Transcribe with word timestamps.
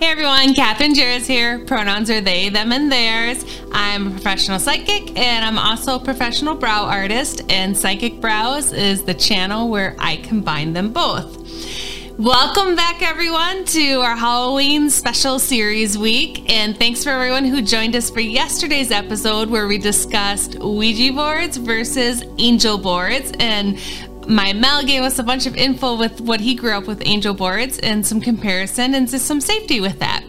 Hey 0.00 0.12
everyone, 0.12 0.54
Catherine 0.54 0.94
Jarris 0.94 1.26
here. 1.26 1.58
Pronouns 1.58 2.08
are 2.08 2.22
they, 2.22 2.48
them, 2.48 2.72
and 2.72 2.90
theirs. 2.90 3.44
I'm 3.70 4.06
a 4.06 4.10
professional 4.12 4.58
psychic 4.58 5.14
and 5.14 5.44
I'm 5.44 5.58
also 5.58 5.96
a 5.96 6.00
professional 6.02 6.54
brow 6.54 6.84
artist, 6.84 7.42
and 7.50 7.76
Psychic 7.76 8.18
Brows 8.18 8.72
is 8.72 9.02
the 9.02 9.12
channel 9.12 9.68
where 9.68 9.94
I 9.98 10.16
combine 10.16 10.72
them 10.72 10.94
both. 10.94 11.36
Welcome 12.18 12.76
back, 12.76 13.02
everyone, 13.02 13.66
to 13.66 14.00
our 14.00 14.16
Halloween 14.16 14.88
special 14.88 15.38
series 15.38 15.98
week. 15.98 16.50
And 16.50 16.78
thanks 16.78 17.04
for 17.04 17.10
everyone 17.10 17.44
who 17.44 17.60
joined 17.60 17.94
us 17.94 18.08
for 18.08 18.20
yesterday's 18.20 18.90
episode 18.90 19.50
where 19.50 19.66
we 19.66 19.76
discussed 19.76 20.58
Ouija 20.58 21.12
boards 21.12 21.58
versus 21.58 22.22
angel 22.38 22.78
boards. 22.78 23.32
And 23.38 23.78
my 24.28 24.52
Mel 24.52 24.84
gave 24.84 25.02
us 25.02 25.18
a 25.18 25.22
bunch 25.22 25.46
of 25.46 25.56
info 25.56 25.96
with 25.96 26.20
what 26.20 26.40
he 26.40 26.54
grew 26.54 26.72
up 26.72 26.86
with 26.86 27.02
angel 27.06 27.34
boards 27.34 27.78
and 27.78 28.06
some 28.06 28.20
comparison 28.20 28.94
and 28.94 29.08
just 29.08 29.26
some 29.26 29.40
safety 29.40 29.80
with 29.80 29.98
that. 29.98 30.24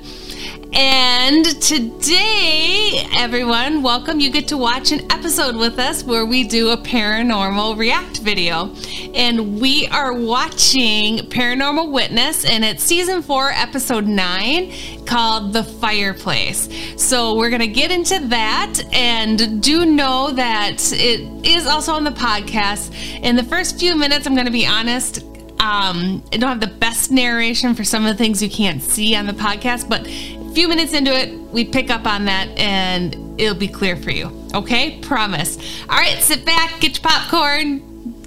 And 0.73 1.45
today, 1.61 3.05
everyone, 3.17 3.84
welcome. 3.84 4.21
You 4.21 4.29
get 4.31 4.48
to 4.49 4.57
watch 4.57 4.93
an 4.93 5.12
episode 5.12 5.57
with 5.57 5.77
us 5.77 6.02
where 6.02 6.25
we 6.25 6.45
do 6.45 6.70
a 6.70 6.77
paranormal 6.77 7.77
react 7.77 8.20
video. 8.20 8.73
And 9.13 9.59
we 9.59 9.88
are 9.88 10.13
watching 10.13 11.17
Paranormal 11.29 11.91
Witness, 11.91 12.45
and 12.45 12.63
it's 12.63 12.85
season 12.85 13.21
four, 13.21 13.49
episode 13.52 14.07
nine, 14.07 14.71
called 15.05 15.52
The 15.52 15.65
Fireplace. 15.65 16.70
So 16.95 17.35
we're 17.35 17.49
going 17.49 17.59
to 17.59 17.67
get 17.67 17.91
into 17.91 18.20
that. 18.29 18.81
And 18.93 19.62
do 19.62 19.85
know 19.85 20.31
that 20.31 20.93
it 20.93 21.45
is 21.45 21.67
also 21.67 21.91
on 21.91 22.05
the 22.05 22.12
podcast. 22.12 22.93
In 23.21 23.35
the 23.35 23.43
first 23.43 23.77
few 23.77 23.98
minutes, 23.98 24.26
I'm 24.26 24.35
going 24.35 24.46
to 24.46 24.53
be 24.53 24.65
honest, 24.65 25.21
um, 25.59 26.24
I 26.34 26.37
don't 26.37 26.49
have 26.49 26.59
the 26.62 26.76
best 26.77 27.12
narration 27.12 27.76
for 27.76 27.84
some 27.84 28.05
of 28.05 28.18
the 28.18 28.24
things 28.24 28.41
you 28.41 28.49
can't 28.49 28.81
see 28.81 29.15
on 29.15 29.27
the 29.27 29.34
podcast, 29.34 29.87
but 29.87 30.07
a 30.52 30.54
few 30.54 30.68
minutes 30.68 30.91
into 30.91 31.13
it, 31.13 31.34
we 31.54 31.63
pick 31.63 31.90
up 31.90 32.05
on 32.05 32.26
that 32.26 32.49
and 32.60 33.40
it'll 33.40 33.55
be 33.55 33.70
clear 33.70 33.96
for 33.96 34.12
you. 34.12 34.30
Okay? 34.54 34.99
Promise. 35.02 35.58
All 35.90 35.98
right, 35.98 36.18
sit 36.21 36.46
back, 36.46 36.82
get 36.82 37.02
your 37.02 37.10
popcorn, 37.10 37.80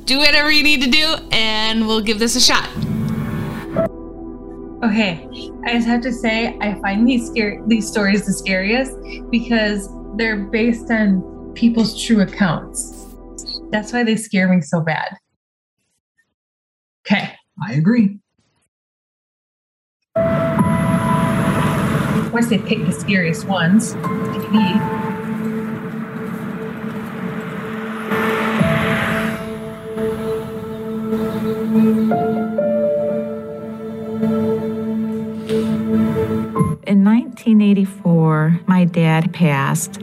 do 0.06 0.19
whatever 0.19 0.50
you 0.50 0.62
need 0.62 0.83
to 0.83 0.91
do, 0.91 1.16
and 1.33 1.86
we'll 1.86 2.00
give 2.00 2.19
this 2.19 2.34
a 2.34 2.41
shot. 2.41 2.69
Okay, 4.83 5.28
I 5.64 5.75
just 5.75 5.86
have 5.86 6.00
to 6.03 6.12
say 6.12 6.58
I 6.61 6.75
find 6.81 7.08
these 7.08 7.28
scary 7.28 7.58
these 7.66 7.89
stories 7.89 8.27
the 8.27 8.34
scariest 8.34 8.94
because 9.31 9.88
they're 10.16 10.44
based 10.44 10.91
on 10.91 11.53
people's 11.55 12.03
true 12.03 12.20
accounts. 12.20 13.06
That's 13.70 13.94
why 13.94 14.03
they 14.03 14.16
scare 14.16 14.48
me 14.48 14.61
so 14.61 14.81
bad. 14.81 15.16
Okay. 17.06 17.31
I 17.62 17.75
agree. 17.75 18.19
Course, 22.34 22.48
they 22.48 22.58
pick 22.58 22.84
the 22.84 22.90
scariest 22.90 23.46
ones. 23.46 23.92
In 23.92 24.00
1984, 37.04 38.62
my 38.66 38.84
dad 38.84 39.32
passed, 39.32 40.02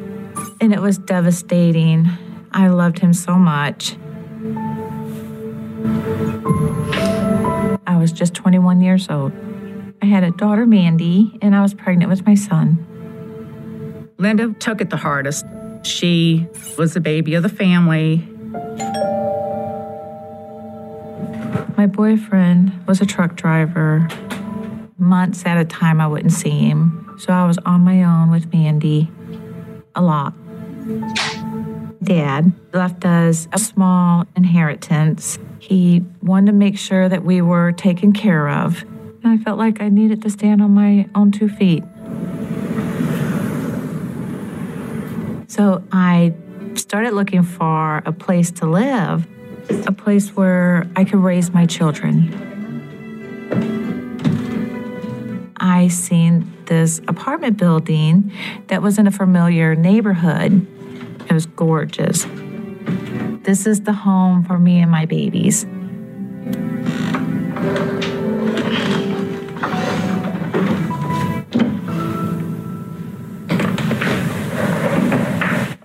and 0.62 0.74
it 0.74 0.80
was 0.80 0.98
devastating. 0.98 2.08
I 2.54 2.70
loved 2.70 3.00
him 3.00 3.14
so 3.14 3.36
much. 3.36 3.98
I 7.86 7.98
was 7.98 8.14
just 8.14 8.34
21 8.36 8.80
years 8.80 9.10
old. 9.10 9.34
I 10.02 10.08
had 10.08 10.24
a 10.24 10.32
daughter, 10.32 10.66
Mandy, 10.66 11.38
and 11.42 11.56
I 11.56 11.62
was 11.62 11.76
pregnant 11.76 12.10
with 12.10 12.26
my 12.26 12.34
son. 12.34 12.88
Linda 14.18 14.54
took 14.60 14.82
it 14.82 14.90
the 14.90 14.98
hardest. 14.98 15.46
She 15.84 16.48
was 16.78 16.94
the 16.94 17.00
baby 17.00 17.36
of 17.36 17.44
the 17.44 17.50
family. 17.50 18.18
My 21.78 21.86
boyfriend 21.88 22.86
was 22.88 23.00
a 23.00 23.06
truck 23.06 23.36
driver. 23.36 24.08
Months 24.98 25.46
at 25.46 25.58
a 25.58 25.66
time, 25.66 26.02
I 26.02 26.08
wouldn't 26.08 26.34
see 26.34 26.50
him. 26.50 27.16
So 27.20 27.32
I 27.32 27.46
was 27.46 27.58
on 27.60 27.82
my 27.82 28.04
own 28.04 28.32
with 28.32 28.52
Mandy 28.52 29.10
a 29.94 30.02
lot. 30.02 30.34
Dad 32.04 32.52
left 32.74 33.06
us 33.06 33.48
a 33.54 33.60
small 33.60 34.26
inheritance. 34.36 35.38
He 35.60 36.04
wanted 36.24 36.48
to 36.48 36.54
make 36.54 36.78
sure 36.78 37.08
that 37.08 37.24
we 37.24 37.42
were 37.42 37.72
taken 37.72 38.14
care 38.14 38.50
of. 38.50 38.84
I 39.24 39.38
felt 39.38 39.58
like 39.58 39.82
I 39.82 39.90
needed 39.90 40.22
to 40.24 40.30
stand 40.30 40.62
on 40.62 40.72
my 40.72 41.08
own 41.14 41.32
two 41.32 41.48
feet. 41.48 41.84
So 45.48 45.84
I 45.92 46.34
started 46.76 47.14
looking 47.14 47.44
for 47.44 47.98
a 48.06 48.12
place 48.12 48.52
to 48.52 48.66
live, 48.66 49.28
a 49.86 49.92
place 49.92 50.30
where 50.30 50.88
I 50.96 51.04
could 51.04 51.20
raise 51.20 51.54
my 51.54 51.66
children. 51.66 52.50
I 55.58 55.90
seen 55.90 56.52
this 56.66 57.00
apartment 57.08 57.58
building 57.58 58.32
that 58.68 58.82
was 58.82 58.98
in 58.98 59.06
a 59.06 59.12
familiar 59.12 59.76
neighborhood. 59.76 60.66
It 61.30 61.34
was 61.34 61.46
gorgeous. 61.46 62.26
This 63.44 63.68
is 63.68 63.82
the 63.82 63.94
home 63.94 64.44
for 64.44 64.58
me 64.58 64.80
and 64.80 64.90
my 64.90 65.06
babies. 65.06 65.66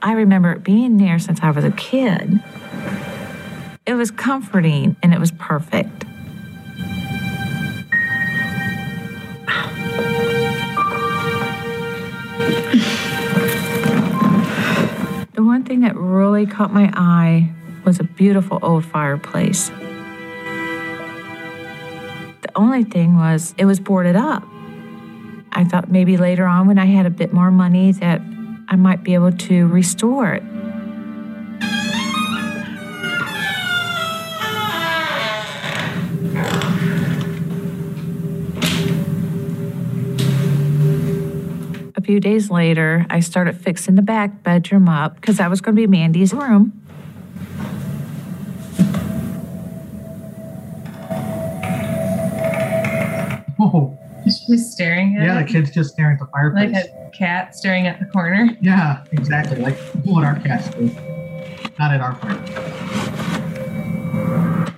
I 0.07 0.13
remember 0.13 0.57
being 0.57 0.99
there 0.99 1.19
since 1.19 1.41
I 1.43 1.51
was 1.51 1.65
a 1.65 1.73
kid. 1.73 2.41
It 3.87 3.95
was 3.95 4.13
comforting 4.13 4.95
and 5.03 5.13
it 5.13 5.19
was 5.19 5.33
perfect. 5.33 6.05
The 15.35 15.43
one 15.43 15.65
thing 15.65 15.81
that 15.81 15.97
really 15.97 16.47
caught 16.47 16.73
my 16.73 16.89
eye 16.95 17.51
was 17.85 17.99
a 17.99 18.05
beautiful 18.05 18.61
old 18.63 18.85
fireplace. 18.85 19.71
The 22.43 22.53
only 22.55 22.85
thing 22.85 23.17
was 23.17 23.57
it 23.59 23.65
was 23.65 23.81
boarded 23.81 24.15
up. 24.15 24.45
I 25.51 25.65
thought 25.65 25.91
maybe 25.91 26.17
later 26.17 26.47
on 26.47 26.69
when 26.69 26.79
I 26.79 26.85
had 26.85 27.07
a 27.07 27.11
bit 27.11 27.33
more 27.33 27.51
money 27.51 27.91
that 27.91 28.21
I 28.69 28.77
might 28.77 29.05
be 29.05 29.15
able 29.15 29.33
to 29.33 29.67
restore 29.69 30.33
it. 30.33 30.43
A 41.95 42.01
few 42.03 42.21
days 42.21 42.51
later, 42.51 43.07
I 43.09 43.21
started 43.21 43.57
fixing 43.57 43.95
the 43.95 44.03
back 44.03 44.43
bedroom 44.43 44.89
up 44.89 45.15
because 45.17 45.39
that 45.39 45.49
was 45.49 45.61
going 45.61 45.77
to 45.77 45.81
be 45.81 45.87
Mandy's 45.87 46.33
room. 46.33 46.83
Oh, 53.59 53.99
She's 54.27 54.73
staring 54.73 55.17
at 55.17 55.25
yeah, 55.25 55.41
the 55.43 55.49
kid's 55.49 55.71
just 55.71 55.91
staring 55.93 56.15
at 56.15 56.19
the 56.19 56.27
fireplace. 56.27 56.75
like 56.75 56.85
a 56.87 57.11
cat 57.17 57.55
staring 57.55 57.87
at 57.87 58.01
the 58.01 58.07
corner. 58.07 58.57
yeah, 58.61 59.05
exactly. 59.13 59.59
Like 59.59 59.79
what 60.05 60.25
our 60.25 60.39
cats 60.41 60.69
do. 60.71 60.91
Not 61.79 61.93
at 61.93 62.01
our 62.01 62.15
fireplace. 62.17 62.67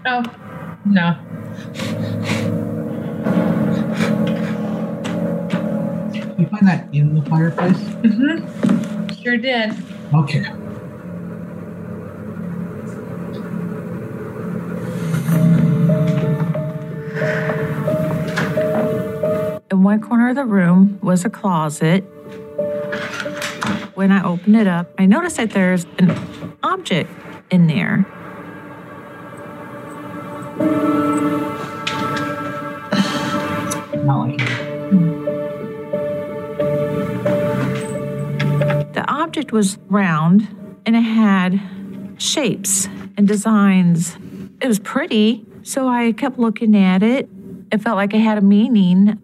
Oh, 0.07 0.23
no. 0.85 1.17
You 6.39 6.47
find 6.49 6.69
that 6.69 6.89
in 6.93 7.15
the 7.15 7.23
fireplace? 7.29 7.77
Mm-hmm. 7.79 9.15
Sure 9.23 9.37
did. 9.39 9.75
Okay. 10.15 10.45
In 19.79 19.85
one 19.85 20.01
corner 20.01 20.31
of 20.31 20.35
the 20.35 20.45
room 20.45 20.99
was 21.05 21.25
a 21.25 21.31
closet. 21.31 22.01
When 23.95 24.11
I 24.11 24.25
opened 24.25 24.57
it 24.57 24.67
up, 24.67 24.93
I 24.99 25.07
noticed 25.07 25.37
that 25.37 25.53
there's 25.53 25.87
an 26.01 26.19
object 26.65 27.09
in 27.49 27.69
there. 27.69 28.05
The 38.95 39.05
object 39.07 39.53
was 39.53 39.79
round 39.89 40.49
and 40.87 40.97
it 40.97 41.03
had 41.03 41.61
shapes 42.19 42.87
and 43.17 43.29
designs. 43.29 44.17
It 44.61 44.67
was 44.67 44.81
pretty, 44.81 45.47
so 45.63 45.87
I 45.87 46.11
kept 46.11 46.37
looking 46.37 46.77
at 46.77 47.05
it. 47.05 47.29
It 47.71 47.81
felt 47.81 47.95
like 47.95 48.13
it 48.13 48.19
had 48.19 48.39
a 48.39 48.43
meaning. 48.43 49.21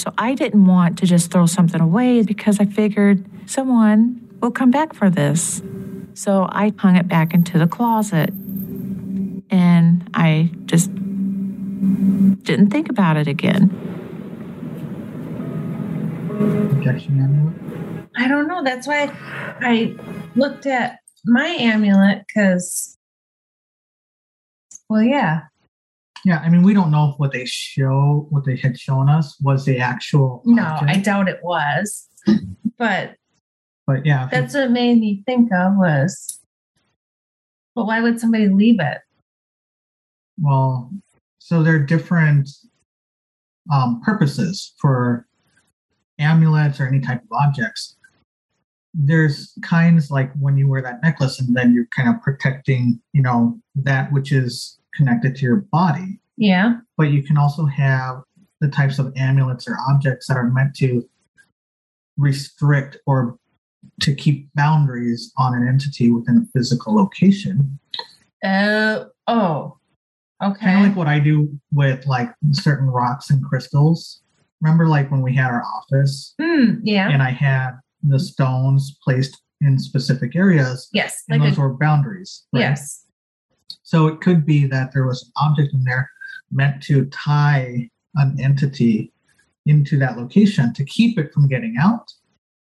So 0.00 0.14
I 0.16 0.34
didn't 0.34 0.64
want 0.64 0.96
to 1.00 1.06
just 1.06 1.30
throw 1.30 1.44
something 1.44 1.78
away 1.78 2.22
because 2.22 2.58
I 2.58 2.64
figured 2.64 3.22
someone 3.44 4.26
will 4.40 4.50
come 4.50 4.70
back 4.70 4.94
for 4.94 5.10
this. 5.10 5.60
So 6.14 6.48
I 6.50 6.72
hung 6.78 6.96
it 6.96 7.06
back 7.06 7.34
into 7.34 7.58
the 7.58 7.66
closet. 7.66 8.30
And 9.50 10.08
I 10.14 10.50
just 10.64 10.90
didn't 10.94 12.70
think 12.70 12.88
about 12.88 13.18
it 13.18 13.28
again. 13.28 13.68
Protection 16.70 17.20
amulet. 17.20 18.08
I 18.16 18.26
don't 18.26 18.48
know. 18.48 18.64
That's 18.64 18.86
why 18.86 19.14
I 19.60 19.94
looked 20.34 20.64
at 20.64 21.00
my 21.26 21.48
amulet 21.48 22.24
because, 22.26 22.96
well, 24.88 25.02
yeah. 25.02 25.49
Yeah, 26.24 26.38
I 26.40 26.50
mean, 26.50 26.62
we 26.62 26.74
don't 26.74 26.90
know 26.90 27.10
if 27.10 27.18
what 27.18 27.32
they 27.32 27.46
show, 27.46 28.26
what 28.30 28.44
they 28.44 28.56
had 28.56 28.78
shown 28.78 29.08
us, 29.08 29.38
was 29.40 29.64
the 29.64 29.78
actual. 29.78 30.42
No, 30.44 30.64
object, 30.64 30.90
I 30.90 31.00
doubt 31.00 31.28
it 31.28 31.40
was. 31.42 32.08
But 32.78 33.16
But 33.86 34.06
yeah, 34.06 34.28
that's 34.30 34.54
what 34.54 34.70
made 34.70 34.98
me 34.98 35.22
think 35.26 35.50
of 35.52 35.76
was, 35.76 36.40
but 37.74 37.84
why 37.86 38.00
would 38.00 38.18
somebody 38.18 38.48
leave 38.48 38.80
it? 38.80 38.98
well, 40.40 40.90
so 41.38 41.62
there 41.62 41.74
are 41.74 41.78
different 41.78 42.48
um, 43.72 44.00
purposes 44.04 44.72
for 44.80 45.26
amulets 46.18 46.80
or 46.80 46.86
any 46.86 47.00
type 47.00 47.22
of 47.22 47.28
objects. 47.32 47.96
There's 48.94 49.52
kinds 49.62 50.10
like 50.10 50.32
when 50.40 50.56
you 50.56 50.68
wear 50.68 50.82
that 50.82 51.02
necklace, 51.02 51.38
and 51.38 51.54
then 51.56 51.72
you're 51.72 51.86
kind 51.94 52.08
of 52.08 52.20
protecting, 52.22 53.00
you 53.12 53.22
know, 53.22 53.60
that 53.76 54.12
which 54.12 54.32
is 54.32 54.79
connected 54.94 55.36
to 55.36 55.42
your 55.42 55.56
body. 55.72 56.18
Yeah. 56.36 56.76
but 56.96 57.10
you 57.10 57.22
can 57.22 57.36
also 57.36 57.66
have 57.66 58.22
the 58.62 58.68
types 58.68 58.98
of 58.98 59.12
amulets 59.16 59.68
or 59.68 59.76
objects 59.90 60.26
that 60.28 60.38
are 60.38 60.48
meant 60.50 60.74
to 60.76 61.06
restrict 62.16 62.96
or 63.06 63.38
to 64.00 64.14
keep 64.14 64.48
boundaries 64.54 65.32
on 65.38 65.54
an 65.54 65.66
entity 65.68 66.10
within 66.10 66.38
a 66.38 66.46
physical 66.58 66.94
location. 66.94 67.78
Uh, 68.44 69.04
oh, 69.26 69.76
Kind 70.40 70.52
of 70.54 70.56
okay. 70.56 70.82
like 70.84 70.96
what 70.96 71.06
I 71.06 71.18
do 71.20 71.50
with 71.72 72.06
like 72.06 72.32
certain 72.52 72.86
rocks 72.86 73.28
and 73.28 73.44
crystals. 73.44 74.22
Remember, 74.62 74.86
like 74.86 75.10
when 75.10 75.20
we 75.20 75.34
had 75.34 75.50
our 75.50 75.62
office 75.62 76.34
Hmm. 76.40 76.76
yeah. 76.82 77.10
and 77.10 77.22
I 77.22 77.30
had 77.30 77.72
the 78.02 78.18
stones 78.18 78.96
placed 79.04 79.38
in 79.60 79.78
specific 79.78 80.34
areas, 80.36 80.88
Yes. 80.94 81.22
and 81.28 81.42
Like 81.42 81.50
those 81.50 81.58
a, 81.58 81.60
were 81.60 81.74
boundaries. 81.74 82.44
right? 82.54 82.60
yes. 82.60 83.04
So 83.82 84.06
it 84.06 84.20
could 84.20 84.44
be 84.44 84.66
that 84.66 84.92
there 84.92 85.06
was 85.06 85.24
an 85.24 85.32
object 85.36 85.74
in 85.74 85.84
there 85.84 86.10
meant 86.50 86.82
to 86.84 87.06
tie 87.06 87.88
an 88.16 88.36
entity 88.40 89.12
into 89.66 89.98
that 89.98 90.16
location 90.16 90.72
to 90.74 90.84
keep 90.84 91.18
it 91.18 91.32
from 91.32 91.48
getting 91.48 91.76
out. 91.80 92.12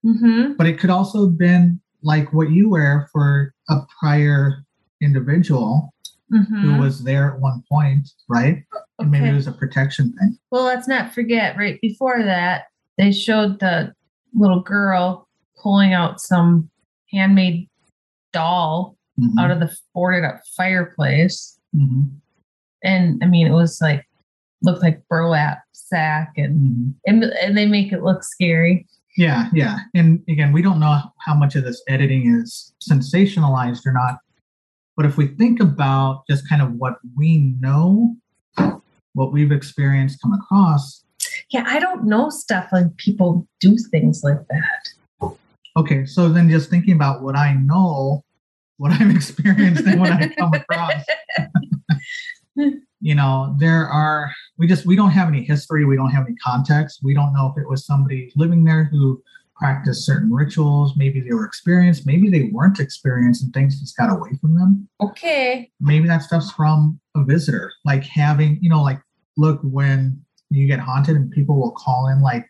Mm-hmm. 0.05 0.53
But 0.53 0.67
it 0.67 0.79
could 0.79 0.89
also 0.89 1.25
have 1.25 1.37
been 1.37 1.79
like 2.03 2.33
what 2.33 2.51
you 2.51 2.69
wear 2.69 3.09
for 3.11 3.53
a 3.69 3.77
prior 3.99 4.63
individual 5.01 5.93
Mm-hmm. 6.33 6.61
who 6.61 6.81
was 6.81 7.03
there 7.03 7.33
at 7.33 7.41
one 7.41 7.61
point, 7.69 8.09
right? 8.29 8.63
And 8.99 9.11
maybe 9.11 9.27
it 9.27 9.33
was 9.33 9.47
a 9.47 9.51
protection 9.51 10.13
thing. 10.13 10.37
Well, 10.49 10.63
let's 10.63 10.87
not 10.87 11.13
forget, 11.13 11.57
right 11.57 11.77
before 11.81 12.23
that, 12.23 12.67
they 12.97 13.11
showed 13.11 13.59
the 13.59 13.93
little 14.33 14.61
girl 14.61 15.27
pulling 15.61 15.91
out 15.91 16.21
some 16.21 16.69
handmade 17.11 17.67
doll 18.31 18.95
Mhm, 19.19 19.37
out 19.39 19.51
of 19.51 19.59
the 19.59 19.75
boarded 19.93 20.23
up 20.23 20.41
fireplace. 20.55 21.57
mhm, 21.75 22.09
And 22.83 23.21
I 23.23 23.27
mean, 23.27 23.47
it 23.47 23.51
was 23.51 23.79
like, 23.81 24.05
looked 24.61 24.81
like 24.83 25.01
burlap 25.09 25.63
sack 25.73 26.33
and, 26.37 26.59
mhm. 26.59 26.93
and, 27.05 27.23
and 27.25 27.57
they 27.57 27.65
make 27.65 27.91
it 27.91 28.03
look 28.03 28.23
scary. 28.23 28.87
Yeah, 29.17 29.49
yeah. 29.53 29.79
And 29.93 30.23
again, 30.29 30.53
we 30.53 30.61
don't 30.61 30.79
know 30.79 31.01
how 31.19 31.33
much 31.33 31.55
of 31.55 31.63
this 31.65 31.81
editing 31.89 32.33
is 32.33 32.73
sensationalized 32.89 33.85
or 33.85 33.91
not. 33.91 34.19
But 34.95 35.05
if 35.05 35.17
we 35.17 35.27
think 35.27 35.59
about 35.59 36.23
just 36.29 36.47
kind 36.47 36.61
of 36.61 36.73
what 36.73 36.95
we 37.17 37.53
know, 37.59 38.15
what 39.13 39.33
we've 39.33 39.51
experienced, 39.51 40.21
come 40.21 40.33
across, 40.33 41.03
Yeah, 41.49 41.65
I 41.67 41.79
don't 41.79 42.05
know 42.05 42.29
stuff 42.29 42.69
like 42.71 42.95
people 42.97 43.45
do 43.59 43.77
things 43.77 44.21
like 44.23 44.39
that. 44.49 45.33
okay, 45.75 46.05
so 46.05 46.29
then 46.29 46.49
just 46.49 46.69
thinking 46.69 46.93
about 46.95 47.21
what 47.23 47.35
I 47.35 47.53
know, 47.53 48.23
what 48.81 48.91
I've 48.91 49.15
experienced, 49.15 49.85
and 49.85 49.99
what 49.99 50.11
I 50.11 50.27
come 50.39 50.53
across, 50.53 51.05
you 52.99 53.13
know, 53.13 53.55
there 53.59 53.87
are, 53.87 54.31
we 54.57 54.65
just, 54.65 54.87
we 54.87 54.95
don't 54.95 55.11
have 55.11 55.27
any 55.27 55.43
history, 55.43 55.85
we 55.85 55.95
don't 55.95 56.09
have 56.09 56.25
any 56.25 56.35
context. 56.37 57.01
We 57.03 57.13
don't 57.13 57.31
know 57.31 57.53
if 57.55 57.61
it 57.61 57.69
was 57.69 57.85
somebody 57.85 58.31
living 58.35 58.63
there 58.63 58.85
who 58.85 59.21
practiced 59.55 60.03
certain 60.03 60.33
rituals. 60.33 60.97
Maybe 60.97 61.21
they 61.21 61.31
were 61.31 61.45
experienced, 61.45 62.07
maybe 62.07 62.31
they 62.31 62.49
weren't 62.51 62.79
experienced 62.79 63.43
and 63.43 63.53
things 63.53 63.79
just 63.79 63.95
got 63.95 64.11
away 64.11 64.31
from 64.41 64.55
them. 64.55 64.89
Okay. 64.99 65.69
maybe 65.79 66.07
that 66.07 66.23
stuff's 66.23 66.51
from 66.51 66.99
a 67.15 67.23
visitor 67.23 67.71
like 67.85 68.03
having 68.05 68.57
you 68.61 68.69
know 68.69 68.81
like 68.81 68.99
look 69.37 69.59
when 69.63 70.19
you 70.49 70.65
get 70.65 70.79
haunted 70.79 71.15
and 71.17 71.29
people 71.29 71.59
will 71.59 71.71
call 71.71 72.07
in 72.07 72.21
like 72.21 72.47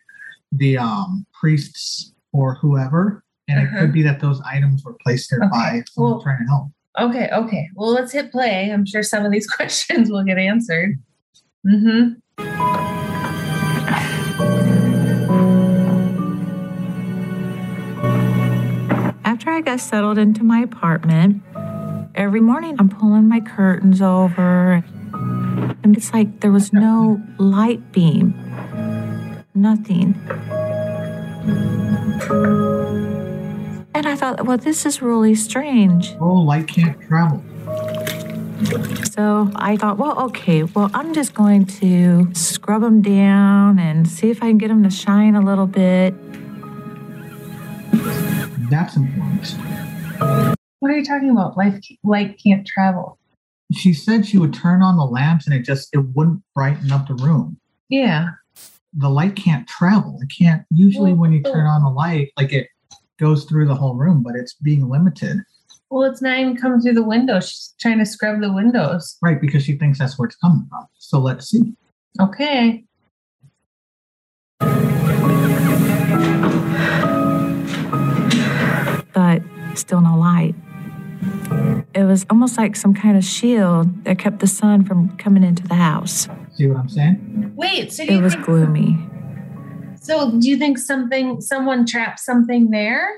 the 0.52 0.78
um 0.78 1.26
priests 1.38 2.14
or 2.32 2.54
whoever 2.54 3.21
and 3.48 3.60
it 3.60 3.68
Uh-huh. 3.68 3.80
could 3.80 3.92
be 3.92 4.02
that 4.02 4.20
those 4.20 4.40
items 4.42 4.84
were 4.84 4.94
placed 5.04 5.30
there 5.30 5.40
Okay, 5.40 5.48
by 5.50 5.82
someone 5.90 6.12
well- 6.12 6.22
trying 6.22 6.38
to 6.38 6.44
help 6.48 6.68
Okay. 7.00 7.30
Okay. 7.32 7.70
Well, 7.74 7.90
let's 7.90 8.12
hit 8.12 8.30
play. 8.30 8.70
I'm 8.70 8.84
sure 8.84 9.02
some 9.02 9.24
of 9.24 9.32
these 9.32 9.46
questions 9.56 10.10
will 10.10 10.24
get 10.24 10.36
answered. 10.36 10.98
Mm-hmm. 11.66 12.20
After 19.24 19.50
I 19.50 19.60
got 19.62 19.80
settled 19.80 20.18
into 20.18 20.44
my 20.44 20.60
apartment, 20.60 21.42
every 22.14 22.40
morning 22.40 22.76
I'm 22.78 22.88
pulling 22.88 23.28
my 23.28 23.40
curtains 23.40 24.02
over. 24.02 24.84
And 25.82 25.96
it's 25.96 26.12
like 26.12 26.40
there 26.40 26.52
was 26.52 26.72
no 26.72 27.20
light 27.38 27.92
beam, 27.92 28.34
nothing. 29.54 30.14
And 33.94 34.06
I 34.06 34.16
thought, 34.16 34.46
well, 34.46 34.56
this 34.56 34.86
is 34.86 35.02
really 35.02 35.34
strange. 35.34 36.14
oh 36.20 36.34
light 36.34 36.66
can't 36.68 37.00
travel 37.02 37.42
So 39.10 39.50
I 39.56 39.76
thought, 39.76 39.98
well, 39.98 40.18
okay, 40.26 40.62
well, 40.62 40.90
I'm 40.94 41.12
just 41.14 41.34
going 41.34 41.66
to 41.66 42.32
scrub 42.34 42.82
them 42.82 43.02
down 43.02 43.78
and 43.78 44.08
see 44.08 44.30
if 44.30 44.42
I 44.42 44.48
can 44.48 44.58
get 44.58 44.68
them 44.68 44.82
to 44.84 44.90
shine 44.90 45.34
a 45.34 45.40
little 45.40 45.66
bit. 45.66 46.14
that's 48.70 48.96
important 48.96 49.46
What 50.78 50.90
are 50.90 50.96
you 50.96 51.04
talking 51.04 51.30
about? 51.30 51.56
Life, 51.56 51.78
light 52.02 52.40
can't 52.42 52.66
travel. 52.66 53.18
she 53.72 53.92
said 53.92 54.24
she 54.26 54.38
would 54.38 54.54
turn 54.54 54.82
on 54.82 54.96
the 54.96 55.04
lamps 55.04 55.46
and 55.46 55.54
it 55.54 55.62
just 55.64 55.90
it 55.92 56.04
wouldn't 56.14 56.42
brighten 56.54 56.90
up 56.90 57.06
the 57.08 57.14
room 57.14 57.58
Yeah. 57.90 58.28
the 58.94 59.08
light 59.10 59.36
can't 59.36 59.66
travel 59.68 60.18
it 60.22 60.30
can't 60.36 60.62
usually 60.70 61.12
when 61.12 61.32
you 61.32 61.42
turn 61.42 61.66
oh. 61.66 61.70
on 61.70 61.82
the 61.82 61.90
light 61.90 62.32
like 62.38 62.52
it 62.52 62.68
goes 63.18 63.44
through 63.44 63.66
the 63.66 63.74
whole 63.74 63.94
room 63.94 64.22
but 64.22 64.34
it's 64.36 64.54
being 64.54 64.88
limited 64.88 65.38
Well, 65.90 66.10
it's 66.10 66.22
not 66.22 66.38
even 66.38 66.56
coming 66.56 66.80
through 66.80 66.94
the 66.94 67.04
window. 67.04 67.38
She's 67.40 67.74
trying 67.80 67.98
to 67.98 68.06
scrub 68.06 68.40
the 68.40 68.52
windows. 68.52 69.16
right 69.22 69.40
because 69.40 69.62
she 69.64 69.76
thinks 69.76 69.98
that's 69.98 70.18
where 70.18 70.26
it's 70.26 70.36
coming 70.36 70.66
from 70.70 70.86
so 70.98 71.18
let's 71.18 71.48
see 71.50 71.74
Okay. 72.20 72.84
but 79.12 79.42
still 79.74 80.00
no 80.00 80.16
light. 80.16 80.54
It 81.94 82.04
was 82.04 82.26
almost 82.30 82.56
like 82.56 82.74
some 82.76 82.94
kind 82.94 83.16
of 83.16 83.24
shield 83.24 84.04
that 84.04 84.18
kept 84.18 84.40
the 84.40 84.46
sun 84.46 84.84
from 84.84 85.16
coming 85.18 85.42
into 85.44 85.62
the 85.66 85.74
house. 85.74 86.28
see 86.56 86.66
what 86.66 86.78
i'm 86.78 86.88
saying 86.88 87.52
Wait. 87.54 87.92
So 87.92 88.04
do 88.06 88.12
It 88.12 88.16
you 88.16 88.22
was 88.22 88.34
think, 88.34 88.46
gloomy. 88.46 88.98
So 90.02 90.32
do 90.38 90.48
you 90.48 90.56
think 90.56 90.78
something, 90.78 91.40
someone 91.40 91.86
trapped 91.86 92.20
something 92.20 92.70
there? 92.70 93.08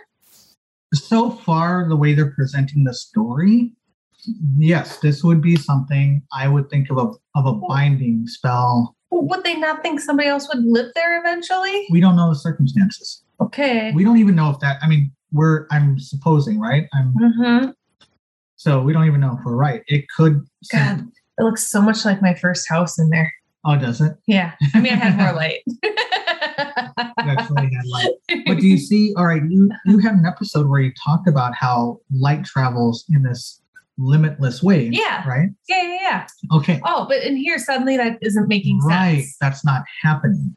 so 0.94 1.28
far 1.28 1.88
the 1.88 1.96
way 1.96 2.14
they're 2.14 2.30
presenting 2.30 2.84
the 2.84 2.94
story 2.94 3.72
yes 4.58 4.98
this 4.98 5.24
would 5.24 5.42
be 5.42 5.56
something 5.56 6.22
i 6.32 6.46
would 6.46 6.70
think 6.70 6.88
of 6.88 6.96
a, 6.98 7.06
of 7.36 7.46
a 7.46 7.52
binding 7.66 8.24
spell 8.28 8.94
Would 9.10 9.42
they 9.42 9.56
not 9.56 9.82
think 9.82 9.98
somebody 9.98 10.28
else 10.28 10.46
would 10.54 10.62
live 10.64 10.92
there 10.94 11.18
eventually? 11.18 11.88
we 11.90 12.00
don't 12.00 12.14
know 12.14 12.28
the 12.28 12.36
circumstances 12.38 13.24
Okay. 13.40 13.90
we 13.92 14.04
don't 14.04 14.18
even 14.18 14.36
know 14.36 14.50
if 14.50 14.60
that 14.60 14.76
i 14.82 14.86
mean 14.88 15.10
we're 15.32 15.66
i'm 15.72 15.98
supposing 15.98 16.60
right 16.60 16.86
i'm 16.94 17.12
Mm-hmm. 17.20 17.70
so 18.54 18.80
we 18.80 18.92
don't 18.92 19.06
even 19.08 19.20
know 19.20 19.36
if 19.36 19.44
we're 19.44 19.56
right 19.56 19.82
it 19.88 20.04
could 20.16 20.46
God, 20.70 21.00
it 21.38 21.42
looks 21.42 21.66
so 21.66 21.82
much 21.82 22.04
like 22.04 22.22
my 22.22 22.34
first 22.36 22.68
house 22.68 23.00
in 23.00 23.08
there. 23.10 23.32
oh 23.64 23.76
does 23.76 24.00
it 24.00 24.12
Yeah. 24.28 24.52
I 24.74 24.80
mean, 24.80 24.92
I 24.92 24.96
had 24.96 25.16
more 25.16 25.32
light. 25.42 25.62
Actually 27.18 27.70
had 27.74 27.86
light 27.86 28.10
but 28.46 28.58
do 28.58 28.66
you 28.66 28.78
see 28.78 29.14
all 29.16 29.26
right 29.26 29.42
you 29.48 29.70
you 29.86 29.98
have 29.98 30.14
an 30.14 30.26
episode 30.26 30.68
where 30.68 30.80
you 30.80 30.92
talked 31.02 31.28
about 31.28 31.54
how 31.54 32.00
light 32.12 32.44
travels 32.44 33.04
in 33.12 33.22
this 33.22 33.60
limitless 33.98 34.62
way 34.62 34.88
Yeah. 34.92 35.26
right 35.28 35.50
yeah, 35.68 35.82
yeah, 35.82 35.98
yeah. 36.02 36.26
okay 36.56 36.80
Oh, 36.84 37.06
but 37.08 37.22
in 37.22 37.36
here 37.36 37.58
suddenly 37.58 37.96
that 37.96 38.18
isn't 38.22 38.48
making 38.48 38.80
right 38.80 39.16
sense. 39.18 39.24
Right. 39.40 39.50
That's 39.50 39.64
not 39.64 39.82
happening 40.02 40.56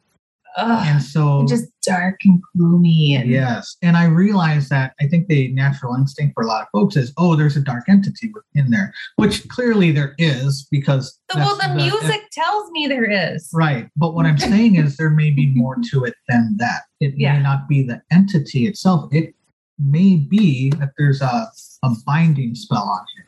Ugh, 0.58 0.86
And 0.88 1.02
so 1.02 1.46
just 1.48 1.66
dark 1.82 2.16
and 2.24 2.42
gloomy 2.56 3.14
and 3.14 3.30
Yes. 3.30 3.76
And 3.80 3.96
I 3.96 4.04
realize 4.04 4.68
that 4.68 4.92
I 5.00 5.06
think 5.06 5.28
the 5.28 5.48
natural 5.52 5.94
instinct 5.94 6.34
for 6.34 6.42
a 6.42 6.46
lot 6.46 6.62
of 6.62 6.68
folks 6.72 6.96
is, 6.96 7.12
oh, 7.16 7.36
there's 7.36 7.56
a 7.56 7.60
dark 7.60 7.84
entity 7.88 8.32
in 8.54 8.70
there, 8.70 8.92
which 9.16 9.46
clearly 9.48 9.92
there 9.92 10.14
is 10.18 10.66
because. 10.70 11.18
The- 11.32 11.38
well, 11.38 11.56
that's 11.56 11.68
the 11.68 11.74
music 11.76 12.28
tells 12.32 12.70
me 12.72 12.86
there 12.88 13.08
is. 13.08 13.48
Right. 13.54 13.88
But 13.96 14.14
what 14.14 14.26
I'm 14.26 14.38
saying 14.52 14.74
is 14.76 14.96
there 14.96 15.10
may 15.10 15.30
be 15.30 15.46
more 15.54 15.76
to 15.92 16.04
it 16.04 16.14
than 16.28 16.56
that. 16.58 16.82
It 17.00 17.14
Yeah. 17.16 17.36
may 17.36 17.42
not 17.42 17.68
be 17.68 17.82
the 17.84 18.02
entity 18.10 18.66
itself. 18.66 19.08
It 19.14 19.34
may 19.78 20.16
be 20.16 20.70
that 20.70 20.90
there's 20.98 21.22
a, 21.22 21.50
a 21.84 21.90
binding 22.04 22.54
spell 22.56 22.82
on 22.82 23.04
here. 23.16 23.26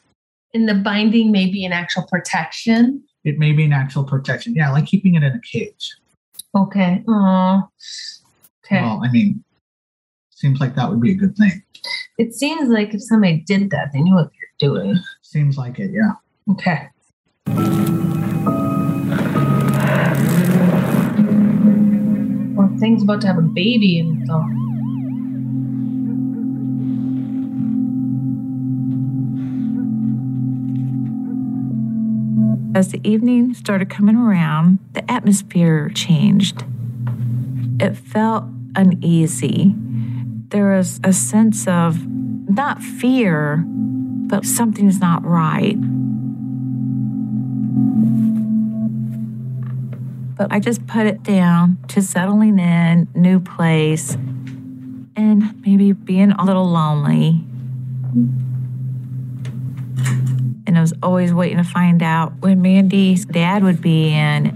And 0.53 0.69
the 0.69 0.75
binding 0.75 1.31
may 1.31 1.47
be 1.49 1.65
an 1.65 1.73
actual 1.73 2.03
protection. 2.11 3.05
It 3.23 3.39
may 3.39 3.53
be 3.53 3.65
an 3.65 3.73
actual 3.73 4.03
protection. 4.03 4.55
Yeah, 4.57 4.73
like 4.73 4.87
keeping 4.87 5.15
it 5.15 5.23
in 5.23 5.33
a 5.33 5.41
cage. 5.41 5.95
Okay. 6.57 7.05
Oh. 7.07 7.69
Okay. 8.65 8.83
Well, 8.83 9.01
I 9.05 9.11
mean, 9.11 9.45
seems 10.31 10.61
like 10.61 10.75
that 10.75 10.89
would 10.91 11.01
be 11.01 11.13
a 11.13 11.15
good 11.15 11.37
thing. 11.37 11.63
it 12.19 12.35
seems 12.35 12.69
like 12.69 12.95
if 12.95 13.03
somebody 13.03 13.43
did 13.47 13.71
that, 13.71 13.91
they 13.93 14.01
knew 14.01 14.15
what 14.15 14.31
they're 14.31 14.71
doing. 14.71 14.99
Seems 15.23 15.57
like 15.57 15.79
it, 15.79 15.91
yeah. 15.93 16.13
Okay. 16.51 16.89
Well, 22.57 22.71
thing's 22.79 23.03
about 23.03 23.21
to 23.23 23.27
have 23.29 23.39
a 23.39 23.43
baby 23.43 23.99
in 23.99 24.23
it, 24.23 24.29
As 32.73 32.93
the 32.93 33.01
evening 33.03 33.53
started 33.55 33.91
coming 33.91 34.15
around, 34.15 34.79
the 34.93 35.11
atmosphere 35.11 35.89
changed. 35.89 36.63
It 37.81 37.97
felt 37.97 38.45
uneasy. 38.77 39.75
There 40.51 40.77
was 40.77 41.01
a 41.03 41.13
sense 41.13 41.67
of 41.67 42.07
not 42.07 42.81
fear, 42.81 43.65
but 43.67 44.45
something's 44.45 45.01
not 45.01 45.25
right. 45.25 45.77
But 50.37 50.53
I 50.53 50.61
just 50.61 50.87
put 50.87 51.07
it 51.07 51.25
down 51.25 51.79
to 51.89 52.01
settling 52.01 52.61
in, 52.61 53.09
new 53.17 53.41
place, 53.41 54.15
and 55.17 55.61
maybe 55.67 55.93
being 55.93 56.31
a 56.33 56.45
little 56.45 56.67
lonely. 56.67 57.45
And 60.67 60.79
I 60.79 60.81
was 60.81 60.93
always 61.03 61.33
waiting 61.33 61.57
to 61.57 61.65
find 61.65 62.03
out 62.03 62.33
when 62.41 62.63
Mandy's 62.63 63.25
dad 63.25 63.63
would 63.65 63.81
be 63.81 64.13
in. 64.13 64.51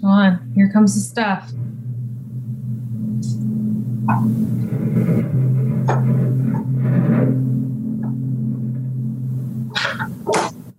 Come 0.00 0.10
on. 0.10 0.52
Here 0.54 0.70
comes 0.72 0.94
the 0.94 1.00
stuff. 1.00 1.52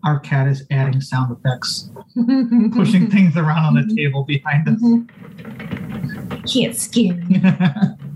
Our 0.04 0.20
cat 0.20 0.50
is 0.50 0.66
adding 0.70 1.00
sound 1.00 1.38
effects, 1.38 1.90
pushing 2.74 3.10
things 3.10 3.38
around 3.38 3.63
on 3.63 3.74
the 3.75 3.96
table 3.96 4.25
behind 4.25 4.68
us. 4.68 4.82
Can't 6.45 6.75
scare 6.75 7.15
me. 7.15 7.41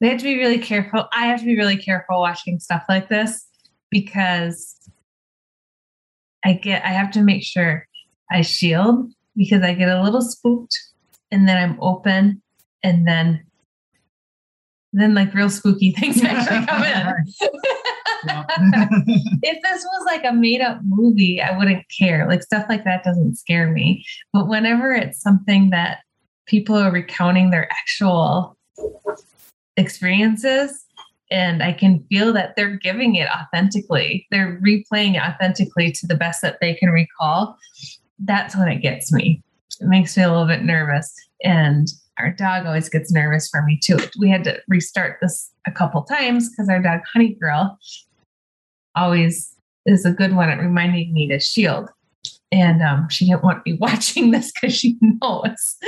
They 0.00 0.08
have 0.08 0.18
to 0.18 0.24
be 0.24 0.38
really 0.38 0.58
careful. 0.58 1.08
I 1.12 1.26
have 1.26 1.40
to 1.40 1.44
be 1.44 1.56
really 1.56 1.76
careful 1.76 2.20
watching 2.20 2.60
stuff 2.60 2.84
like 2.88 3.08
this 3.08 3.46
because 3.90 4.76
I 6.44 6.52
get 6.52 6.84
I 6.84 6.90
have 6.90 7.10
to 7.12 7.22
make 7.22 7.42
sure 7.42 7.86
I 8.30 8.42
shield 8.42 9.10
because 9.36 9.62
I 9.62 9.74
get 9.74 9.88
a 9.88 10.02
little 10.02 10.22
spooked 10.22 10.76
and 11.32 11.48
then 11.48 11.56
I'm 11.56 11.80
open 11.80 12.42
and 12.82 13.06
then 13.06 13.44
then 14.92 15.14
like 15.14 15.34
real 15.34 15.50
spooky 15.50 15.92
things 15.98 16.22
actually 16.22 16.64
come 16.66 16.82
in. 16.84 17.24
If 19.42 19.62
this 19.62 19.84
was 19.84 20.06
like 20.06 20.24
a 20.24 20.32
made 20.32 20.60
up 20.60 20.80
movie, 20.84 21.40
I 21.40 21.56
wouldn't 21.56 21.84
care. 21.96 22.26
Like 22.28 22.42
stuff 22.42 22.66
like 22.68 22.84
that 22.84 23.04
doesn't 23.04 23.36
scare 23.36 23.70
me. 23.70 24.04
But 24.32 24.48
whenever 24.48 24.92
it's 24.92 25.20
something 25.20 25.70
that 25.70 25.98
people 26.46 26.76
are 26.76 26.90
recounting 26.90 27.50
their 27.50 27.70
actual 27.70 28.56
experiences, 29.76 30.84
and 31.30 31.62
I 31.62 31.72
can 31.72 32.04
feel 32.08 32.32
that 32.32 32.56
they're 32.56 32.76
giving 32.76 33.14
it 33.14 33.28
authentically, 33.30 34.26
they're 34.30 34.60
replaying 34.64 35.16
it 35.16 35.22
authentically 35.22 35.92
to 35.92 36.06
the 36.06 36.14
best 36.14 36.42
that 36.42 36.58
they 36.60 36.74
can 36.74 36.90
recall, 36.90 37.56
that's 38.18 38.56
when 38.56 38.68
it 38.68 38.80
gets 38.80 39.12
me. 39.12 39.42
It 39.80 39.86
makes 39.86 40.16
me 40.16 40.22
a 40.22 40.30
little 40.30 40.46
bit 40.46 40.64
nervous. 40.64 41.14
And 41.44 41.86
our 42.18 42.32
dog 42.32 42.66
always 42.66 42.88
gets 42.88 43.12
nervous 43.12 43.48
for 43.48 43.62
me 43.62 43.78
too. 43.82 43.98
We 44.18 44.28
had 44.28 44.44
to 44.44 44.60
restart 44.66 45.18
this 45.20 45.52
a 45.66 45.70
couple 45.70 46.02
times 46.02 46.48
because 46.48 46.68
our 46.68 46.82
dog 46.82 47.00
Honey 47.12 47.34
Girl 47.40 47.78
always 48.98 49.54
is 49.86 50.04
a 50.04 50.12
good 50.12 50.34
one 50.34 50.48
at 50.50 50.58
reminding 50.58 51.12
me 51.12 51.28
to 51.28 51.40
shield. 51.40 51.88
And 52.50 52.82
um, 52.82 53.08
she 53.08 53.26
didn't 53.26 53.42
want 53.44 53.64
me 53.66 53.74
watching 53.80 54.30
this 54.30 54.52
because 54.52 54.76
she 54.76 54.96
knows. 55.00 55.76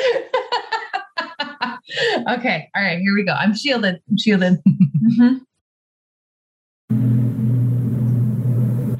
okay, 2.30 2.68
all 2.74 2.82
right, 2.82 2.98
here 2.98 3.14
we 3.14 3.24
go. 3.24 3.32
I'm 3.32 3.54
shielded. 3.54 4.00
I'm 4.08 4.16
shielded. 4.18 4.58
Mhm. 5.20 5.40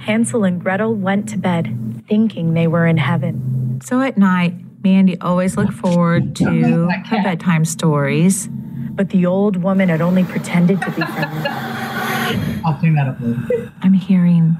Hansel 0.00 0.44
and 0.44 0.60
Gretel 0.60 0.94
went 0.94 1.28
to 1.28 1.36
bed, 1.36 2.02
thinking 2.08 2.54
they 2.54 2.66
were 2.66 2.86
in 2.86 2.96
heaven. 2.96 3.80
So 3.84 4.00
at 4.00 4.16
night, 4.16 4.54
Mandy 4.82 5.20
always 5.20 5.56
looked 5.56 5.74
forward 5.74 6.34
to 6.36 6.88
her 6.88 7.22
bedtime 7.22 7.64
stories. 7.64 8.48
But 8.92 9.10
the 9.10 9.26
old 9.26 9.56
woman 9.58 9.88
had 9.88 10.00
only 10.00 10.24
pretended 10.24 10.80
to 10.82 10.90
be 10.90 11.02
friendly. 11.02 11.79
I'll 12.64 12.74
clean 12.74 12.94
that 12.94 13.08
up 13.08 13.20
later. 13.20 13.72
I'm 13.82 13.92
hearing 13.94 14.56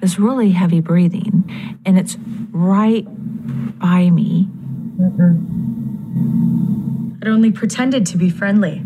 this 0.00 0.18
really 0.18 0.50
heavy 0.50 0.80
breathing, 0.80 1.78
and 1.84 1.98
it's 1.98 2.16
right 2.50 3.04
by 3.78 4.10
me. 4.10 4.48
Mm-hmm. 4.98 5.54
Had 7.22 7.28
only 7.28 7.50
pretended 7.50 8.06
to 8.06 8.16
be 8.16 8.30
friendly. 8.30 8.84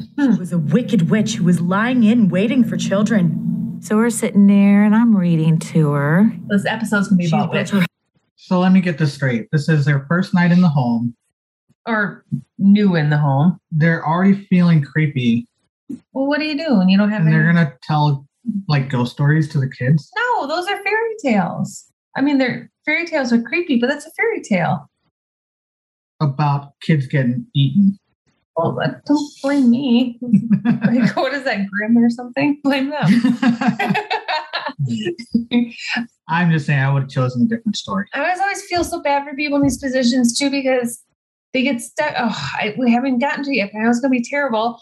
She 0.00 0.08
hmm. 0.16 0.36
was 0.36 0.52
a 0.52 0.58
wicked 0.58 1.10
witch 1.10 1.34
who 1.34 1.44
was 1.44 1.60
lying 1.60 2.04
in 2.04 2.28
waiting 2.28 2.64
for 2.64 2.76
children. 2.76 3.78
So 3.80 3.96
we're 3.96 4.10
sitting 4.10 4.46
there, 4.46 4.84
and 4.84 4.94
I'm 4.94 5.16
reading 5.16 5.58
to 5.58 5.92
her. 5.92 6.32
This 6.48 6.64
episode's 6.66 7.08
gonna 7.08 7.18
be 7.18 7.26
She 7.26 7.36
about 7.36 7.52
built 7.52 7.72
witch 7.72 7.82
her 7.82 7.86
So 8.36 8.60
let 8.60 8.72
me 8.72 8.80
get 8.80 8.98
this 8.98 9.12
straight. 9.12 9.48
This 9.52 9.68
is 9.68 9.84
their 9.84 10.06
first 10.08 10.34
night 10.34 10.52
in 10.52 10.60
the 10.60 10.68
home. 10.68 11.14
or 11.86 12.24
new 12.58 12.96
in 12.96 13.10
the 13.10 13.18
home. 13.18 13.58
They're 13.70 14.06
already 14.06 14.46
feeling 14.46 14.82
creepy, 14.82 15.46
Well, 15.88 16.26
what 16.26 16.38
do 16.38 16.46
you 16.46 16.56
do 16.56 16.78
when 16.78 16.88
you 16.88 16.98
don't 16.98 17.10
have 17.10 17.22
and 17.22 17.32
they're 17.32 17.44
gonna 17.44 17.74
tell 17.82 18.26
like 18.68 18.90
ghost 18.90 19.12
stories 19.12 19.48
to 19.50 19.58
the 19.58 19.68
kids. 19.68 20.10
No, 20.16 20.46
those 20.46 20.66
are 20.66 20.82
fairy 20.82 21.14
tales. 21.22 21.86
I 22.16 22.20
mean, 22.20 22.38
they're 22.38 22.70
fairy 22.84 23.06
tales 23.06 23.32
are 23.32 23.42
creepy, 23.42 23.78
but 23.78 23.88
that's 23.88 24.06
a 24.06 24.10
fairy 24.12 24.42
tale. 24.42 24.88
about 26.20 26.72
kids 26.80 27.06
getting 27.06 27.46
eaten. 27.54 27.98
Well, 28.56 28.78
don't 29.04 29.30
blame 29.42 29.70
me. 29.70 30.18
like, 30.64 31.16
what 31.16 31.34
is 31.34 31.42
that, 31.42 31.66
Grimm 31.66 31.98
or 31.98 32.08
something? 32.08 32.60
Blame 32.62 32.90
them. 32.90 33.06
I'm 36.28 36.52
just 36.52 36.66
saying 36.66 36.80
I 36.80 36.92
would 36.92 37.02
have 37.02 37.10
chosen 37.10 37.42
a 37.42 37.46
different 37.46 37.76
story. 37.76 38.06
I 38.14 38.20
always 38.20 38.40
always 38.40 38.62
feel 38.62 38.84
so 38.84 39.02
bad 39.02 39.24
for 39.24 39.34
people 39.34 39.56
in 39.56 39.64
these 39.64 39.78
positions 39.78 40.38
too 40.38 40.50
because 40.50 41.02
they 41.52 41.62
get 41.62 41.80
stuck. 41.80 42.14
Oh, 42.16 42.50
I, 42.54 42.74
we 42.78 42.92
haven't 42.92 43.18
gotten 43.18 43.44
to 43.44 43.50
it 43.50 43.56
yet, 43.56 43.70
but 43.72 43.80
I 43.80 43.82
know 43.82 43.90
it's 43.90 44.00
going 44.00 44.12
to 44.12 44.20
be 44.20 44.24
terrible. 44.24 44.80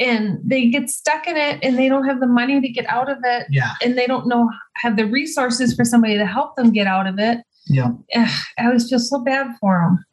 And 0.00 0.38
they 0.42 0.68
get 0.70 0.88
stuck 0.88 1.26
in 1.26 1.36
it 1.36 1.58
and 1.62 1.78
they 1.78 1.88
don't 1.88 2.06
have 2.06 2.20
the 2.20 2.26
money 2.26 2.58
to 2.60 2.68
get 2.68 2.86
out 2.88 3.10
of 3.10 3.18
it. 3.22 3.46
Yeah, 3.50 3.72
And 3.84 3.96
they 3.98 4.06
don't 4.06 4.26
know, 4.26 4.50
have 4.76 4.96
the 4.96 5.04
resources 5.04 5.76
for 5.76 5.84
somebody 5.84 6.16
to 6.16 6.24
help 6.26 6.56
them 6.56 6.72
get 6.72 6.86
out 6.86 7.06
of 7.06 7.18
it. 7.18 7.38
yeah, 7.66 7.90
Ugh, 8.16 8.30
I 8.58 8.64
always 8.66 8.88
feel 8.88 8.98
so 8.98 9.20
bad 9.22 9.48
for 9.60 9.78
them. 9.84 10.04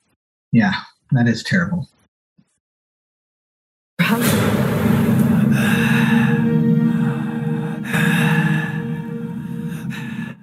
yeah. 0.51 0.73
That 1.13 1.25
is 1.29 1.41
terrible. 1.41 1.87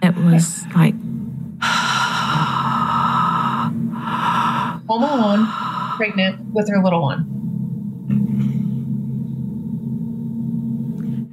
It 0.03 0.15
was 0.17 0.67
like, 0.75 0.95
Home 4.87 5.03
alone, 5.03 5.47
pregnant 5.97 6.45
with 6.53 6.69
her 6.69 6.83
little 6.83 7.01
one. 7.01 7.25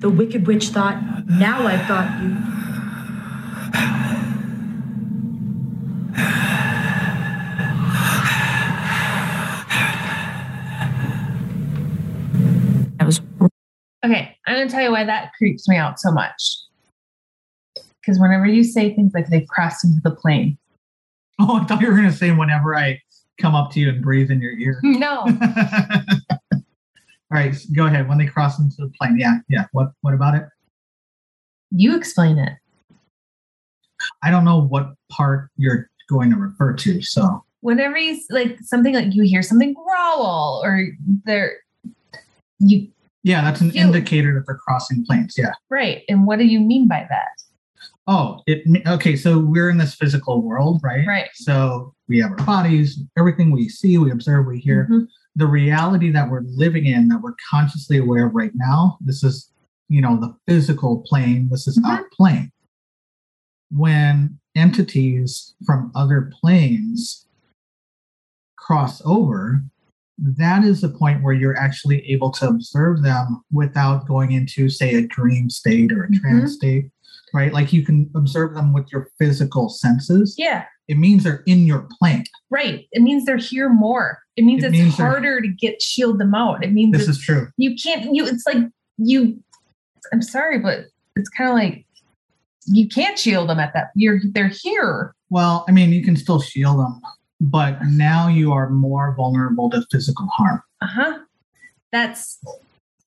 The 0.02 0.10
wicked 0.10 0.48
witch 0.48 0.70
thought, 0.70 0.98
now 1.28 1.66
I've 1.68 1.88
got 1.88 2.22
you. 2.24 2.36
it 13.00 13.06
was 13.06 13.22
Okay, 14.04 14.36
I'm 14.48 14.56
gonna 14.56 14.70
tell 14.70 14.82
you 14.84 14.92
why 14.92 15.04
that 15.04 15.32
creeps 15.38 15.68
me 15.70 15.76
out 15.78 16.00
so 16.00 16.12
much. 16.12 16.58
Because 18.02 18.20
whenever 18.20 18.48
you 18.48 18.64
say 18.64 18.96
things 18.96 19.12
like 19.14 19.28
they 19.30 19.42
crossed 19.42 19.86
into 19.86 20.02
the 20.04 20.12
plane, 20.12 20.58
Oh, 21.40 21.60
I 21.60 21.64
thought 21.66 21.82
you 21.82 21.88
were 21.88 21.96
going 21.96 22.10
to 22.10 22.16
say 22.16 22.32
whenever 22.32 22.76
I 22.76 23.00
come 23.40 23.56
up 23.56 23.72
to 23.72 23.80
you 23.80 23.90
and 23.90 24.02
breathe 24.02 24.30
in 24.30 24.42
your 24.42 24.52
ear. 24.54 24.80
no, 24.84 25.26
All 27.32 27.38
right, 27.40 27.56
so 27.56 27.70
go 27.76 27.86
ahead. 27.86 28.10
When 28.10 28.18
they 28.18 28.26
cross 28.26 28.60
into 28.60 28.76
the 28.80 28.92
plane, 29.00 29.18
yeah, 29.18 29.38
yeah. 29.50 29.66
What 29.72 29.92
what 30.02 30.14
about 30.14 30.36
it? 30.36 30.44
you 31.74 31.96
explain 31.96 32.38
it. 32.38 32.54
I 34.24 34.30
don't 34.32 34.44
know 34.44 34.62
what 34.62 34.94
part 35.10 35.50
you're 35.56 35.90
going 36.10 36.30
to 36.32 36.36
refer 36.36 36.74
to. 36.74 37.02
So 37.02 37.46
Whenever 37.62 37.98
you 37.98 38.20
like 38.30 38.58
something 38.62 38.94
like 38.94 39.14
you 39.16 39.24
hear 39.24 39.42
something 39.42 39.74
growl 39.74 40.62
or 40.66 40.88
they're 41.26 41.54
you 42.60 42.90
yeah, 43.24 43.42
that's 43.44 43.62
an 43.62 43.70
You- 43.72 43.82
indicator 43.84 44.34
that 44.34 44.46
they're 44.48 44.58
crossing 44.58 45.06
planes. 45.06 45.36
Yeah. 45.38 45.52
right. 45.70 46.02
And 46.10 46.26
what 46.28 46.40
do 46.40 46.46
you 46.46 46.60
mean 46.60 46.88
by 46.90 47.06
that? 47.10 47.28
Oh, 48.08 48.42
it 48.48 48.64
okay. 48.88 49.16
So 49.16 49.38
we're 49.40 49.70
in 49.70 49.78
this 49.78 49.94
physical 49.96 50.42
world, 50.42 50.82
right? 50.84 51.08
Right. 51.08 51.30
So 51.36 51.94
we 52.10 52.20
have 52.20 52.32
our 52.32 52.46
bodies, 52.46 53.00
everything 53.18 53.52
we 53.52 53.70
see, 53.70 53.98
we 54.00 54.12
observe, 54.12 54.46
we 54.48 54.60
hear. 54.60 54.88
Mhm. 54.92 55.08
The 55.36 55.48
reality 55.48 56.12
that 56.12 56.30
we're 56.30 56.42
living 56.42 56.86
in, 56.86 57.08
that 57.08 57.22
we're 57.22 57.36
consciously 57.50 57.98
aware 57.98 58.28
of 58.28 58.36
right 58.36 58.52
now. 58.54 58.98
This 59.02 59.24
is, 59.24 59.50
you 59.88 60.02
know, 60.02 60.18
the 60.20 60.36
physical 60.48 61.04
plane. 61.08 61.50
This 61.50 61.68
is 61.68 61.82
our 61.86 62.06
plane. 62.14 62.52
When 63.72 64.40
entities 64.56 65.54
from 65.66 65.92
other 65.96 66.32
planes 66.42 67.28
cross 68.58 69.02
over, 69.06 69.64
that 70.18 70.64
is 70.64 70.82
the 70.82 70.90
point 70.90 71.24
where 71.24 71.34
you're 71.34 71.58
actually 71.58 72.06
able 72.12 72.32
to 72.32 72.48
observe 72.48 73.02
them 73.02 73.42
without 73.52 74.08
going 74.08 74.34
into, 74.34 74.70
say, 74.70 74.96
a 74.96 75.08
dream 75.08 75.50
state 75.50 75.92
or 75.92 76.04
a 76.04 76.10
Mhm. 76.10 76.20
trance 76.20 76.54
state, 76.54 76.92
right? 77.34 77.54
Like 77.54 77.72
you 77.74 77.84
can 77.86 78.10
observe 78.16 78.56
them 78.56 78.74
with 78.74 78.92
your 78.92 79.10
physical 79.20 79.70
senses. 79.70 80.36
Yeah. 80.38 80.66
It 80.88 80.98
means 80.98 81.24
they're 81.24 81.44
in 81.46 81.66
your 81.66 81.88
plane. 82.00 82.26
Right. 82.50 82.88
It 82.92 83.02
means 83.02 83.26
they're 83.26 83.38
here 83.38 83.70
more. 83.70 84.20
It 84.36 84.44
means 84.44 84.64
It 84.64 84.68
it's 84.68 84.74
means 84.74 84.98
harder 84.98 85.42
to 85.42 85.48
get 85.48 85.82
shield 85.82 86.20
them 86.20 86.36
out. 86.36 86.64
It 86.64 86.72
means 86.74 86.98
This 86.98 87.08
is 87.08 87.20
true. 87.20 87.48
you 87.58 87.76
can't 87.82 88.14
you 88.14 88.26
it's 88.26 88.46
like 88.46 88.58
you 88.98 89.42
I'm 90.12 90.22
sorry, 90.22 90.60
but 90.60 90.86
it's 91.16 91.30
kind 91.30 91.50
of 91.50 91.56
like 91.56 91.86
you 92.66 92.88
can't 92.88 93.18
shield 93.18 93.50
them 93.50 93.60
at 93.60 93.74
that. 93.74 93.92
You're 93.96 94.20
they're 94.24 94.48
here. 94.62 95.14
Well, 95.30 95.66
I 95.68 95.72
mean, 95.72 95.92
you 95.92 96.04
can 96.04 96.16
still 96.16 96.42
shield 96.42 96.80
them, 96.80 97.02
but 97.40 97.80
now 97.86 98.28
you 98.28 98.52
are 98.52 98.70
more 98.70 99.16
vulnerable 99.16 99.70
to 99.72 99.86
physical 99.92 100.28
harm. 100.28 100.62
Uh-huh. 100.82 101.20
That's 101.92 102.40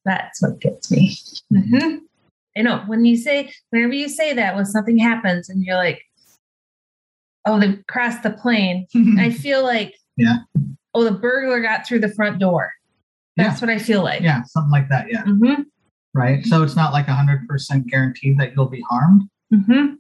that's 0.05 0.43
what 0.43 0.61
gets 0.61 0.91
me. 0.91 1.17
hmm 1.51 1.97
I 2.57 2.63
know 2.63 2.83
when 2.87 3.05
you 3.05 3.17
say 3.17 3.53
whenever 3.71 3.93
you 3.95 4.09
say 4.09 4.33
that 4.35 4.55
when 4.55 4.65
something 4.65 4.99
happens 4.99 5.49
and 5.49 5.63
you're 5.65 5.77
like, 5.77 6.03
oh, 7.47 7.59
they 7.61 7.79
crossed 7.89 8.23
the 8.23 8.31
plane. 8.31 8.87
I 9.19 9.31
feel 9.31 9.63
like 9.63 9.95
Yeah. 10.17 10.39
Oh, 10.95 11.03
the 11.05 11.11
burglar 11.13 11.61
got 11.61 11.87
through 11.87 11.99
the 12.01 12.09
front 12.15 12.39
door. 12.39 12.71
That's 13.37 13.61
what 13.61 13.69
I 13.71 13.79
feel 13.79 14.05
like. 14.05 14.23
yeah, 14.23 14.43
something 14.45 14.71
like 14.71 14.89
that. 14.91 15.11
Yeah. 15.11 15.25
Mm-hmm. 15.25 15.63
Right. 16.15 16.47
So 16.47 16.63
it's 16.63 16.77
not 16.77 16.93
like 16.93 17.07
100% 17.07 17.87
guaranteed 17.87 18.39
that 18.39 18.55
you'll 18.55 18.69
be 18.69 18.83
harmed, 18.89 19.23
Mm-hmm. 19.53 19.95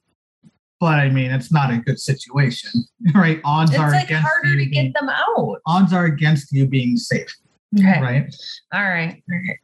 but 0.78 1.00
I 1.00 1.08
mean, 1.10 1.32
it's 1.32 1.50
not 1.52 1.72
a 1.72 1.78
good 1.78 1.98
situation, 1.98 2.70
right? 3.14 3.40
Odds 3.44 3.72
It's 3.72 3.80
are 3.80 3.90
like 3.90 4.04
against 4.06 4.28
harder 4.28 4.48
you 4.50 4.64
to 4.64 4.70
being, 4.70 4.92
get 4.92 5.00
them 5.00 5.08
out. 5.08 5.56
odds 5.66 5.92
are 5.92 6.04
against 6.04 6.52
you 6.52 6.66
being 6.68 6.96
safe, 6.96 7.34
Okay. 7.76 8.00
right? 8.00 8.34
All 8.72 8.82
right. 8.84 9.20
All 9.28 9.38
right. 9.48 9.58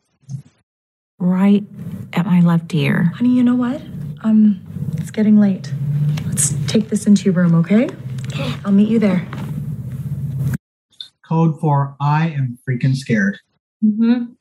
Right 1.20 1.62
at 2.14 2.26
my 2.26 2.40
left 2.40 2.74
ear. 2.74 3.12
Honey, 3.14 3.36
you 3.36 3.42
know 3.42 3.54
what? 3.54 3.80
Um, 4.22 4.60
it's 4.96 5.10
getting 5.10 5.38
late. 5.38 5.72
Let's 6.26 6.54
take 6.66 6.88
this 6.88 7.06
into 7.06 7.24
your 7.24 7.34
room, 7.34 7.54
okay? 7.56 7.88
Okay, 8.28 8.54
I'll 8.64 8.72
meet 8.72 8.88
you 8.88 8.98
there. 8.98 9.26
Code 11.28 11.60
for 11.60 11.94
I 12.00 12.30
am 12.30 12.58
freaking 12.68 12.96
scared. 12.96 13.38
Mm-hmm. 13.84 14.32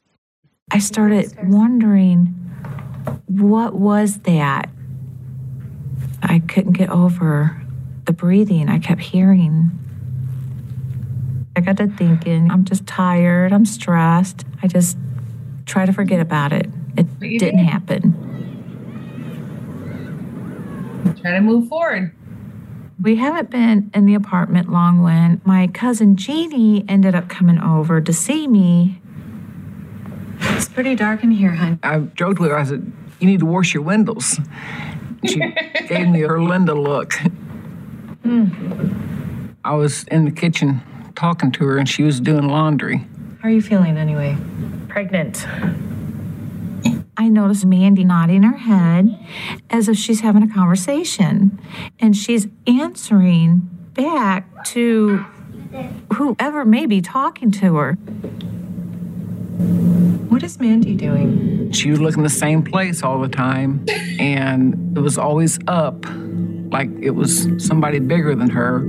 I 0.71 0.79
started 0.79 1.35
wondering 1.43 2.27
what 3.27 3.73
was 3.75 4.19
that? 4.19 4.69
I 6.23 6.39
couldn't 6.39 6.73
get 6.73 6.89
over 6.89 7.61
the 8.05 8.13
breathing 8.13 8.69
I 8.69 8.79
kept 8.79 9.01
hearing. 9.01 9.71
I 11.55 11.61
got 11.61 11.77
to 11.77 11.87
thinking, 11.87 12.49
I'm 12.49 12.63
just 12.63 12.87
tired, 12.87 13.51
I'm 13.51 13.65
stressed. 13.65 14.45
I 14.63 14.67
just 14.67 14.97
try 15.69 15.85
to 15.85 15.93
forget 15.93 16.19
about 16.19 16.51
it. 16.51 16.69
It 16.97 17.19
didn't 17.19 17.57
did. 17.57 17.65
happen. 17.65 18.15
Try 21.21 21.31
to 21.31 21.41
move 21.41 21.67
forward. 21.69 22.13
We 23.01 23.15
haven't 23.15 23.49
been 23.49 23.89
in 23.93 24.05
the 24.05 24.15
apartment 24.15 24.69
long 24.69 25.01
when 25.01 25.41
my 25.45 25.67
cousin 25.67 26.17
Jeannie 26.17 26.83
ended 26.89 27.15
up 27.15 27.29
coming 27.29 27.59
over 27.59 28.01
to 28.01 28.11
see 28.11 28.47
me. 28.47 29.01
It's 30.41 30.67
pretty 30.67 30.95
dark 30.95 31.23
in 31.23 31.31
here, 31.31 31.51
hon. 31.51 31.79
I 31.83 31.99
joked 31.99 32.39
with 32.39 32.49
her, 32.51 32.57
I 32.57 32.63
said, 32.63 32.91
You 33.19 33.27
need 33.27 33.39
to 33.39 33.45
wash 33.45 33.73
your 33.73 33.83
windows. 33.83 34.39
She 35.25 35.39
gave 35.87 36.09
me 36.09 36.21
her 36.21 36.41
Linda 36.41 36.73
look. 36.73 37.13
Hmm. 38.23 38.47
I 39.63 39.75
was 39.75 40.03
in 40.05 40.25
the 40.25 40.31
kitchen 40.31 40.81
talking 41.15 41.51
to 41.53 41.65
her 41.65 41.77
and 41.77 41.87
she 41.87 42.03
was 42.03 42.19
doing 42.19 42.47
laundry. 42.47 43.05
How 43.39 43.47
are 43.47 43.51
you 43.51 43.61
feeling 43.61 43.97
anyway? 43.97 44.35
Pregnant. 44.89 45.47
I 47.15 47.29
noticed 47.29 47.65
Mandy 47.65 48.03
nodding 48.03 48.43
her 48.43 48.57
head 48.57 49.17
as 49.69 49.87
if 49.87 49.95
she's 49.95 50.19
having 50.19 50.43
a 50.43 50.53
conversation. 50.53 51.57
And 52.01 52.17
she's 52.17 52.47
answering 52.67 53.69
back 53.93 54.65
to 54.65 55.19
whoever 56.13 56.65
may 56.65 56.85
be 56.85 56.99
talking 56.99 57.49
to 57.51 57.77
her. 57.77 57.93
What 60.27 60.43
is 60.43 60.59
Mandy 60.59 60.95
doing? 60.95 61.71
She 61.71 61.91
was 61.91 62.01
looking 62.01 62.23
the 62.23 62.29
same 62.29 62.61
place 62.61 63.03
all 63.03 63.21
the 63.21 63.29
time 63.29 63.85
and 64.19 64.97
it 64.97 64.99
was 64.99 65.17
always 65.17 65.59
up, 65.65 66.05
like 66.71 66.89
it 66.99 67.11
was 67.11 67.47
somebody 67.57 67.99
bigger 67.99 68.35
than 68.35 68.49
her. 68.49 68.79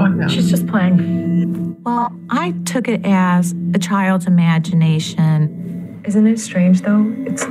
Oh 0.00 0.06
no. 0.06 0.28
She's 0.28 0.48
just 0.48 0.68
playing. 0.68 1.37
Well, 1.84 2.12
I 2.30 2.52
took 2.64 2.88
it 2.88 3.00
as 3.04 3.54
a 3.74 3.78
child's 3.78 4.26
imagination. 4.26 6.02
Isn't 6.04 6.26
it 6.26 6.38
strange 6.38 6.82
though? 6.82 7.14
It's 7.26 7.46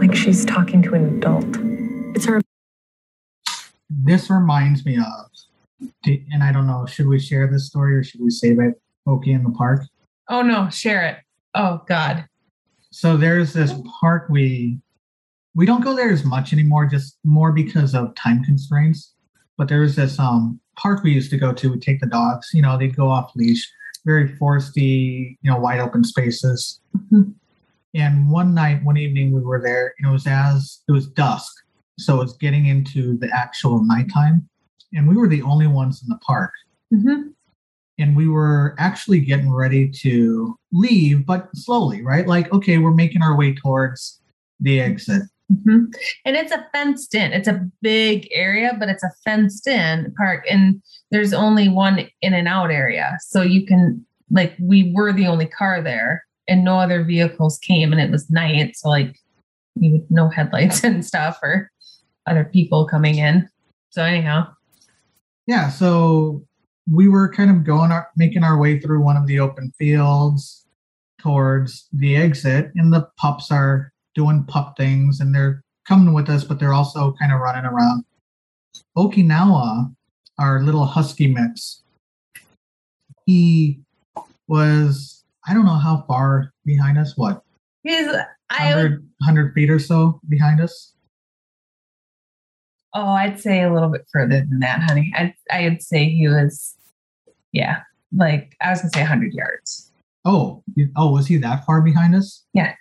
like 0.00 0.14
she's 0.14 0.44
talking 0.44 0.82
to 0.82 0.94
an 0.94 1.16
adult. 1.16 1.46
It's 2.14 2.24
her 2.26 2.40
This 3.90 4.30
reminds 4.30 4.84
me 4.84 4.96
of, 4.98 5.30
and 6.04 6.42
I 6.42 6.52
don't 6.52 6.66
know, 6.66 6.86
should 6.86 7.06
we 7.06 7.18
share 7.18 7.46
this 7.46 7.66
story 7.66 7.96
or 7.96 8.02
should 8.02 8.20
we 8.20 8.30
save 8.30 8.60
it? 8.60 8.80
Oki 9.06 9.32
in 9.32 9.42
the 9.42 9.50
park. 9.50 9.82
Oh 10.28 10.42
no. 10.42 10.68
Share 10.70 11.04
it. 11.06 11.18
Oh 11.54 11.82
God. 11.88 12.26
So 12.90 13.16
there's 13.16 13.52
this 13.52 13.72
park 14.00 14.26
we 14.28 14.78
we 15.54 15.66
don't 15.66 15.82
go 15.82 15.94
there 15.94 16.10
as 16.10 16.24
much 16.24 16.52
anymore, 16.52 16.86
just 16.86 17.18
more 17.24 17.52
because 17.52 17.94
of 17.94 18.14
time 18.14 18.44
constraints. 18.44 19.14
But 19.56 19.68
there 19.68 19.80
was 19.80 19.96
this 19.96 20.18
um 20.18 20.60
park 20.80 21.02
we 21.02 21.12
used 21.12 21.30
to 21.30 21.36
go 21.38 21.52
to. 21.52 21.70
we'd 21.70 21.82
take 21.82 22.00
the 22.00 22.06
dogs, 22.06 22.50
you 22.54 22.62
know, 22.62 22.78
they'd 22.78 22.96
go 22.96 23.08
off 23.10 23.32
leash, 23.36 23.70
very 24.06 24.28
foresty, 24.36 25.36
you 25.42 25.50
know, 25.50 25.58
wide 25.58 25.80
open 25.80 26.04
spaces. 26.04 26.80
And 27.94 28.30
one 28.30 28.52
night, 28.54 28.84
one 28.84 28.98
evening, 28.98 29.32
we 29.32 29.40
were 29.40 29.62
there, 29.62 29.94
and 29.98 30.08
it 30.08 30.12
was 30.12 30.26
as 30.26 30.82
it 30.86 30.92
was 30.92 31.06
dusk, 31.08 31.50
so 31.98 32.16
it 32.16 32.24
was 32.24 32.36
getting 32.36 32.66
into 32.66 33.16
the 33.16 33.30
actual 33.34 33.82
nighttime, 33.82 34.46
and 34.92 35.08
we 35.08 35.16
were 35.16 35.26
the 35.26 35.40
only 35.42 35.66
ones 35.66 36.02
in 36.02 36.08
the 36.08 36.18
park 36.18 36.52
Mm-hmm. 36.92 37.28
and 37.98 38.16
we 38.16 38.28
were 38.28 38.74
actually 38.78 39.20
getting 39.20 39.50
ready 39.52 39.90
to 40.02 40.56
leave, 40.72 41.26
but 41.26 41.48
slowly, 41.54 42.02
right? 42.02 42.26
Like, 42.26 42.50
okay, 42.52 42.78
we're 42.78 42.94
making 42.94 43.20
our 43.22 43.36
way 43.36 43.54
towards 43.54 44.20
the 44.60 44.80
exit. 44.80 45.22
Hmm 45.50 45.84
And 46.24 46.36
it's 46.36 46.52
a 46.52 46.66
fenced 46.72 47.14
in. 47.14 47.32
It's 47.32 47.48
a 47.48 47.66
big 47.80 48.28
area, 48.30 48.76
but 48.78 48.88
it's 48.88 49.02
a 49.02 49.10
fenced 49.24 49.66
in 49.66 50.12
park, 50.16 50.44
and 50.48 50.82
there's 51.10 51.32
only 51.32 51.68
one 51.68 52.08
in 52.20 52.34
and 52.34 52.48
out 52.48 52.70
area. 52.70 53.16
So 53.20 53.42
you 53.42 53.66
can 53.66 54.04
like 54.30 54.54
we 54.60 54.92
were 54.94 55.12
the 55.12 55.26
only 55.26 55.46
car 55.46 55.82
there, 55.82 56.24
and 56.46 56.64
no 56.64 56.78
other 56.78 57.02
vehicles 57.02 57.58
came, 57.58 57.92
and 57.92 58.00
it 58.00 58.10
was 58.10 58.30
night, 58.30 58.76
so 58.76 58.88
like 58.88 59.18
you 59.76 59.92
would 59.92 60.10
no 60.10 60.28
headlights 60.28 60.84
and 60.84 61.04
stuff 61.04 61.38
or 61.42 61.70
other 62.26 62.44
people 62.44 62.86
coming 62.86 63.16
in. 63.16 63.48
So 63.90 64.02
anyhow, 64.02 64.48
Yeah, 65.46 65.70
so 65.70 66.44
we 66.90 67.08
were 67.08 67.32
kind 67.32 67.50
of 67.50 67.64
going 67.64 67.90
our, 67.90 68.08
making 68.16 68.44
our 68.44 68.58
way 68.58 68.78
through 68.80 69.02
one 69.02 69.16
of 69.16 69.26
the 69.26 69.40
open 69.40 69.72
fields 69.78 70.66
towards 71.20 71.88
the 71.92 72.16
exit, 72.16 72.70
and 72.74 72.92
the 72.92 73.08
pups 73.16 73.50
are 73.50 73.92
doing 74.18 74.44
pup 74.44 74.74
things, 74.76 75.20
and 75.20 75.34
they're 75.34 75.62
coming 75.86 76.12
with 76.12 76.28
us, 76.28 76.44
but 76.44 76.58
they're 76.58 76.74
also 76.74 77.14
kind 77.20 77.32
of 77.32 77.40
running 77.40 77.64
around. 77.64 78.04
Okinawa, 78.96 79.94
our 80.38 80.60
little 80.62 80.84
husky 80.84 81.28
mix, 81.28 81.82
he 83.26 83.80
was 84.48 85.24
I 85.48 85.54
don't 85.54 85.64
know 85.64 85.78
how 85.78 86.04
far 86.08 86.52
behind 86.64 86.98
us. 86.98 87.16
What 87.16 87.42
he's 87.82 88.08
I 88.50 88.74
would, 88.74 88.90
100, 88.90 89.02
100 89.20 89.54
feet 89.54 89.70
or 89.70 89.78
so 89.78 90.20
behind 90.28 90.60
us. 90.60 90.94
oh, 92.94 93.08
I'd 93.08 93.38
say 93.38 93.62
a 93.62 93.72
little 93.72 93.88
bit 93.88 94.06
further 94.12 94.40
than 94.40 94.58
that, 94.60 94.80
honey. 94.82 95.12
I'd, 95.16 95.34
I'd 95.50 95.82
say 95.82 96.08
he 96.08 96.26
was, 96.28 96.74
yeah, 97.52 97.82
like 98.16 98.56
I 98.60 98.70
was 98.70 98.80
gonna 98.80 98.90
say 98.94 99.00
100 99.00 99.32
yards. 99.32 99.90
Oh, 100.24 100.62
oh, 100.96 101.12
was 101.12 101.26
he 101.26 101.36
that 101.38 101.64
far 101.64 101.80
behind 101.80 102.14
us? 102.14 102.44
Yeah. 102.52 102.74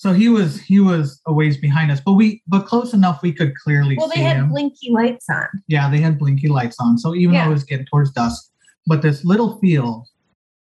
So 0.00 0.14
he 0.14 0.30
was 0.30 0.58
he 0.62 0.80
was 0.80 1.20
a 1.26 1.32
ways 1.34 1.58
behind 1.58 1.90
us, 1.92 2.00
but 2.00 2.14
we 2.14 2.42
but 2.48 2.64
close 2.64 2.94
enough 2.94 3.20
we 3.20 3.34
could 3.34 3.54
clearly 3.56 3.96
see. 3.96 3.98
Well, 3.98 4.08
they 4.14 4.22
had 4.22 4.38
him. 4.38 4.48
blinky 4.48 4.90
lights 4.90 5.26
on. 5.28 5.44
yeah, 5.68 5.90
they 5.90 5.98
had 6.00 6.18
blinky 6.18 6.48
lights 6.48 6.78
on. 6.80 6.96
So 6.96 7.14
even 7.14 7.34
Yeah. 7.34 7.44
though 7.44 7.50
it 7.50 7.54
was 7.54 7.64
getting 7.64 7.84
towards 7.84 8.10
dusk, 8.12 8.50
but 8.86 9.02
this 9.02 9.26
little 9.26 9.58
field, 9.60 10.08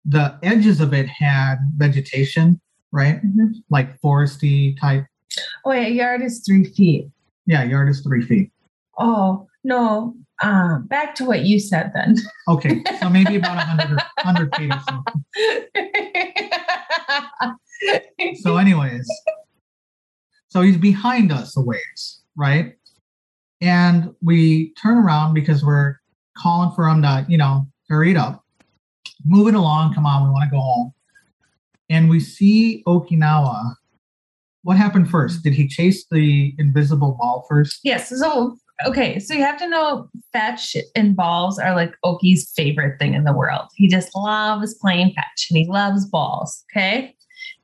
the 0.04 0.36
edges 0.42 0.80
of 0.80 0.92
it 0.92 1.06
had 1.06 1.58
vegetation, 1.76 2.60
right? 2.90 3.22
Mhm. 3.24 3.52
Like 3.70 4.00
foresty 4.00 4.76
type. 4.80 5.06
Oh, 5.64 5.70
yeah, 5.70 5.86
a 5.86 5.90
yard 5.90 6.20
is 6.22 6.42
three 6.44 6.64
feet. 6.64 7.08
Yeah, 7.46 7.62
yard 7.62 7.88
is 7.90 8.00
three 8.00 8.22
feet. 8.22 8.50
Oh 8.98 9.46
no. 9.62 10.16
Um, 10.42 10.88
back 10.88 11.14
to 11.16 11.24
what 11.24 11.44
you 11.44 11.60
said 11.60 11.92
then. 11.94 12.16
Okay, 12.48 12.82
so 13.00 13.08
maybe 13.08 13.36
about 13.36 13.56
100, 13.56 13.92
or 13.92 13.98
100 14.24 14.56
feet 14.56 14.72
or 14.72 14.80
so. 14.88 15.04
So, 18.36 18.56
anyways, 18.56 19.08
so 20.48 20.62
he's 20.62 20.76
behind 20.76 21.32
us 21.32 21.56
a 21.56 21.60
ways, 21.60 22.20
right? 22.36 22.74
And 23.60 24.14
we 24.22 24.72
turn 24.74 24.98
around 24.98 25.34
because 25.34 25.64
we're 25.64 25.96
calling 26.36 26.72
for 26.74 26.88
him 26.88 27.02
to, 27.02 27.26
you 27.28 27.38
know, 27.38 27.66
hurry 27.88 28.12
it 28.12 28.16
up, 28.16 28.44
move 29.24 29.48
it 29.48 29.54
along. 29.54 29.94
Come 29.94 30.06
on, 30.06 30.24
we 30.24 30.30
want 30.30 30.44
to 30.44 30.50
go 30.50 30.60
home. 30.60 30.92
And 31.90 32.10
we 32.10 32.20
see 32.20 32.82
Okinawa. 32.86 33.74
What 34.62 34.76
happened 34.76 35.10
first? 35.10 35.42
Did 35.42 35.54
he 35.54 35.66
chase 35.66 36.06
the 36.10 36.54
invisible 36.58 37.16
ball 37.18 37.46
first? 37.48 37.80
yes. 37.82 38.10
So 38.10 38.56
okay, 38.86 39.18
so 39.18 39.34
you 39.34 39.42
have 39.42 39.58
to 39.58 39.68
know 39.68 40.08
fetch 40.32 40.76
and 40.94 41.16
balls 41.16 41.58
are 41.58 41.74
like 41.74 41.94
Oki's 42.04 42.52
favorite 42.54 42.98
thing 42.98 43.14
in 43.14 43.24
the 43.24 43.32
world. 43.32 43.68
He 43.74 43.88
just 43.88 44.14
loves 44.14 44.74
playing 44.74 45.12
fetch 45.14 45.46
and 45.50 45.58
he 45.58 45.66
loves 45.66 46.06
balls. 46.06 46.64
Okay. 46.70 47.14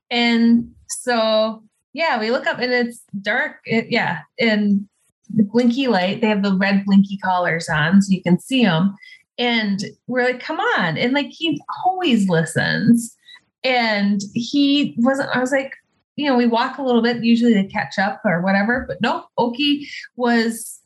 And 0.09 0.71
so 0.89 1.63
yeah, 1.95 2.19
we 2.19 2.29
look 2.29 2.45
up 2.45 2.59
and 2.59 2.73
it's 2.73 3.01
dark. 3.21 3.61
It, 3.63 3.87
yeah. 3.89 4.19
And 4.37 4.85
the 5.33 5.43
blinky 5.43 5.87
light, 5.87 6.19
they 6.19 6.27
have 6.27 6.43
the 6.43 6.55
red 6.55 6.83
blinky 6.85 7.17
collars 7.17 7.69
on 7.69 8.01
so 8.01 8.11
you 8.11 8.21
can 8.21 8.37
see 8.37 8.63
them. 8.65 8.93
And 9.37 9.79
we're 10.07 10.25
like, 10.25 10.41
come 10.41 10.59
on. 10.59 10.97
And 10.97 11.13
like 11.13 11.29
he 11.29 11.61
always 11.85 12.27
listens. 12.27 13.15
And 13.63 14.21
he 14.33 14.93
wasn't, 14.97 15.29
I 15.33 15.39
was 15.39 15.53
like, 15.53 15.73
you 16.17 16.27
know, 16.27 16.35
we 16.35 16.45
walk 16.45 16.77
a 16.77 16.83
little 16.83 17.01
bit, 17.01 17.23
usually 17.23 17.53
to 17.53 17.65
catch 17.67 17.97
up 17.97 18.21
or 18.25 18.41
whatever, 18.41 18.83
but 18.87 19.01
no, 19.01 19.25
Oki 19.37 19.87
was 20.17 20.81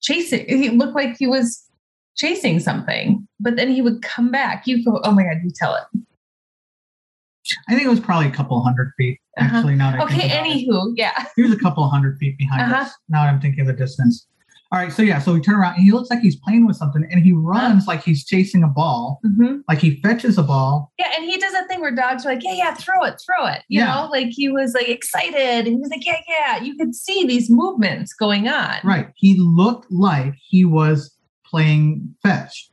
chasing. 0.00 0.46
He 0.48 0.70
looked 0.70 0.94
like 0.94 1.16
he 1.18 1.26
was 1.26 1.62
chasing 2.16 2.60
something, 2.60 3.26
but 3.40 3.56
then 3.56 3.70
he 3.70 3.82
would 3.82 4.02
come 4.02 4.30
back. 4.30 4.66
You 4.66 4.82
go, 4.84 5.00
oh 5.04 5.12
my 5.12 5.24
God, 5.24 5.38
you 5.44 5.50
tell 5.54 5.74
it. 5.74 6.00
I 7.68 7.72
think 7.74 7.84
it 7.84 7.88
was 7.90 8.00
probably 8.00 8.28
a 8.28 8.32
couple 8.32 8.62
hundred 8.62 8.92
feet. 8.96 9.18
Uh-huh. 9.38 9.56
Actually, 9.56 9.74
now 9.76 9.88
Okay, 10.04 10.26
about 10.26 10.46
it. 10.46 10.66
anywho, 10.68 10.92
yeah. 10.96 11.26
he 11.36 11.42
was 11.42 11.52
a 11.52 11.56
couple 11.58 11.88
hundred 11.88 12.18
feet 12.18 12.36
behind 12.38 12.62
Uh-huh. 12.72 12.82
us. 12.82 12.92
Now 13.08 13.22
I'm 13.22 13.40
thinking 13.40 13.60
of 13.62 13.66
the 13.66 13.72
distance. 13.72 14.26
All 14.70 14.78
right, 14.78 14.90
so 14.90 15.02
yeah, 15.02 15.18
so 15.18 15.34
we 15.34 15.40
turn 15.42 15.56
around 15.56 15.74
and 15.74 15.82
he 15.84 15.92
looks 15.92 16.08
like 16.08 16.20
he's 16.20 16.36
playing 16.36 16.66
with 16.66 16.76
something, 16.76 17.06
and 17.10 17.22
he 17.22 17.32
runs 17.34 17.86
like 17.86 18.02
he's 18.02 18.24
chasing 18.24 18.62
a 18.62 18.68
ball, 18.68 19.20
hmm 19.22 19.58
like 19.68 19.78
he 19.78 20.00
fetches 20.00 20.38
a 20.38 20.42
ball. 20.42 20.90
Yeah, 20.98 21.10
and 21.14 21.26
he 21.26 21.36
does 21.36 21.52
that 21.52 21.68
thing 21.68 21.80
where 21.82 21.94
dogs 21.94 22.24
are 22.24 22.30
like, 22.32 22.42
yeah, 22.42 22.54
yeah, 22.54 22.74
throw 22.74 23.02
it, 23.04 23.20
throw 23.26 23.46
it. 23.46 23.62
You 23.68 23.80
Yeah. 23.80 23.94
know, 23.94 24.08
like 24.10 24.28
he 24.30 24.48
was 24.48 24.72
like 24.72 24.88
excited 24.88 25.66
and 25.66 25.66
he 25.66 25.76
was 25.76 25.90
like, 25.90 26.06
yeah, 26.06 26.20
yeah. 26.26 26.62
You 26.62 26.74
could 26.76 26.94
see 26.94 27.26
these 27.26 27.50
movements 27.50 28.14
going 28.14 28.48
on. 28.48 28.76
Right, 28.82 29.08
he 29.14 29.34
looked 29.38 29.90
like 29.92 30.34
he 30.40 30.64
was 30.64 31.14
playing 31.44 32.14
fetch. 32.22 32.70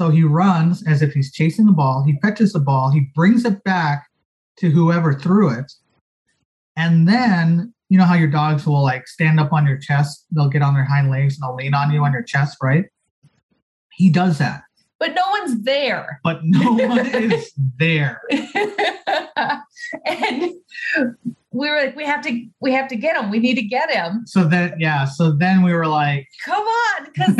So 0.00 0.08
he 0.08 0.22
runs 0.24 0.82
as 0.88 1.02
if 1.02 1.12
he's 1.12 1.30
chasing 1.30 1.66
the 1.66 1.72
ball. 1.72 2.02
He 2.02 2.18
fetches 2.22 2.54
the 2.54 2.58
ball. 2.58 2.90
He 2.90 3.10
brings 3.14 3.44
it 3.44 3.62
back 3.64 4.08
to 4.56 4.70
whoever 4.70 5.12
threw 5.12 5.50
it, 5.50 5.70
and 6.74 7.06
then 7.06 7.74
you 7.90 7.98
know 7.98 8.04
how 8.06 8.14
your 8.14 8.30
dogs 8.30 8.66
will 8.66 8.82
like 8.82 9.06
stand 9.06 9.38
up 9.38 9.52
on 9.52 9.66
your 9.66 9.76
chest. 9.76 10.24
They'll 10.30 10.48
get 10.48 10.62
on 10.62 10.72
their 10.72 10.86
hind 10.86 11.10
legs 11.10 11.34
and 11.34 11.42
they'll 11.42 11.54
lean 11.54 11.74
on 11.74 11.90
you 11.92 12.02
on 12.02 12.14
your 12.14 12.22
chest, 12.22 12.56
right? 12.62 12.86
He 13.92 14.08
does 14.08 14.38
that, 14.38 14.62
But 14.98 15.14
no 15.14 15.22
one's 15.38 15.64
there. 15.64 16.18
but 16.24 16.40
no 16.44 16.72
one 16.72 17.00
is 17.06 17.52
there. 17.78 18.22
and 20.06 20.54
we 21.52 21.68
were 21.68 21.76
like, 21.76 21.96
we 21.96 22.04
have 22.04 22.22
to, 22.22 22.46
we 22.60 22.72
have 22.72 22.88
to 22.88 22.96
get 22.96 23.16
him. 23.16 23.30
We 23.30 23.38
need 23.40 23.54
to 23.56 23.62
get 23.62 23.90
him. 23.90 24.22
So 24.26 24.44
then, 24.44 24.74
yeah. 24.78 25.04
So 25.04 25.32
then 25.32 25.62
we 25.62 25.72
were 25.72 25.86
like, 25.88 26.28
Come 26.44 26.62
on, 26.62 27.04
because 27.06 27.34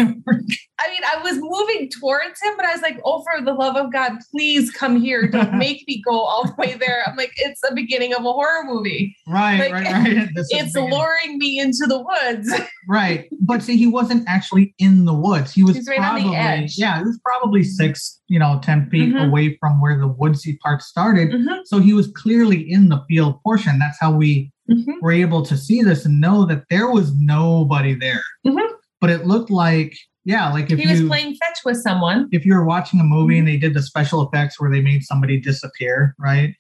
I 0.83 0.89
mean, 0.89 1.03
I 1.05 1.21
was 1.23 1.37
moving 1.39 1.91
towards 1.91 2.41
him, 2.43 2.55
but 2.57 2.65
I 2.65 2.73
was 2.73 2.81
like, 2.81 2.99
oh, 3.05 3.23
for 3.23 3.45
the 3.45 3.53
love 3.53 3.77
of 3.77 3.93
God, 3.93 4.13
please 4.31 4.71
come 4.71 4.99
here. 5.01 5.29
Don't 5.29 5.55
make 5.59 5.85
me 5.87 6.03
go 6.07 6.19
all 6.21 6.45
the 6.47 6.55
way 6.57 6.75
there. 6.75 7.05
I'm 7.07 7.17
like, 7.17 7.33
it's 7.37 7.61
the 7.61 7.73
beginning 7.75 8.15
of 8.15 8.21
a 8.21 8.33
horror 8.33 8.65
movie. 8.65 9.15
right, 9.29 9.59
Like, 9.59 9.73
right, 9.73 9.93
right. 9.93 10.29
This 10.35 10.49
It's 10.51 10.75
luring 10.75 11.39
me 11.39 11.59
into 11.59 11.87
the 11.87 12.03
woods. 12.03 12.51
Right. 12.89 13.29
But 13.43 13.63
see, 13.63 13.77
he 13.77 13.87
wasn't 13.87 14.25
actually 14.27 14.75
in 14.79 15.05
the 15.05 15.13
woods. 15.15 15.53
He 15.53 15.63
was 15.63 15.77
He's 15.77 15.87
right 15.87 16.01
on 16.01 16.15
the 16.17 16.21
probably, 16.23 16.37
edge. 16.39 16.79
yeah, 16.79 16.99
he 16.99 17.05
was 17.05 17.21
probably 17.25 17.63
six, 17.63 18.20
you 18.31 18.39
know, 18.39 18.61
10 18.63 18.89
feet 18.91 19.13
Mhm. 19.13 19.27
away 19.29 19.57
from 19.59 19.81
where 19.81 19.99
the 19.99 20.07
woodsy 20.07 20.57
part 20.63 20.81
started. 20.83 21.31
Mhm, 21.33 21.63
So 21.65 21.81
he 21.81 21.93
was 21.93 22.07
clearly 22.07 22.61
in 22.71 22.89
the 22.89 23.03
field 23.09 23.43
portion. 23.43 23.79
That's 23.81 23.99
how 24.01 24.13
we 24.17 24.53
mhm. 24.71 24.95
were 25.03 25.11
able 25.11 25.43
to 25.43 25.57
see 25.57 25.83
this 25.83 26.07
and 26.07 26.21
know 26.21 26.47
that 26.47 26.63
there 26.71 26.89
was 26.89 27.13
nobody 27.21 27.93
there. 27.95 28.23
Mhm. 28.47 28.69
But 29.01 29.11
it 29.11 29.27
looked 29.27 29.51
like, 29.51 29.93
yeah, 30.25 30.49
like 30.53 30.71
if 30.71 30.79
He 30.79 30.85
you 30.85 30.91
was 30.93 31.03
playing 31.03 31.35
fetch 31.43 31.59
with 31.65 31.79
someone. 31.79 32.29
if 32.31 32.47
you 32.47 32.55
were 32.55 32.65
watching 32.65 33.01
a 33.01 33.05
movie 33.05 33.37
and 33.39 33.49
they 33.49 33.57
did 33.57 33.75
the 33.75 33.83
special 33.83 34.23
effects 34.27 34.61
where 34.61 34.71
they 34.71 34.81
made 34.81 35.03
somebody 35.03 35.41
disappear, 35.41 36.15
right? 36.17 36.55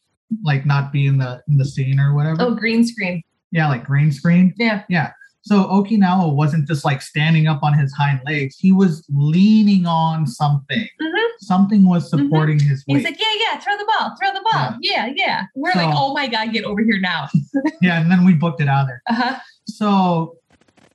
Like 0.44 0.66
not 0.66 0.92
be 0.92 1.06
in 1.06 1.18
the 1.18 1.40
in 1.48 1.56
the 1.56 1.64
scene 1.64 2.00
or 2.00 2.14
whatever. 2.14 2.38
Oh, 2.42 2.54
green 2.54 2.82
screen. 2.84 3.22
Yeah, 3.52 3.68
like 3.68 3.84
green 3.84 4.10
screen. 4.10 4.54
Yeah. 4.58 4.82
Yeah. 4.88 5.12
So 5.42 5.64
Okinawa 5.64 6.34
wasn't 6.34 6.68
just 6.68 6.84
like 6.84 7.00
standing 7.00 7.46
up 7.46 7.62
on 7.62 7.72
his 7.76 7.92
hind 7.94 8.20
legs. 8.26 8.56
He 8.58 8.72
was 8.72 9.06
leaning 9.08 9.86
on 9.86 10.26
something. 10.26 10.86
Mhm. 11.00 11.26
Something 11.38 11.88
was 11.88 12.10
supporting 12.10 12.60
his 12.60 12.84
weight. 12.86 12.96
He's 12.98 13.04
like, 13.04 13.18
yeah, 13.18 13.52
yeah, 13.52 13.58
throw 13.58 13.76
the 13.78 13.86
ball, 13.86 14.14
throw 14.20 14.32
the 14.34 14.46
ball. 14.52 14.76
Yeah, 14.80 15.10
yeah. 15.16 15.44
We're 15.54 15.72
like, 15.74 15.94
oh 15.96 16.12
my 16.12 16.26
God, 16.26 16.52
get 16.52 16.64
over 16.64 16.82
here 16.82 17.00
now. 17.00 17.28
yeah, 17.80 18.00
and 18.00 18.10
then 18.10 18.24
we 18.26 18.34
booked 18.34 18.60
it 18.60 18.68
out 18.68 18.82
of 18.82 18.86
there. 18.88 19.02
Uh-huh. 19.08 19.38
So 19.66 20.36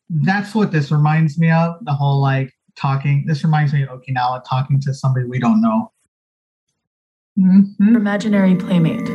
that's 0.09 0.53
what 0.53 0.71
this 0.71 0.91
reminds 0.91 1.39
me 1.39 1.49
of. 1.49 1.75
The 1.83 1.93
whole 1.93 2.21
like 2.21 2.53
talking. 2.75 3.25
This 3.25 3.43
reminds 3.43 3.73
me 3.73 3.81
of 3.81 3.89
Okinawa 3.89 4.43
talking 4.47 4.79
to 4.81 4.93
somebody 4.93 5.25
we 5.25 5.39
don't 5.39 5.61
know. 5.61 5.91
Mhm. 7.39 7.75
Imaginary 7.79 8.55
playmate. 8.55 9.09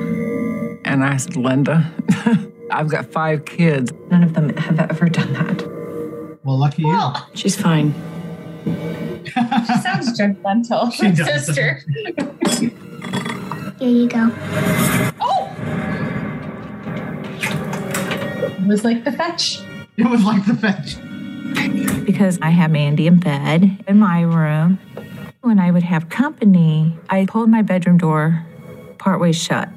And 0.84 1.04
I 1.04 1.16
said, 1.18 1.36
Linda, 1.36 1.90
I've 2.70 2.88
got 2.88 3.06
five 3.12 3.44
kids. 3.44 3.92
None 4.10 4.22
of 4.22 4.34
them 4.34 4.56
have 4.56 4.78
ever 4.90 5.08
done 5.08 5.32
that. 5.32 6.38
Well, 6.44 6.58
lucky 6.58 6.84
Well, 6.84 7.28
She's 7.34 7.60
fine. 7.60 7.92
she 9.24 9.30
sounds 9.32 10.18
judgmental, 10.18 10.92
She 10.92 11.04
my 11.04 11.10
does. 11.10 11.46
sister. 11.46 11.82
Here 13.78 13.88
you 13.88 14.08
go. 14.08 14.30
Oh! 15.20 15.50
It 18.60 18.66
was 18.66 18.84
like 18.84 19.04
the 19.04 19.12
fetch. 19.12 19.60
it 19.96 20.06
was 20.08 20.22
like 20.24 20.44
the 20.46 20.54
fetch. 20.54 20.96
because 22.04 22.38
I 22.42 22.50
had 22.50 22.70
Mandy 22.70 23.06
in 23.06 23.18
bed 23.18 23.84
in 23.88 23.98
my 23.98 24.20
room. 24.22 24.78
When 25.42 25.58
I 25.58 25.70
would 25.70 25.82
have 25.84 26.10
company, 26.10 26.98
I 27.08 27.24
pulled 27.26 27.48
my 27.48 27.62
bedroom 27.62 27.96
door 27.96 28.44
partway 28.98 29.32
shut. 29.32 29.70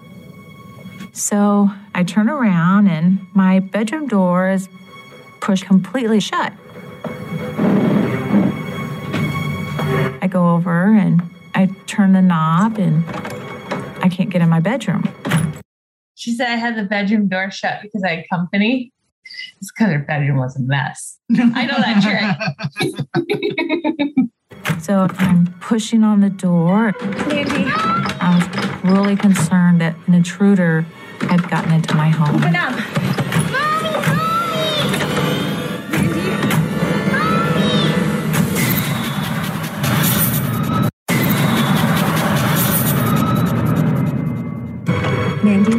So 1.14 1.70
I 1.94 2.04
turn 2.04 2.28
around 2.28 2.88
and 2.88 3.20
my 3.36 3.60
bedroom 3.60 4.08
door 4.08 4.50
is 4.50 4.68
pushed 5.42 5.64
completely 5.64 6.20
shut. 6.20 6.54
I 10.22 10.28
go 10.28 10.56
over 10.56 10.86
and 10.86 11.22
I 11.54 11.68
turn 11.86 12.14
the 12.14 12.22
knob 12.22 12.80
and 12.80 13.04
I 14.04 14.10
can't 14.10 14.32
get 14.32 14.42
in 14.42 14.50
my 14.50 14.60
bedroom. 14.60 15.04
She 16.16 16.34
said 16.34 16.48
I 16.48 16.56
had 16.56 16.76
the 16.76 16.84
bedroom 16.84 17.28
door 17.28 17.52
shut 17.52 17.84
because 17.84 18.04
I 18.04 18.16
had 18.16 18.26
company. 18.28 18.92
It's 19.62 19.72
because 19.72 19.94
her 19.94 20.00
bedroom 20.00 20.40
was 20.40 20.56
a 20.56 20.62
mess. 20.62 21.20
I 21.32 21.68
know 21.68 21.78
that 21.78 22.02
trick. 22.02 23.28
So 24.84 25.08
I'm 25.18 25.48
pushing 25.62 26.04
on 26.04 26.20
the 26.20 26.30
door. 26.30 26.94
Mandy, 27.28 27.72
I 28.20 28.36
was 28.36 28.84
really 28.84 29.16
concerned 29.16 29.80
that 29.80 29.96
an 30.08 30.14
intruder 30.14 30.86
had 31.30 31.50
gotten 31.50 31.72
into 31.74 31.96
my 31.96 32.10
home. 32.10 32.36
open 32.36 32.56
up. 32.56 32.74
Mommy, 33.52 33.92
mommy! 34.08 35.54
Mandy, 45.44 45.74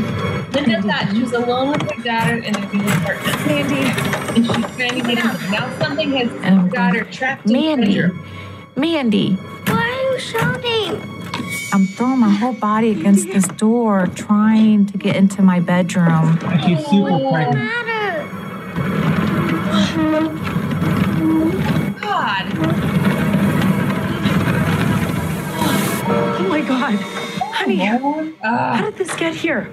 Linda 0.52 0.82
thought 0.82 1.08
she 1.12 1.22
was 1.22 1.32
alone 1.32 1.70
with 1.72 1.82
her 1.90 2.02
daughter 2.02 2.36
in 2.36 2.52
their 2.52 2.72
new 2.72 2.86
apartment. 2.92 3.46
Mandy. 3.46 4.34
And 4.36 4.44
she's 4.46 4.76
trying 4.76 5.00
to 5.00 5.08
get 5.14 5.18
in. 5.18 5.50
Now 5.50 5.78
something 5.78 6.12
has 6.12 6.30
And 6.42 6.46
I'm 6.46 6.68
her 6.68 6.68
daughter 6.68 7.04
trapped 7.04 7.46
in 7.46 7.52
the 7.52 7.58
Mandy, 7.60 7.94
bedroom. 7.94 8.26
Mandy, 8.76 9.34
Why 9.66 9.88
are 9.88 10.12
you 10.12 10.18
shouting? 10.18 11.23
I'm 11.74 11.88
throwing 11.88 12.20
my 12.20 12.30
whole 12.30 12.52
body 12.52 12.92
against 12.92 13.26
this 13.26 13.48
door, 13.48 14.06
trying 14.14 14.86
to 14.86 14.96
get 14.96 15.16
into 15.16 15.42
my 15.42 15.58
bedroom. 15.58 16.38
And 16.44 16.62
she's 16.62 16.86
super 16.86 17.18
pregnant. 17.18 17.54
Matter. 17.56 18.28
God. 22.00 22.44
Oh 26.06 26.46
my 26.48 26.60
god. 26.60 26.94
Honey, 26.94 27.76
how 27.78 28.80
did 28.80 28.96
this 28.96 29.12
get 29.16 29.34
here? 29.34 29.68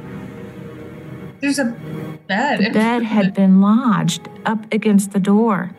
there's 1.40 1.60
a 1.60 1.66
bed. 2.28 2.62
The 2.66 2.72
bed 2.72 3.04
had 3.04 3.36
been 3.36 3.62
lodged 3.62 4.28
up 4.48 4.66
against 4.74 5.12
the 5.12 5.20
door 5.20 5.70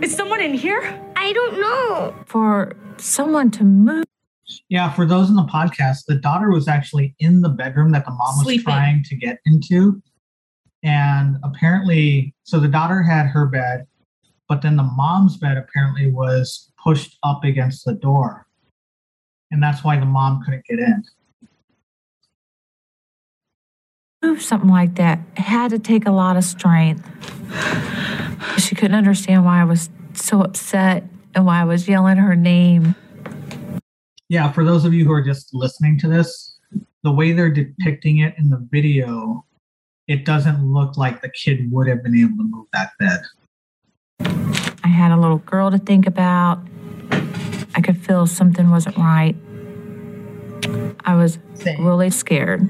Is 0.00 0.14
someone 0.14 0.40
in 0.40 0.54
here? 0.54 1.00
I 1.16 1.32
don't 1.32 1.60
know. 1.60 2.14
for 2.26 2.76
someone 2.96 3.50
to 3.50 3.64
move. 3.64 4.04
Yeah, 4.68 4.90
for 4.92 5.06
those 5.06 5.28
in 5.30 5.36
the 5.36 5.42
podcast, 5.44 6.04
the 6.06 6.16
daughter 6.16 6.50
was 6.50 6.68
actually 6.68 7.14
in 7.18 7.40
the 7.40 7.48
bedroom 7.48 7.92
that 7.92 8.04
the 8.04 8.10
mom 8.10 8.36
was 8.36 8.44
Sleeping. 8.44 8.64
trying 8.64 9.02
to 9.04 9.16
get 9.16 9.38
into. 9.46 10.02
And 10.82 11.36
apparently, 11.42 12.34
so 12.42 12.60
the 12.60 12.68
daughter 12.68 13.02
had 13.02 13.26
her 13.26 13.46
bed, 13.46 13.86
but 14.48 14.60
then 14.60 14.76
the 14.76 14.82
mom's 14.82 15.36
bed 15.38 15.56
apparently 15.56 16.10
was 16.10 16.70
pushed 16.82 17.16
up 17.22 17.42
against 17.44 17.84
the 17.86 17.94
door. 17.94 18.46
And 19.50 19.62
that's 19.62 19.82
why 19.82 19.98
the 19.98 20.04
mom 20.06 20.42
couldn't 20.44 20.64
get 20.66 20.78
in. 20.78 21.02
move 24.22 24.40
something 24.42 24.70
like 24.70 24.94
that 24.94 25.18
it 25.36 25.40
had 25.42 25.70
to 25.70 25.78
take 25.78 26.06
a 26.06 26.10
lot 26.10 26.34
of 26.36 26.44
strength. 26.44 27.06
She 28.58 28.74
couldn't 28.74 28.96
understand 28.96 29.44
why 29.44 29.60
I 29.60 29.64
was 29.64 29.90
so 30.14 30.40
upset 30.40 31.04
and 31.34 31.44
why 31.44 31.60
I 31.60 31.64
was 31.64 31.86
yelling 31.88 32.16
her 32.16 32.34
name. 32.34 32.94
Yeah, 34.28 34.50
for 34.52 34.64
those 34.64 34.84
of 34.84 34.94
you 34.94 35.04
who 35.04 35.12
are 35.12 35.22
just 35.22 35.52
listening 35.52 35.98
to 35.98 36.08
this, 36.08 36.58
the 37.02 37.12
way 37.12 37.32
they're 37.32 37.50
depicting 37.50 38.18
it 38.18 38.34
in 38.38 38.48
the 38.48 38.66
video, 38.70 39.44
it 40.08 40.24
doesn't 40.24 40.64
look 40.64 40.96
like 40.96 41.20
the 41.20 41.28
kid 41.28 41.70
would 41.70 41.86
have 41.88 42.02
been 42.02 42.16
able 42.16 42.36
to 42.38 42.44
move 42.44 42.66
that 42.72 42.90
bed. 42.98 43.20
I 44.82 44.88
had 44.88 45.12
a 45.12 45.16
little 45.16 45.38
girl 45.38 45.70
to 45.70 45.78
think 45.78 46.06
about. 46.06 46.58
I 47.74 47.80
could 47.82 47.98
feel 47.98 48.26
something 48.26 48.70
wasn't 48.70 48.96
right. 48.96 49.36
I 51.04 51.14
was 51.14 51.38
Same. 51.54 51.84
really 51.84 52.10
scared. 52.10 52.66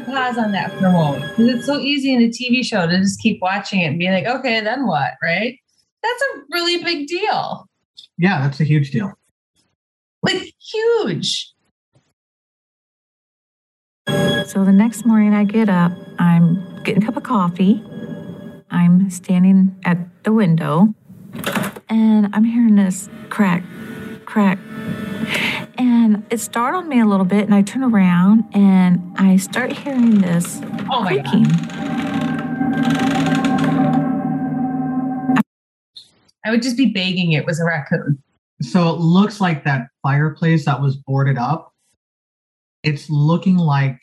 I 0.00 0.02
just 0.02 0.16
have 0.16 0.34
to 0.34 0.34
pause 0.34 0.38
on 0.38 0.52
that 0.52 0.72
for 0.72 0.86
a 0.86 0.92
moment 0.92 1.36
because 1.36 1.54
it's 1.54 1.66
so 1.66 1.78
easy 1.78 2.14
in 2.14 2.22
a 2.22 2.28
TV 2.28 2.64
show 2.64 2.86
to 2.86 2.98
just 2.98 3.20
keep 3.20 3.40
watching 3.42 3.80
it 3.80 3.86
and 3.86 3.98
be 3.98 4.10
like, 4.10 4.24
okay, 4.24 4.60
then 4.60 4.86
what, 4.86 5.12
right? 5.22 5.58
That's 6.02 6.22
a 6.22 6.40
really 6.50 6.82
big 6.82 7.06
deal. 7.06 7.68
Yeah, 8.16 8.40
that's 8.40 8.60
a 8.60 8.64
huge 8.64 8.90
deal. 8.90 9.12
Like, 10.22 10.52
huge. 10.58 11.52
So 14.46 14.64
the 14.64 14.72
next 14.72 15.04
morning 15.04 15.34
I 15.34 15.44
get 15.44 15.68
up, 15.68 15.92
I'm 16.18 16.82
getting 16.82 17.02
a 17.02 17.06
cup 17.06 17.16
of 17.16 17.22
coffee. 17.22 17.82
I'm 18.70 19.10
standing 19.10 19.76
at 19.84 19.98
the 20.24 20.32
window 20.32 20.94
and 21.88 22.28
I'm 22.32 22.44
hearing 22.44 22.76
this 22.76 23.08
crack, 23.28 23.62
crack. 24.24 24.58
And 25.80 26.26
it 26.28 26.40
startled 26.40 26.86
me 26.88 27.00
a 27.00 27.06
little 27.06 27.24
bit 27.24 27.44
and 27.44 27.54
I 27.54 27.62
turn 27.62 27.82
around 27.82 28.44
and 28.52 29.00
I 29.16 29.36
start 29.36 29.72
hearing 29.72 30.20
this 30.20 30.60
Oh 30.90 31.02
my 31.02 31.16
God. 31.16 31.30
creaking. 31.30 31.46
I 36.44 36.50
would 36.50 36.60
just 36.60 36.76
be 36.76 36.92
begging 36.92 37.32
it 37.32 37.46
was 37.46 37.60
a 37.60 37.64
raccoon. 37.64 38.22
So 38.60 38.90
it 38.90 38.98
looks 38.98 39.40
like 39.40 39.64
that 39.64 39.88
fireplace 40.02 40.66
that 40.66 40.82
was 40.82 40.96
boarded 40.96 41.38
up. 41.38 41.72
It's 42.82 43.08
looking 43.08 43.56
like 43.56 43.98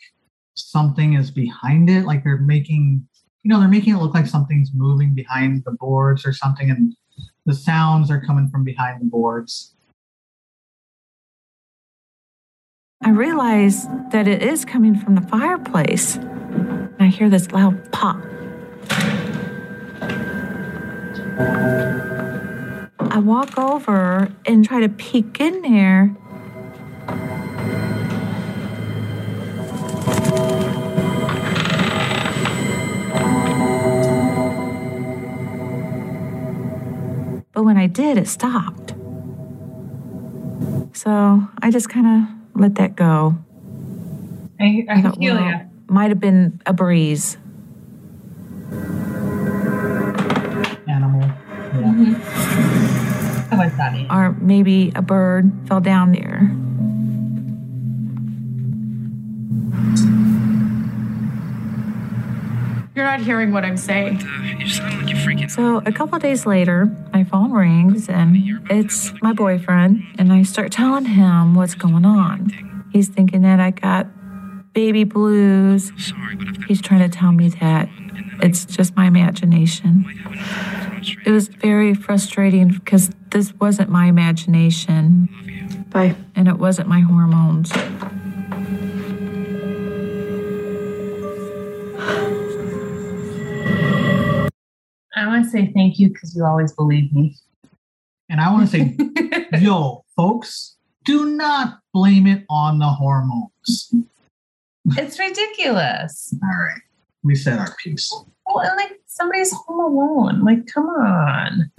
something 0.56 1.14
is 1.14 1.30
behind 1.30 1.92
it. 1.92 2.06
Like 2.06 2.24
they're 2.24 2.40
making, 2.40 3.08
you 3.44 3.50
know, 3.50 3.60
they're 3.60 3.70
making 3.70 3.94
it 3.94 4.00
look 4.00 4.16
like 4.16 4.26
something's 4.26 4.72
moving 4.74 5.14
behind 5.14 5.64
the 5.64 5.74
boards 5.74 6.26
or 6.26 6.34
something, 6.34 6.72
and 6.72 6.96
the 7.46 7.54
sounds 7.54 8.10
are 8.10 8.20
coming 8.20 8.50
from 8.50 8.64
behind 8.64 9.00
the 9.00 9.06
boards. 9.06 9.76
I 13.00 13.12
realize 13.12 13.88
that 14.12 14.28
it 14.28 14.42
is 14.42 14.66
coming 14.66 14.96
from 14.98 15.14
the 15.14 15.22
fireplace. 15.22 16.18
I 17.00 17.06
hear 17.08 17.30
this 17.30 17.52
loud 17.52 17.92
pop. 17.92 18.18
I 23.00 23.20
walk 23.20 23.58
over 23.58 24.32
and 24.46 24.66
try 24.66 24.80
to 24.80 24.90
peek 24.90 25.40
in 25.40 25.62
there. 25.62 26.16
But 37.54 37.64
when 37.64 37.78
I 37.78 37.86
did, 37.86 38.18
it 38.18 38.28
stopped. 38.28 38.96
So 40.94 41.48
I 41.62 41.70
just 41.70 41.90
kind 41.90 42.08
of 42.08 42.37
let 42.58 42.76
that 42.76 42.96
go. 42.96 43.38
I, 44.60 44.86
I 44.90 45.02
thought, 45.02 45.18
feel 45.18 45.36
well, 45.36 45.46
ya. 45.46 45.60
Might 45.88 46.10
have 46.10 46.20
been 46.20 46.60
a 46.66 46.74
breeze. 46.74 47.38
Animal. 50.88 51.22
Yeah. 51.22 51.94
Mm-hmm. 51.94 53.54
I 53.54 53.58
like 53.58 53.78
that. 53.78 54.12
Or 54.12 54.32
maybe 54.42 54.92
a 54.96 55.02
bird 55.02 55.52
fell 55.68 55.80
down 55.80 56.12
there. 56.12 56.52
You're 62.98 63.06
not 63.06 63.22
hearing 63.22 63.52
what 63.52 63.64
I'm 63.64 63.78
saying. 63.78 64.22
You 64.58 64.68
sound 64.68 64.98
like 64.98 65.10
you're 65.12 65.20
freaking 65.20 65.52
So 65.52 65.84
a 65.86 65.92
couple 65.92 66.16
of 66.16 66.24
days 66.24 66.48
later, 66.48 66.88
my 67.14 67.24
phone 67.26 67.52
rings 67.52 68.10
and 68.10 68.36
it's 68.72 69.14
my 69.22 69.34
boyfriend, 69.34 70.02
and 70.18 70.34
I 70.34 70.42
start 70.42 70.72
telling 70.72 71.06
him 71.06 71.54
what's 71.54 71.76
going 71.76 72.06
on. 72.06 72.90
He's 72.92 73.08
thinking 73.08 73.44
that 73.44 73.60
I 73.60 73.70
got 73.70 74.08
baby 74.74 75.04
blues. 75.04 75.92
sorry, 76.04 76.38
but 76.38 76.48
I've 76.48 76.58
got 76.58 76.68
He's 76.68 76.82
trying 76.82 77.08
to 77.08 77.16
tell 77.16 77.32
me 77.32 77.50
that 77.50 77.88
it's 78.42 78.66
just 78.66 78.96
my 78.96 79.06
imagination. 79.06 80.04
It 81.24 81.30
was 81.30 81.50
very 81.50 81.94
frustrating 81.94 82.70
because 82.70 83.12
this 83.30 83.54
wasn't 83.60 83.92
my 83.92 84.08
imagination 84.08 85.30
Bye. 85.92 86.16
and 86.36 86.48
it 86.48 86.58
wasn't 86.58 86.88
my 86.88 87.02
hormones. 87.02 87.72
To 95.48 95.52
say 95.52 95.72
thank 95.74 96.00
you 96.00 96.10
because 96.10 96.36
you 96.36 96.46
always 96.46 96.74
believe 96.74 97.12
me. 97.14 97.36
And 98.30 98.42
I 98.42 98.52
want 98.52 98.70
to 98.70 98.78
say, 98.78 98.96
yo, 99.60 100.04
folks, 100.16 100.76
do 101.06 101.26
not 101.26 101.80
blame 101.94 102.28
it 102.28 102.44
on 102.50 102.80
the 102.80 102.88
hormones. 102.90 103.94
it's 104.98 105.18
ridiculous. 105.18 106.34
All 106.44 106.50
right, 106.50 106.82
we 107.24 107.36
said 107.36 107.60
our 107.60 107.74
piece. 107.76 108.14
Well, 108.46 108.60
and 108.60 108.76
like 108.78 109.00
somebody's 109.06 109.54
home 109.54 109.80
alone. 109.80 110.44
Like, 110.44 110.68
come 110.68 110.88
on. 110.88 111.72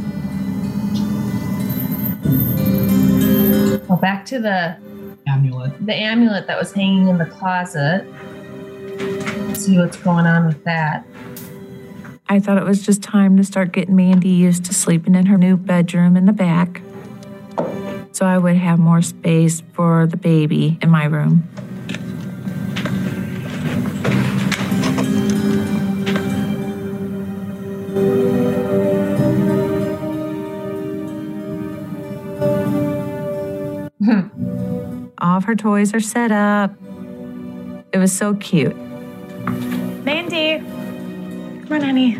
Well, 3.89 3.99
back 3.99 4.25
to 4.27 4.39
the 4.39 4.77
Amulet. 5.27 5.87
the 5.87 5.95
amulet 5.95 6.47
that 6.47 6.59
was 6.59 6.73
hanging 6.73 7.09
in 7.09 7.19
the 7.19 7.27
closet. 7.27 8.07
See 9.57 9.79
what's 9.79 9.97
going 9.99 10.27
on 10.27 10.47
with 10.47 10.65
that. 10.65 11.07
I 12.31 12.41
thought 12.41 12.59
it 12.59 12.65
was 12.65 12.85
just 12.85 13.03
time 13.03 13.39
to 13.39 13.45
start 13.45 13.73
getting 13.73 13.97
Mandy 13.97 14.29
used 14.29 14.67
to 14.67 14.75
sleeping 14.75 15.15
in 15.15 15.25
her 15.27 15.39
new 15.39 15.57
bedroom 15.57 16.15
in 16.15 16.27
the 16.27 16.33
back. 16.33 16.83
So 18.13 18.27
I 18.27 18.37
would 18.37 18.57
have 18.57 18.79
more 18.79 19.01
space 19.01 19.63
for 19.73 20.07
the 20.07 20.19
baby 20.19 20.79
in 20.83 20.91
my 20.91 21.07
room. 21.07 21.49
All 35.19 35.39
of 35.39 35.45
her 35.45 35.57
toys 35.57 35.95
are 35.95 36.01
set 36.01 36.31
up. 36.31 36.75
It 37.93 37.99
was 37.99 38.13
so 38.13 38.35
cute. 38.35 38.77
Mandy. 40.05 40.78
Come 41.69 41.83
on, 41.83 41.83
honey. 41.83 42.15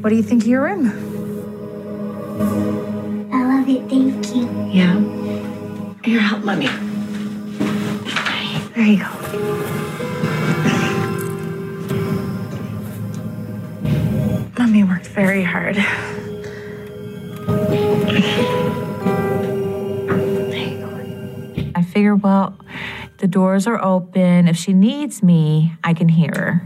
What 0.00 0.10
do 0.10 0.16
you 0.16 0.22
think 0.24 0.42
of 0.42 0.48
your 0.48 0.62
room? 0.62 0.88
I 3.32 3.44
love 3.44 3.68
love 3.68 3.68
it. 3.68 3.88
Thank 3.88 4.34
you. 4.34 4.48
Yeah. 4.72 4.98
Here, 6.04 6.20
help 6.20 6.44
mommy. 6.44 6.66
There 8.74 8.86
you 8.86 8.98
go. 8.98 9.08
Mommy 14.58 14.84
worked 14.84 15.06
very 15.06 15.44
hard. 15.44 15.78
I 21.74 21.82
figure, 21.82 22.16
well, 22.16 22.58
the 23.18 23.28
doors 23.28 23.66
are 23.68 23.82
open. 23.82 24.48
If 24.48 24.56
she 24.56 24.72
needs 24.72 25.22
me, 25.22 25.74
I 25.84 25.94
can 25.94 26.08
hear 26.08 26.32
her. 26.34 26.62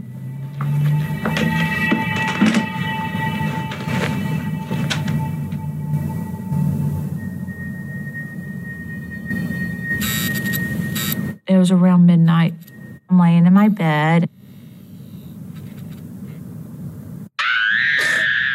Was 11.63 11.71
around 11.71 12.05
midnight. 12.05 12.53
I'm 13.09 13.17
laying 13.17 13.45
in 13.45 13.53
my 13.53 13.69
bed. 13.69 14.29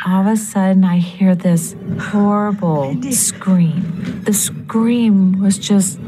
All 0.06 0.20
of 0.20 0.26
a 0.26 0.36
sudden, 0.36 0.84
I 0.84 0.98
hear 0.98 1.34
this 1.34 1.74
horrible 1.98 3.00
scream. 3.10 4.20
The 4.26 4.34
scream 4.34 5.40
was 5.40 5.56
just 5.56 5.98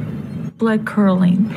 blood 0.59 0.85
curling. 0.85 1.51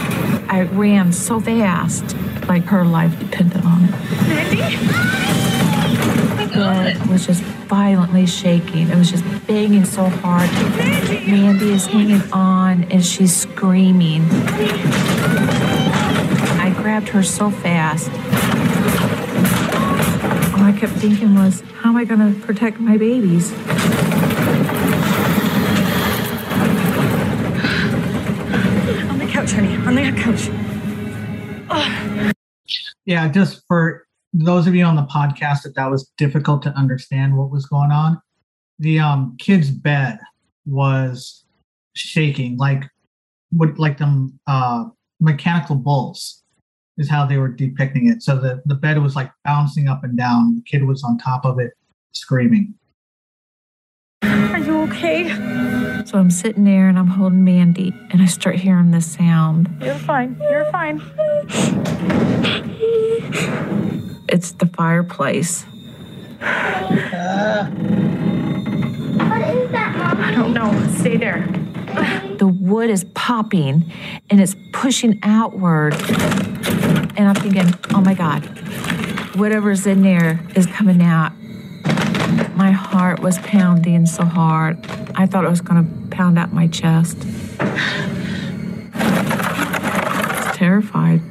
I 0.47 0.62
ran 0.62 1.12
so 1.12 1.41
fast, 1.41 2.15
like 2.47 2.63
her 2.67 2.86
life 2.86 3.19
depended 3.19 3.65
on 3.65 3.89
it. 3.89 5.33
Bed 6.63 7.06
was 7.08 7.26
just 7.26 7.41
violently 7.41 8.26
shaking. 8.26 8.89
It 8.89 8.95
was 8.95 9.10
just 9.12 9.23
banging 9.47 9.86
so 9.86 10.06
hard. 10.06 10.49
Mandy 11.28 11.71
is 11.71 11.86
hanging 11.86 12.21
on 12.32 12.84
and 12.86 13.06
she's 13.06 13.36
screaming. 13.36 14.23
I 16.60 16.73
grabbed 16.76 17.10
her 17.10 17.23
so 17.23 17.49
fast. 17.52 18.10
All 20.54 20.63
I 20.63 20.71
kept 20.78 20.93
thinking 20.93 21.36
was, 21.36 21.62
how 21.82 21.89
am 21.89 21.97
I 21.97 22.06
going 22.06 22.34
to 22.34 22.39
protect 22.41 22.80
my 22.80 22.97
babies? 22.97 23.52
On 29.10 29.17
the 29.19 29.28
couch, 29.30 29.52
honey. 29.52 29.76
On 29.88 29.95
the 29.95 30.12
couch. 30.21 30.49
Yeah, 33.06 33.28
just 33.28 33.63
for 33.67 34.06
those 34.34 34.65
of 34.65 34.74
you 34.74 34.84
on 34.84 34.96
the 34.96 35.04
podcast 35.04 35.62
that 35.63 35.76
that 35.76 35.89
was 35.89 36.12
difficult 36.17 36.63
to 36.63 36.69
understand 36.72 37.38
what 37.38 37.52
was 37.52 37.65
going 37.65 37.91
on. 37.91 38.19
The 38.80 39.00
um 39.00 39.38
kid's 39.39 39.69
bed 39.69 40.19
was 40.65 41.46
shaking 41.96 42.58
like 42.58 42.84
with 43.52 43.78
like 43.78 44.00
them 44.00 44.39
uh 44.48 44.86
mechanical 45.19 45.76
bulls 45.76 46.43
is 46.98 47.10
how 47.10 47.26
they 47.26 47.38
were 47.38 47.48
depicting 47.48 48.08
it. 48.08 48.22
So 48.22 48.38
the, 48.38 48.62
the 48.65 48.76
bed 48.76 49.02
was 49.02 49.15
like 49.15 49.32
bouncing 49.43 49.88
up 49.88 50.04
and 50.04 50.17
down. 50.17 50.56
The 50.56 50.62
kid 50.62 50.84
was 50.84 51.04
on 51.04 51.17
top 51.17 51.43
of 51.46 51.60
it 51.60 51.72
screaming. 52.12 52.76
Are 54.24 54.60
you 54.60 54.82
okay? 54.84 55.30
So 56.06 56.19
I'm 56.19 56.30
sitting 56.30 56.65
there 56.65 56.88
and 56.88 57.00
I'm 57.00 57.08
holding 57.08 57.43
Mandy 57.43 57.93
and 58.12 58.22
I 58.22 58.26
start 58.26 58.58
hearing 58.58 58.91
this 58.91 59.12
sound. 59.12 59.76
You're 59.82 59.96
fine. 59.96 60.38
You're 60.39 60.69
fine. 60.72 61.02
It's 64.34 64.52
the 64.54 64.65
fireplace. 64.65 65.62
What 65.62 66.50
is 69.48 69.69
that, 69.69 69.96
Mom? 69.96 70.19
I 70.19 70.32
don't 70.32 70.54
know. 70.56 70.88
Stay 70.98 71.17
there. 71.17 71.48
The 72.39 72.48
wood 72.48 72.89
is 72.89 73.06
popping 73.13 73.91
and 74.32 74.41
it's 74.41 74.56
pushing 74.72 75.19
outward. 75.22 75.93
And 77.15 77.28
I'm 77.30 77.36
thinking, 77.36 77.76
oh 77.93 78.02
my 78.02 78.15
God, 78.15 78.43
whatever's 79.36 79.86
in 79.86 80.02
there 80.02 80.39
is 80.56 80.65
coming 80.65 81.04
out. 81.04 81.32
My 82.56 82.72
heart 82.72 83.19
was 83.19 83.38
pounding 83.38 84.08
so 84.08 84.26
hard. 84.26 84.84
I 85.13 85.28
thought 85.28 85.46
it 85.46 85.50
was 85.52 85.62
going 85.62 85.86
to 85.86 85.91
pound 86.08 86.39
out 86.39 86.52
my 86.52 86.65
chest. 86.65 87.19
I 88.96 90.48
was 90.48 90.58
terrified. 90.58 91.22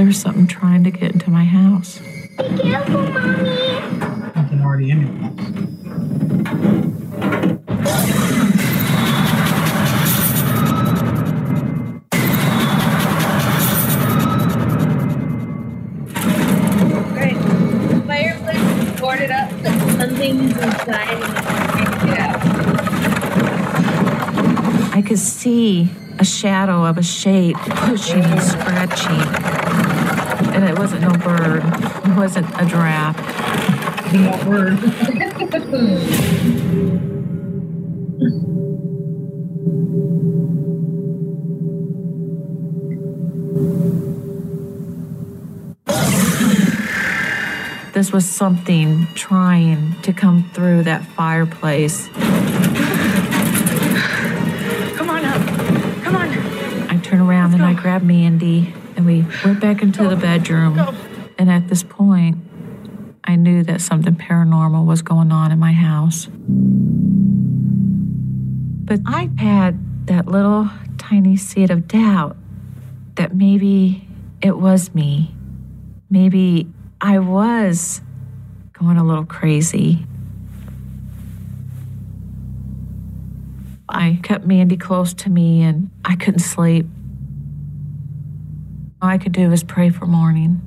There's 0.00 0.18
something 0.18 0.46
trying 0.46 0.82
to 0.84 0.90
get 0.90 1.12
into 1.12 1.28
my 1.28 1.44
house. 1.44 1.98
Be 1.98 2.04
careful, 2.62 3.02
Mommy. 3.02 4.32
Something 4.32 4.62
already 4.62 4.90
in 4.92 5.00
your 5.02 5.10
house. 5.10 5.36
Right. 17.12 17.36
Fireplace 18.06 19.00
boarded 19.00 19.30
up, 19.30 19.50
but 19.62 19.78
something's 19.98 20.56
inside 20.56 21.10
and 21.10 21.24
I 21.76 21.84
get 22.06 22.18
out. 22.18 22.40
I 24.96 25.02
could 25.02 25.18
see 25.18 25.90
a 26.20 26.24
shadow 26.24 26.84
of 26.84 26.98
a 26.98 27.02
shape 27.02 27.56
pushing 27.56 28.22
and 28.22 28.42
scratching. 28.42 29.20
And 30.54 30.68
it 30.68 30.78
wasn't 30.78 31.00
no 31.00 31.12
bird. 31.12 31.62
It 31.64 32.14
wasn't 32.14 32.46
a 32.60 32.66
giraffe. 32.66 33.16
This 47.94 48.12
was 48.12 48.28
something 48.28 49.06
trying 49.14 49.94
to 50.02 50.12
come 50.12 50.50
through 50.52 50.82
that 50.82 51.02
fireplace. 51.02 52.10
I 57.90 57.98
Mandy 57.98 58.72
and 58.96 59.04
we 59.04 59.26
went 59.44 59.60
back 59.60 59.82
into 59.82 60.08
the 60.08 60.14
bedroom. 60.14 60.78
And 61.38 61.50
at 61.50 61.66
this 61.66 61.82
point, 61.82 62.38
I 63.24 63.34
knew 63.34 63.64
that 63.64 63.80
something 63.80 64.14
paranormal 64.14 64.86
was 64.86 65.02
going 65.02 65.32
on 65.32 65.50
in 65.50 65.58
my 65.58 65.72
house. 65.72 66.28
But 68.84 69.00
I 69.06 69.28
had 69.38 70.06
that 70.06 70.26
little 70.26 70.70
tiny 70.98 71.36
seed 71.36 71.70
of 71.70 71.88
doubt 71.88 72.36
that 73.16 73.34
maybe 73.34 74.06
it 74.40 74.56
was 74.56 74.94
me. 74.94 75.34
Maybe 76.08 76.68
I 77.00 77.18
was 77.18 78.02
going 78.72 78.98
a 78.98 79.04
little 79.04 79.26
crazy. 79.26 80.06
I 83.88 84.20
kept 84.22 84.46
Mandy 84.46 84.76
close 84.76 85.12
to 85.14 85.28
me 85.28 85.62
and 85.62 85.90
I 86.04 86.14
couldn't 86.14 86.40
sleep. 86.40 86.86
All 89.02 89.08
I 89.08 89.18
could 89.18 89.32
do 89.32 89.48
was 89.48 89.62
pray 89.62 89.90
for 89.90 90.06
morning. 90.06 90.60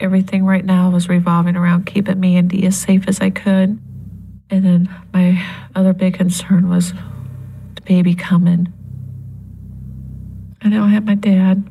Everything 0.00 0.44
right 0.44 0.64
now 0.64 0.90
was 0.90 1.08
revolving 1.08 1.56
around 1.56 1.86
keeping 1.86 2.18
me 2.18 2.36
and 2.36 2.48
Mandy 2.48 2.66
as 2.66 2.76
safe 2.76 3.06
as 3.08 3.20
I 3.20 3.30
could. 3.30 3.80
And 4.50 4.64
then 4.64 4.94
my 5.12 5.44
other 5.74 5.92
big 5.92 6.14
concern 6.14 6.68
was 6.68 6.92
the 7.74 7.82
baby 7.84 8.14
coming. 8.14 8.72
I 10.62 10.68
don't 10.70 10.90
have 10.90 11.04
my 11.04 11.14
dad. 11.14 11.68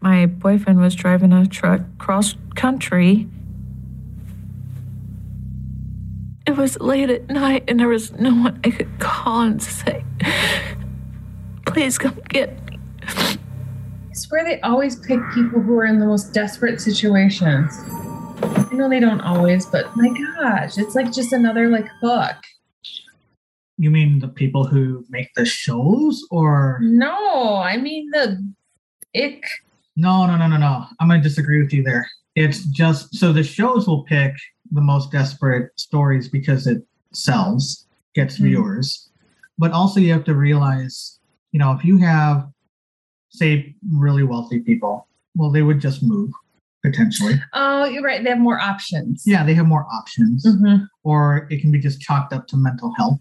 My 0.00 0.26
boyfriend 0.26 0.80
was 0.80 0.94
driving 0.94 1.32
a 1.32 1.46
truck 1.46 1.82
cross 1.98 2.34
country. 2.54 3.28
It 6.46 6.56
was 6.56 6.80
late 6.80 7.10
at 7.10 7.28
night, 7.28 7.64
and 7.68 7.78
there 7.78 7.88
was 7.88 8.12
no 8.12 8.30
one 8.34 8.60
I 8.64 8.70
could 8.70 8.98
call 8.98 9.42
and 9.42 9.62
say, 9.62 10.04
Please 11.72 11.98
come 11.98 12.20
get 12.28 12.50
me. 12.70 12.78
I 13.02 14.12
swear 14.14 14.44
they 14.44 14.60
always 14.62 14.96
pick 14.96 15.20
people 15.32 15.60
who 15.60 15.78
are 15.78 15.86
in 15.86 15.98
the 15.98 16.06
most 16.06 16.32
desperate 16.32 16.80
situations. 16.80 17.72
I 18.42 18.68
know 18.72 18.88
they 18.88 19.00
don't 19.00 19.20
always, 19.20 19.66
but 19.66 19.86
my 19.96 20.08
gosh, 20.08 20.78
it's 20.78 20.94
like 20.94 21.12
just 21.12 21.32
another 21.32 21.68
like 21.68 21.86
book. 22.02 22.36
You 23.76 23.90
mean 23.90 24.18
the 24.18 24.28
people 24.28 24.66
who 24.66 25.04
make 25.08 25.28
the 25.34 25.44
shows 25.44 26.24
or 26.30 26.78
No, 26.82 27.56
I 27.56 27.76
mean 27.76 28.10
the 28.10 28.52
ick. 29.16 29.44
No, 29.96 30.26
no, 30.26 30.36
no, 30.36 30.46
no, 30.48 30.56
no. 30.56 30.86
I'm 31.00 31.08
going 31.08 31.22
to 31.22 31.28
disagree 31.28 31.62
with 31.62 31.72
you 31.72 31.82
there. 31.82 32.08
It's 32.34 32.64
just 32.66 33.14
so 33.16 33.32
the 33.32 33.42
shows 33.42 33.86
will 33.86 34.04
pick 34.04 34.32
the 34.70 34.80
most 34.80 35.10
desperate 35.12 35.70
stories 35.78 36.28
because 36.28 36.66
it 36.66 36.82
sells, 37.12 37.86
gets 38.14 38.38
Mhm. 38.38 38.44
viewers. 38.44 39.08
But 39.58 39.72
also, 39.72 39.98
you 39.98 40.12
have 40.12 40.24
to 40.24 40.34
realize, 40.34 41.17
you 41.52 41.58
know, 41.58 41.72
if 41.72 41.84
you 41.84 41.98
have, 41.98 42.48
say, 43.30 43.74
really 43.90 44.22
wealthy 44.22 44.60
people, 44.60 45.06
well, 45.36 45.50
they 45.50 45.62
would 45.62 45.80
just 45.80 46.02
move. 46.02 46.30
potentially. 46.84 47.34
Oh, 47.54 47.84
you're 47.86 48.04
right. 48.04 48.22
They 48.22 48.30
have 48.30 48.38
more 48.38 48.60
options. 48.60 49.24
Yeah, 49.26 49.42
they 49.44 49.52
have 49.54 49.66
more 49.66 49.84
options, 49.92 50.46
Mhm. 50.46 50.86
or 51.02 51.48
it 51.50 51.60
can 51.60 51.72
be 51.72 51.80
just 51.80 52.00
chalked 52.00 52.32
up 52.32 52.46
to 52.48 52.56
mental 52.56 52.94
health, 52.94 53.18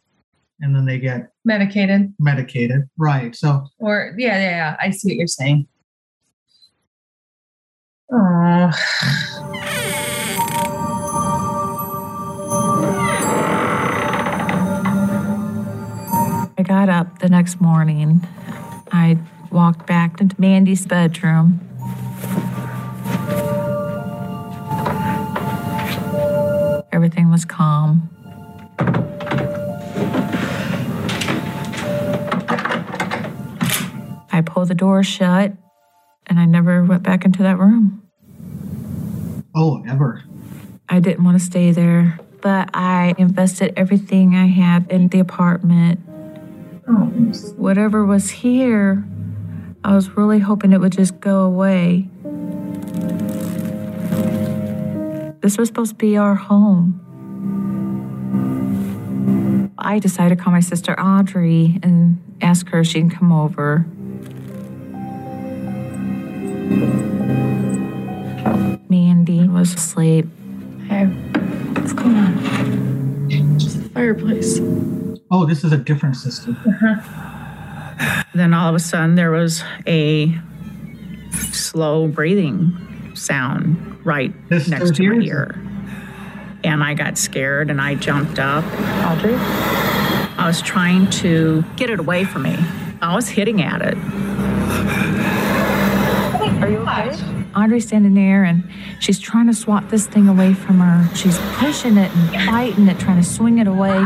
and 0.62 0.76
then 0.76 0.86
they 0.86 1.00
get 1.00 1.32
Medicated. 1.44 2.14
medicated. 2.20 2.88
Right. 2.98 3.36
So 3.36 3.66
Or 3.80 4.14
yeah, 4.18 4.38
yeah, 4.40 4.50
yeah. 4.52 4.78
I 4.80 4.92
see 4.92 5.10
what 5.10 5.18
you're 5.18 5.26
saying. 5.28 5.68
Oh. 8.12 10.04
Got 16.68 16.90
up 16.90 17.20
the 17.20 17.30
next 17.30 17.62
morning. 17.62 18.28
I 18.92 19.18
walked 19.52 19.88
back 19.88 20.20
into 20.20 20.40
Mandy's 20.40 20.86
bedroom. 20.86 21.62
Everything 26.92 27.32
was 27.32 27.46
calm. 27.46 28.10
I 34.32 34.42
pulled 34.46 34.68
the 34.68 34.76
door 34.76 35.04
shut 35.04 35.54
and 36.26 36.38
I 36.38 36.46
never 36.46 36.84
went 36.84 37.02
back 37.02 37.24
into 37.24 37.44
that 37.44 37.58
room. 37.58 38.04
oh, 39.56 39.84
ever. 39.88 40.24
I 40.90 41.00
didn't 41.00 41.24
want 41.24 41.40
to 41.40 41.46
stay 41.46 41.72
there, 41.72 42.20
but 42.42 42.70
I 42.74 43.16
invested 43.18 43.74
everything 43.78 44.36
I 44.36 44.48
had 44.48 44.92
in 44.92 45.08
the 45.08 45.20
apartment. 45.20 46.02
Whatever 46.88 48.06
was 48.06 48.30
here, 48.30 49.04
I 49.84 49.94
was 49.94 50.16
really 50.16 50.40
hoping 50.40 50.72
it 50.72 50.80
would 50.80 50.94
just 50.94 51.20
go 51.20 51.42
away. 51.42 52.08
This 55.42 55.58
was 55.58 55.68
supposed 55.68 55.92
to 55.92 55.96
be 55.96 56.16
our 56.18 56.36
home. 56.36 57.04
I 59.78 60.00
decided 60.00 60.38
to 60.38 60.44
call 60.44 60.54
my 60.54 60.62
sister 60.62 60.98
Audrey 61.00 61.78
and 61.84 62.22
ask 62.42 62.70
her 62.70 62.80
if 62.80 62.88
she 62.88 63.00
can 63.00 63.10
come 63.10 63.32
over. 63.34 63.86
Mandy 68.90 69.48
was 69.48 69.74
asleep. 69.74 70.26
Hey, 70.88 71.06
what's 71.06 71.92
going 71.94 72.16
on? 72.16 73.28
It's 73.30 73.74
the 73.76 73.90
fireplace. 73.90 74.60
Oh, 75.30 75.46
this 75.46 75.64
is 75.64 75.74
a 75.74 75.78
different 75.78 76.16
sister. 76.16 76.52
Uh-huh. 76.52 78.24
Then 78.34 78.54
all 78.54 78.70
of 78.70 78.76
a 78.76 78.80
sudden, 78.80 79.16
there 79.16 79.32
was 79.32 79.64
a 79.86 80.38
slow 81.52 82.08
breathing 82.08 83.12
sound 83.16 84.06
right 84.06 84.34
This 84.50 84.68
next 84.68 84.96
to 84.96 85.10
my 85.10 85.24
ear. 85.24 85.60
And 86.64 86.84
I 86.84 86.94
got 86.94 87.18
scared 87.18 87.70
and 87.70 87.82
I 87.82 87.96
jumped 87.96 88.40
up. 88.40 88.64
Audrey? 89.06 89.36
I 89.36 90.46
was 90.48 90.62
trying 90.62 91.10
to 91.10 91.64
get 91.76 91.90
it 91.90 92.00
away 92.00 92.24
from 92.24 92.44
me. 92.44 92.56
I 93.02 93.16
was 93.16 93.28
hitting 93.28 93.62
at 93.62 93.82
it. 93.82 93.98
Are 96.62 96.70
you 96.70 96.78
okay? 96.80 97.37
Audrey's 97.56 97.88
standing 97.88 98.14
there 98.14 98.44
and 98.44 98.64
she's 99.00 99.20
trying 99.20 99.48
to 99.48 99.54
swat 99.54 99.90
this 99.90 100.08
thing 100.08 100.28
away 100.28 100.54
from 100.54 100.80
her. 100.80 101.16
She's 101.16 101.38
pushing 101.54 101.98
it 101.98 102.12
and 102.16 102.50
fighting 102.50 102.88
it, 102.88 103.00
trying 103.00 103.22
to 103.22 103.28
swing 103.28 103.60
it 103.60 103.68
away. 103.68 104.00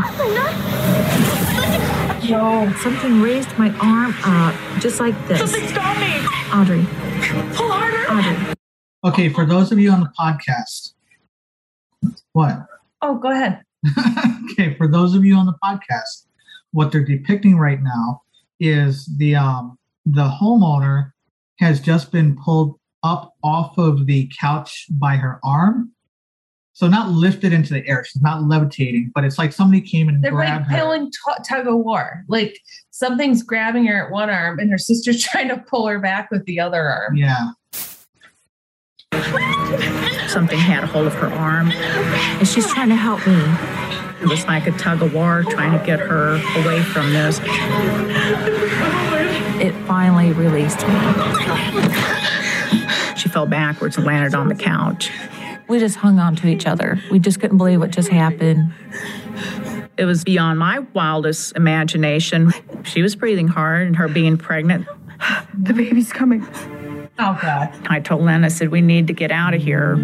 Yo, 2.22 2.72
something 2.82 3.20
raised 3.20 3.56
my 3.58 3.70
arm 3.80 4.14
up, 4.24 4.54
just 4.80 5.00
like 5.00 5.14
this. 5.26 5.38
Something 5.38 5.68
stop 5.68 5.98
me! 5.98 6.18
Audrey, 6.54 6.86
Pull 7.56 7.70
harder! 7.70 8.10
Audrey. 8.10 8.54
Okay, 9.04 9.28
for 9.28 9.44
those 9.44 9.72
of 9.72 9.78
you 9.78 9.90
on 9.90 10.00
the 10.00 10.12
podcast, 10.18 10.94
what? 12.32 12.66
Oh, 13.00 13.16
go 13.16 13.30
ahead. 13.30 13.62
okay, 14.52 14.74
for 14.76 14.86
those 14.86 15.14
of 15.14 15.24
you 15.24 15.34
on 15.34 15.46
the 15.46 15.56
podcast, 15.62 16.26
what 16.70 16.92
they're 16.92 17.04
depicting 17.04 17.58
right 17.58 17.82
now 17.82 18.22
is 18.60 19.06
the 19.16 19.34
um 19.34 19.76
the 20.06 20.28
homeowner 20.28 21.12
has 21.58 21.80
just 21.80 22.12
been 22.12 22.36
pulled 22.36 22.78
up 23.02 23.34
off 23.42 23.76
of 23.78 24.06
the 24.06 24.30
couch 24.40 24.86
by 24.90 25.16
her 25.16 25.38
arm. 25.44 25.90
So 26.74 26.88
not 26.88 27.10
lifted 27.10 27.52
into 27.52 27.74
the 27.74 27.86
air. 27.86 28.02
She's 28.04 28.22
not 28.22 28.44
levitating, 28.44 29.12
but 29.14 29.24
it's 29.24 29.36
like 29.36 29.52
somebody 29.52 29.82
came 29.82 30.08
and 30.08 30.24
They're 30.24 30.32
like 30.32 30.46
grabbed 30.46 30.70
her. 30.70 30.78
playing 30.86 31.10
t- 31.10 31.42
tug 31.46 31.66
of 31.66 31.76
war. 31.76 32.24
Like 32.28 32.58
something's 32.90 33.42
grabbing 33.42 33.84
her 33.86 34.06
at 34.06 34.10
one 34.10 34.30
arm, 34.30 34.58
and 34.58 34.70
her 34.70 34.78
sister's 34.78 35.22
trying 35.30 35.48
to 35.48 35.58
pull 35.58 35.86
her 35.86 35.98
back 35.98 36.30
with 36.30 36.44
the 36.46 36.60
other 36.60 36.80
arm. 36.80 37.16
Yeah. 37.16 37.50
Something 40.28 40.58
had 40.58 40.84
a 40.84 40.86
hold 40.86 41.06
of 41.06 41.14
her 41.14 41.26
arm. 41.26 41.70
And 41.70 42.48
she's 42.48 42.66
trying 42.72 42.88
to 42.88 42.96
help 42.96 43.26
me. 43.26 43.34
It 44.22 44.28
was 44.28 44.46
like 44.46 44.66
a 44.66 44.72
tug 44.72 45.02
of 45.02 45.12
war 45.12 45.42
trying 45.42 45.78
to 45.78 45.84
get 45.84 46.00
her 46.00 46.36
away 46.62 46.82
from 46.82 47.12
this. 47.12 47.38
It 49.60 49.72
finally 49.86 50.32
released 50.32 50.80
me. 50.88 52.21
She 53.16 53.28
fell 53.28 53.46
backwards 53.46 53.96
and 53.96 54.06
landed 54.06 54.34
on 54.34 54.48
the 54.48 54.54
couch. 54.54 55.10
We 55.68 55.78
just 55.78 55.96
hung 55.96 56.18
on 56.18 56.36
to 56.36 56.48
each 56.48 56.66
other. 56.66 57.00
We 57.10 57.18
just 57.18 57.40
couldn't 57.40 57.58
believe 57.58 57.80
what 57.80 57.90
just 57.90 58.08
happened. 58.08 58.72
It 59.96 60.04
was 60.04 60.24
beyond 60.24 60.58
my 60.58 60.80
wildest 60.94 61.54
imagination. 61.56 62.52
She 62.82 63.02
was 63.02 63.14
breathing 63.14 63.48
hard 63.48 63.86
and 63.86 63.96
her 63.96 64.08
being 64.08 64.38
pregnant. 64.38 64.86
The 65.54 65.72
baby's 65.72 66.12
coming. 66.12 66.46
Oh 67.18 67.38
God. 67.40 67.72
I 67.88 68.00
told 68.00 68.22
Len, 68.22 68.44
I 68.44 68.48
said, 68.48 68.70
we 68.70 68.80
need 68.80 69.06
to 69.06 69.12
get 69.12 69.30
out 69.30 69.54
of 69.54 69.62
here. 69.62 69.96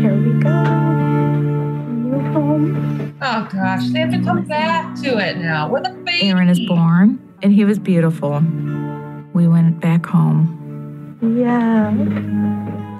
Here 0.00 0.14
we 0.14 0.40
go. 0.40 0.75
New 3.26 3.32
home. 3.32 3.48
Oh 3.52 3.56
gosh, 3.56 3.88
they 3.90 3.98
have 4.00 4.10
to 4.12 4.22
come 4.22 4.44
back 4.44 4.94
to 5.02 5.18
it 5.18 5.38
now. 5.38 5.68
Where 5.68 5.82
the 5.82 5.90
baby? 5.90 6.28
Aaron 6.28 6.48
is 6.48 6.60
born, 6.66 7.18
and 7.42 7.52
he 7.52 7.64
was 7.64 7.78
beautiful. 7.78 8.40
We 9.32 9.48
went 9.48 9.80
back 9.80 10.06
home. 10.06 10.52
Yeah. 11.20 11.92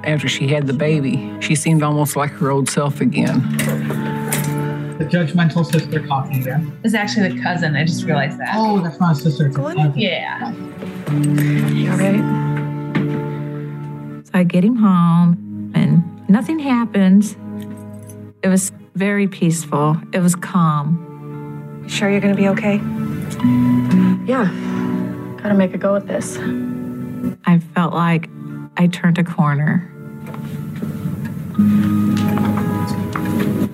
After 0.04 0.28
she 0.28 0.48
had 0.48 0.66
the 0.66 0.72
baby, 0.72 1.32
she 1.40 1.54
seemed 1.54 1.82
almost 1.82 2.16
like 2.16 2.30
her 2.32 2.50
old 2.50 2.68
self 2.68 3.00
again. 3.00 3.40
The 4.98 5.04
judgmental 5.04 5.64
sister 5.70 6.06
talking 6.06 6.40
again. 6.40 6.78
It's 6.82 6.94
actually 6.94 7.28
the 7.34 7.42
cousin. 7.42 7.76
I 7.76 7.84
just 7.84 8.04
realized 8.04 8.38
that. 8.38 8.54
Oh, 8.54 8.80
that's 8.80 8.98
not 8.98 9.12
a 9.12 9.14
sister. 9.14 9.46
It's 9.46 9.56
a 9.56 9.60
cousin. 9.60 9.92
Yeah. 9.96 10.52
You 11.72 11.90
all 11.90 11.98
right? 11.98 12.22
So 14.26 14.30
I 14.34 14.44
get 14.44 14.64
him 14.64 14.76
home, 14.76 15.72
and 15.74 16.02
nothing 16.28 16.58
happens. 16.58 17.36
It 18.42 18.48
was 18.48 18.72
very 18.96 19.28
peaceful. 19.28 20.00
It 20.12 20.20
was 20.20 20.34
calm. 20.34 21.84
Sure 21.86 22.10
you're 22.10 22.20
gonna 22.20 22.34
be 22.34 22.48
okay? 22.48 22.76
Yeah. 24.26 24.50
Gotta 25.42 25.54
make 25.54 25.74
a 25.74 25.78
go 25.78 25.94
at 25.94 26.06
this. 26.06 26.38
I 27.44 27.58
felt 27.74 27.92
like 27.92 28.30
I 28.78 28.86
turned 28.86 29.18
a 29.18 29.24
corner. 29.24 29.92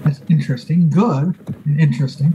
That's 0.02 0.20
interesting. 0.28 0.90
Good. 0.90 1.36
and 1.66 1.80
Interesting. 1.80 2.34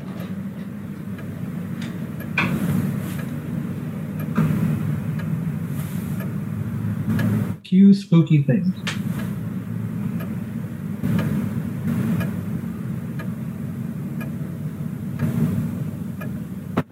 Few 7.65 7.93
spooky 7.93 8.43
things. 8.43 8.73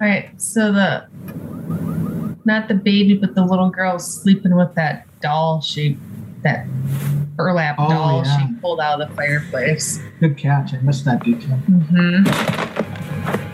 All 0.06 0.12
right. 0.12 0.40
So 0.40 0.72
the 0.72 1.08
not 2.46 2.68
the 2.68 2.76
baby, 2.76 3.16
but 3.18 3.34
the 3.34 3.44
little 3.44 3.72
girl 3.72 3.98
sleeping 3.98 4.56
with 4.56 4.76
that 4.76 5.08
doll 5.20 5.62
she 5.62 5.98
that 6.44 6.68
burlap 7.36 7.78
Oh, 7.80 7.90
doll 7.90 8.24
yeah. 8.24 8.38
she 8.48 8.54
pulled 8.62 8.80
out 8.80 9.02
of 9.02 9.10
the 9.10 9.16
fireplace. 9.16 10.00
Good 10.20 10.38
catch. 10.38 10.76
I 10.76 10.78
missed 10.82 11.06
that 11.06 11.24
detail. 11.24 11.56
hmm 11.56 12.22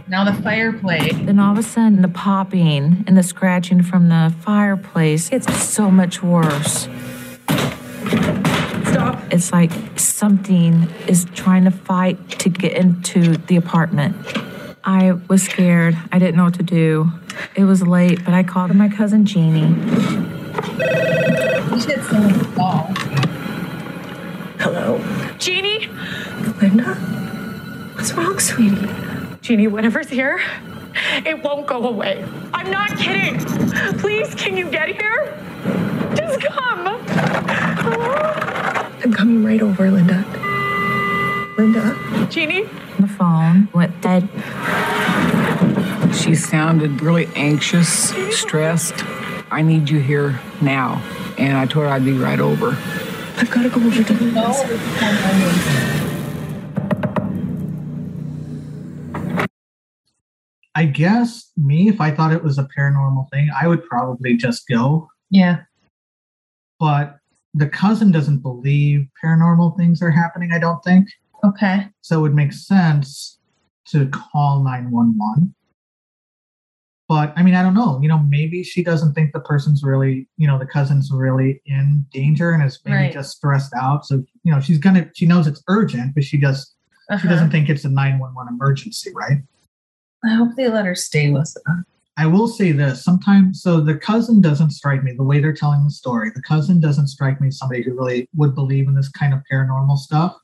Now 0.09 0.25
the 0.29 0.33
fireplace. 0.43 1.13
Then 1.21 1.39
all 1.39 1.53
of 1.53 1.57
a 1.57 1.63
sudden, 1.63 2.01
the 2.01 2.09
popping 2.09 3.05
and 3.07 3.15
the 3.17 3.23
scratching 3.23 3.81
from 3.81 4.09
the 4.09 4.35
fireplace, 4.41 5.29
it's 5.31 5.57
so 5.63 5.89
much 5.89 6.21
worse. 6.21 6.89
Stop. 8.91 9.21
It's 9.31 9.53
like 9.53 9.71
something 9.97 10.89
is 11.07 11.23
trying 11.33 11.63
to 11.63 11.71
fight 11.71 12.27
to 12.39 12.49
get 12.49 12.73
into 12.73 13.37
the 13.37 13.55
apartment. 13.55 14.17
I 14.83 15.11
was 15.27 15.43
scared. 15.43 15.95
I 16.11 16.19
didn't 16.19 16.35
know 16.37 16.45
what 16.45 16.55
to 16.55 16.63
do. 16.63 17.11
It 17.55 17.65
was 17.65 17.81
late, 17.83 18.23
but 18.25 18.33
I 18.33 18.43
called 18.43 18.73
my 18.75 18.89
cousin 18.89 19.25
Jeannie. 19.25 19.67
You 19.69 19.75
should 21.79 22.03
sing 22.03 22.23
with 22.23 22.39
the 22.39 22.51
doll. 22.55 22.91
Hello? 24.59 24.99
Jeannie? 25.37 25.87
Linda? 26.61 26.95
What's 27.95 28.11
wrong, 28.13 28.39
sweetie? 28.39 28.87
Jeannie, 29.41 29.67
whatever's 29.67 30.09
here, 30.09 30.39
It 31.25 31.41
won't 31.43 31.67
go 31.67 31.87
away. 31.87 32.23
I'm 32.53 32.69
not 32.69 32.97
kidding. 32.97 33.39
Please, 33.99 34.33
can 34.35 34.57
you 34.57 34.69
get 34.69 34.89
here? 34.89 35.37
Just 36.15 36.41
come. 36.41 36.87
I'm 39.03 39.13
coming 39.13 39.43
right 39.43 39.61
over, 39.61 39.89
Linda. 39.89 40.25
Linda? 41.57 42.27
Jeannie? 42.29 42.67
The 43.21 43.27
phone 43.27 43.69
went 43.71 44.01
dead. 44.01 44.27
She 46.11 46.33
sounded 46.33 47.03
really 47.03 47.27
anxious, 47.35 48.09
stressed. 48.35 48.95
I 49.51 49.61
need 49.61 49.91
you 49.91 49.99
here 49.99 50.39
now. 50.59 51.03
And 51.37 51.55
I 51.55 51.67
told 51.67 51.85
her 51.85 51.91
I'd 51.91 52.03
be 52.03 52.13
right 52.13 52.39
over. 52.39 52.69
I've 53.37 53.51
got 53.51 53.61
to 53.61 53.69
go 53.69 53.79
over 53.79 54.03
to 54.03 54.13
Linda's. 54.13 54.59
I 60.73 60.85
guess 60.85 61.51
me, 61.55 61.89
if 61.89 62.01
I 62.01 62.09
thought 62.09 62.33
it 62.33 62.43
was 62.43 62.57
a 62.57 62.67
paranormal 62.75 63.29
thing, 63.29 63.51
I 63.55 63.67
would 63.67 63.85
probably 63.85 64.35
just 64.35 64.67
go. 64.67 65.07
Yeah. 65.29 65.59
But 66.79 67.17
the 67.53 67.67
cousin 67.67 68.11
doesn't 68.11 68.39
believe 68.39 69.05
paranormal 69.23 69.77
things 69.77 70.01
are 70.01 70.09
happening, 70.09 70.51
I 70.51 70.57
don't 70.57 70.83
think. 70.83 71.07
Okay. 71.43 71.87
So 72.01 72.19
it 72.19 72.21
would 72.21 72.35
make 72.35 72.53
sense 72.53 73.39
to 73.87 74.07
call 74.09 74.63
911. 74.63 75.53
But 77.07 77.33
I 77.35 77.43
mean, 77.43 77.55
I 77.55 77.63
don't 77.63 77.73
know. 77.73 77.99
You 78.01 78.07
know, 78.07 78.19
maybe 78.19 78.63
she 78.63 78.83
doesn't 78.83 79.13
think 79.13 79.33
the 79.33 79.41
person's 79.41 79.83
really, 79.83 80.29
you 80.37 80.47
know, 80.47 80.57
the 80.57 80.65
cousin's 80.65 81.11
really 81.11 81.61
in 81.65 82.05
danger 82.13 82.51
and 82.51 82.63
is 82.63 82.79
maybe 82.85 82.95
Right. 82.95 83.11
just 83.13 83.35
stressed 83.35 83.73
out. 83.73 84.05
So, 84.05 84.23
you 84.43 84.51
know, 84.53 84.61
she's 84.61 84.77
gonna, 84.77 85.09
she 85.13 85.25
knows 85.25 85.45
it's 85.47 85.61
urgent, 85.67 86.15
but 86.15 86.23
she 86.23 86.37
just, 86.37 86.75
she 87.09 87.13
Uh-huh. 87.15 87.27
doesn't 87.27 87.51
think 87.51 87.67
it's 87.69 87.83
a 87.83 87.89
911 87.89 88.53
emergency, 88.53 89.11
right? 89.13 89.39
I 90.23 90.35
hope 90.35 90.55
they 90.55 90.69
let 90.69 90.85
her 90.85 90.95
stay 90.95 91.31
with 91.31 91.53
them. 91.65 91.83
I 92.17 92.27
will 92.27 92.47
say 92.47 92.71
this 92.71 93.03
sometimes, 93.03 93.61
so 93.61 93.81
the 93.81 93.95
cousin 93.95 94.39
doesn't 94.39 94.69
strike 94.71 95.03
me 95.03 95.11
the 95.13 95.23
way 95.23 95.41
they're 95.41 95.53
telling 95.53 95.83
the 95.83 95.89
story. 95.91 96.29
The 96.33 96.41
cousin 96.43 96.79
doesn't 96.79 97.07
strike 97.07 97.41
me 97.41 97.47
as 97.47 97.57
somebody 97.57 97.81
who 97.81 97.93
really 97.95 98.29
would 98.35 98.53
believe 98.53 98.87
in 98.87 98.95
this 98.95 99.09
kind 99.09 99.33
of 99.33 99.41
paranormal 99.51 99.97
stuff. 99.97 100.37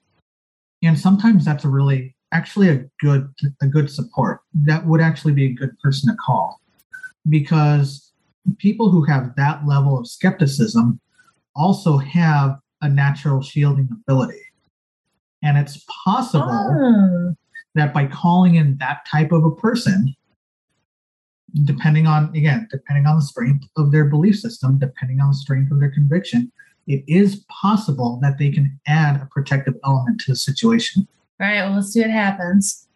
And 0.83 0.97
sometimes 0.97 1.45
that's 1.45 1.65
a 1.65 1.69
really, 1.69 2.15
actually 2.31 2.69
a 2.69 2.85
good, 2.99 3.33
a 3.61 3.67
good 3.67 3.89
support. 3.89 4.41
That 4.53 4.85
would 4.85 5.01
actually 5.01 5.33
be 5.33 5.45
a 5.47 5.53
good 5.53 5.77
person 5.79 6.09
to 6.09 6.17
call 6.17 6.61
because 7.29 8.11
people 8.57 8.89
who 8.89 9.03
have 9.03 9.35
that 9.35 9.65
level 9.65 9.97
of 9.97 10.07
skepticism 10.07 10.99
also 11.55 11.97
have 11.97 12.59
a 12.81 12.89
natural 12.89 13.41
shielding 13.41 13.89
ability. 13.91 14.41
And 15.43 15.57
it's 15.57 15.83
possible 16.03 16.45
Oh. 16.49 17.35
that 17.75 17.93
by 17.93 18.07
calling 18.07 18.55
in 18.55 18.77
that 18.77 19.05
type 19.09 19.31
of 19.31 19.43
a 19.43 19.51
person, 19.51 20.15
depending 21.63 22.07
on 22.07 22.35
again, 22.35 22.67
depending 22.71 23.05
on 23.05 23.17
the 23.17 23.21
strength 23.21 23.65
of 23.77 23.91
their 23.91 24.05
belief 24.05 24.37
system, 24.39 24.77
depending 24.77 25.19
on 25.21 25.29
the 25.29 25.35
strength 25.35 25.71
of 25.71 25.79
their 25.79 25.91
conviction, 25.91 26.51
it 26.87 27.03
is 27.07 27.43
possible 27.49 28.17
that 28.21 28.37
they 28.37 28.49
can 28.49 28.79
add 28.87 29.21
a 29.21 29.25
protective 29.25 29.75
element 29.85 30.21
to 30.21 30.31
the 30.31 30.35
situation. 30.35 31.07
All 31.39 31.47
right, 31.47 31.61
well, 31.63 31.75
let's 31.75 31.91
see 31.91 32.01
what 32.01 32.09
happens. 32.09 32.87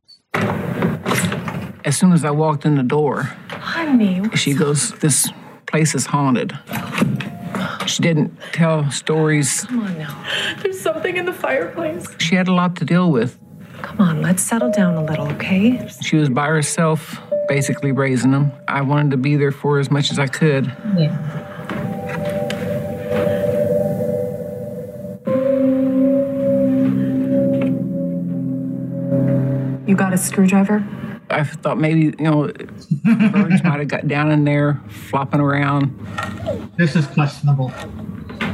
As 1.83 1.97
soon 1.97 2.13
as 2.13 2.23
I 2.23 2.31
walked 2.31 2.65
in 2.65 2.75
the 2.75 2.83
door, 2.83 3.23
Honey. 3.49 4.23
she 4.35 4.53
goes, 4.53 4.91
This 4.99 5.29
place 5.67 5.93
is 5.93 6.05
haunted. 6.05 6.57
She 7.85 8.01
didn't 8.01 8.37
tell 8.53 8.89
stories. 8.91 9.65
Come 9.65 9.81
on 9.81 9.97
now. 9.97 10.25
There's 10.61 10.79
something 10.79 11.17
in 11.17 11.25
the 11.25 11.33
fireplace. 11.33 12.07
She 12.19 12.35
had 12.35 12.47
a 12.47 12.53
lot 12.53 12.75
to 12.77 12.85
deal 12.85 13.11
with. 13.11 13.37
Come 13.81 13.99
on, 13.99 14.21
let's 14.21 14.43
settle 14.43 14.71
down 14.71 14.95
a 14.95 15.03
little, 15.03 15.27
okay? 15.33 15.87
She 16.01 16.15
was 16.15 16.29
by 16.29 16.47
herself, 16.47 17.19
basically 17.47 17.91
raising 17.91 18.31
them. 18.31 18.51
I 18.67 18.81
wanted 18.81 19.11
to 19.11 19.17
be 19.17 19.35
there 19.35 19.51
for 19.51 19.73
her 19.75 19.79
as 19.79 19.89
much 19.89 20.11
as 20.11 20.19
I 20.19 20.27
could. 20.27 20.67
Yeah. 20.97 21.50
You 29.91 29.97
got 29.97 30.13
a 30.13 30.17
screwdriver? 30.17 30.81
I 31.29 31.43
thought 31.43 31.77
maybe, 31.77 32.15
you 32.17 32.23
know, 32.23 32.47
birds 32.47 33.61
might 33.65 33.79
have 33.79 33.89
got 33.89 34.07
down 34.07 34.31
in 34.31 34.45
there, 34.45 34.79
flopping 34.87 35.41
around. 35.41 35.91
This 36.77 36.95
is 36.95 37.05
questionable. 37.07 37.73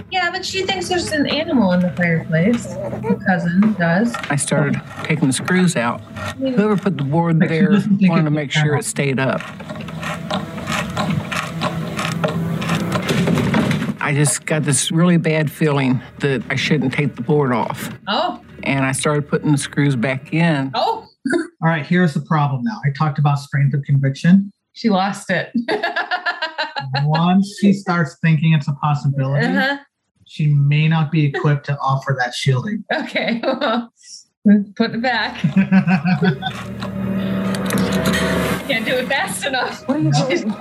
Yeah, 0.10 0.32
but 0.32 0.44
she 0.44 0.64
thinks 0.64 0.90
there's 0.90 1.12
an 1.12 1.28
animal 1.28 1.74
in 1.74 1.82
the 1.82 1.92
fireplace. 1.92 2.74
Her 2.74 3.20
cousin 3.24 3.74
does. 3.74 4.16
I 4.32 4.36
started 4.36 4.82
taking 5.04 5.28
the 5.28 5.34
screws 5.34 5.76
out. 5.76 6.02
Whoever 6.40 6.76
put 6.76 6.98
the 6.98 7.04
board 7.04 7.38
But 7.38 7.50
there 7.50 7.70
wanted 7.70 8.24
to 8.24 8.32
make 8.32 8.52
sure 8.52 8.74
paranormal. 8.76 8.80
it 8.80 8.86
stayed 8.86 9.20
up. 9.20 9.42
I 14.02 14.14
just 14.16 14.44
got 14.48 14.64
this 14.64 14.92
really 14.92 15.18
bad 15.18 15.52
feeling 15.52 16.02
that 16.22 16.42
I 16.50 16.56
shouldn't 16.56 16.94
take 16.94 17.16
the 17.16 17.22
board 17.22 17.52
off. 17.52 17.92
Oh, 18.08 18.42
And 18.64 18.84
I 18.86 18.92
started 18.94 19.28
putting 19.30 19.52
the 19.52 19.58
screws 19.60 19.96
back 19.96 20.34
in. 20.34 20.72
oh, 20.74 21.07
All 21.62 21.70
right, 21.70 21.86
here's 21.86 22.14
the 22.14 22.22
problem 22.22 22.64
now. 22.64 22.80
I 22.86 22.92
talked 22.92 23.20
about 23.20 23.40
strength 23.40 23.74
of 23.74 23.84
conviction. 23.84 24.52
she 24.74 24.90
lost 24.90 25.30
it. 25.30 25.52
Once 27.04 27.58
she 27.60 27.74
starts 27.74 28.18
thinking 28.22 28.54
it's 28.54 28.68
a 28.68 28.74
possibility, 28.74 29.48
uh-huh. 29.48 29.78
she 30.26 30.48
may 30.48 30.88
not 30.88 31.12
be 31.12 31.26
equipped 31.26 31.66
to 31.66 31.78
offer 31.80 32.16
that 32.20 32.34
shielding. 32.34 32.84
Okay. 32.94 33.42
Put 34.76 34.92
it 34.96 35.02
back. 35.02 35.44
Can't 38.68 38.86
do 38.86 38.95
it 38.95 39.07
fast 39.07 39.45
enough. 39.45 39.88
What 39.88 39.95
are 39.95 40.01
you 40.01 40.11
doing? 40.11 40.53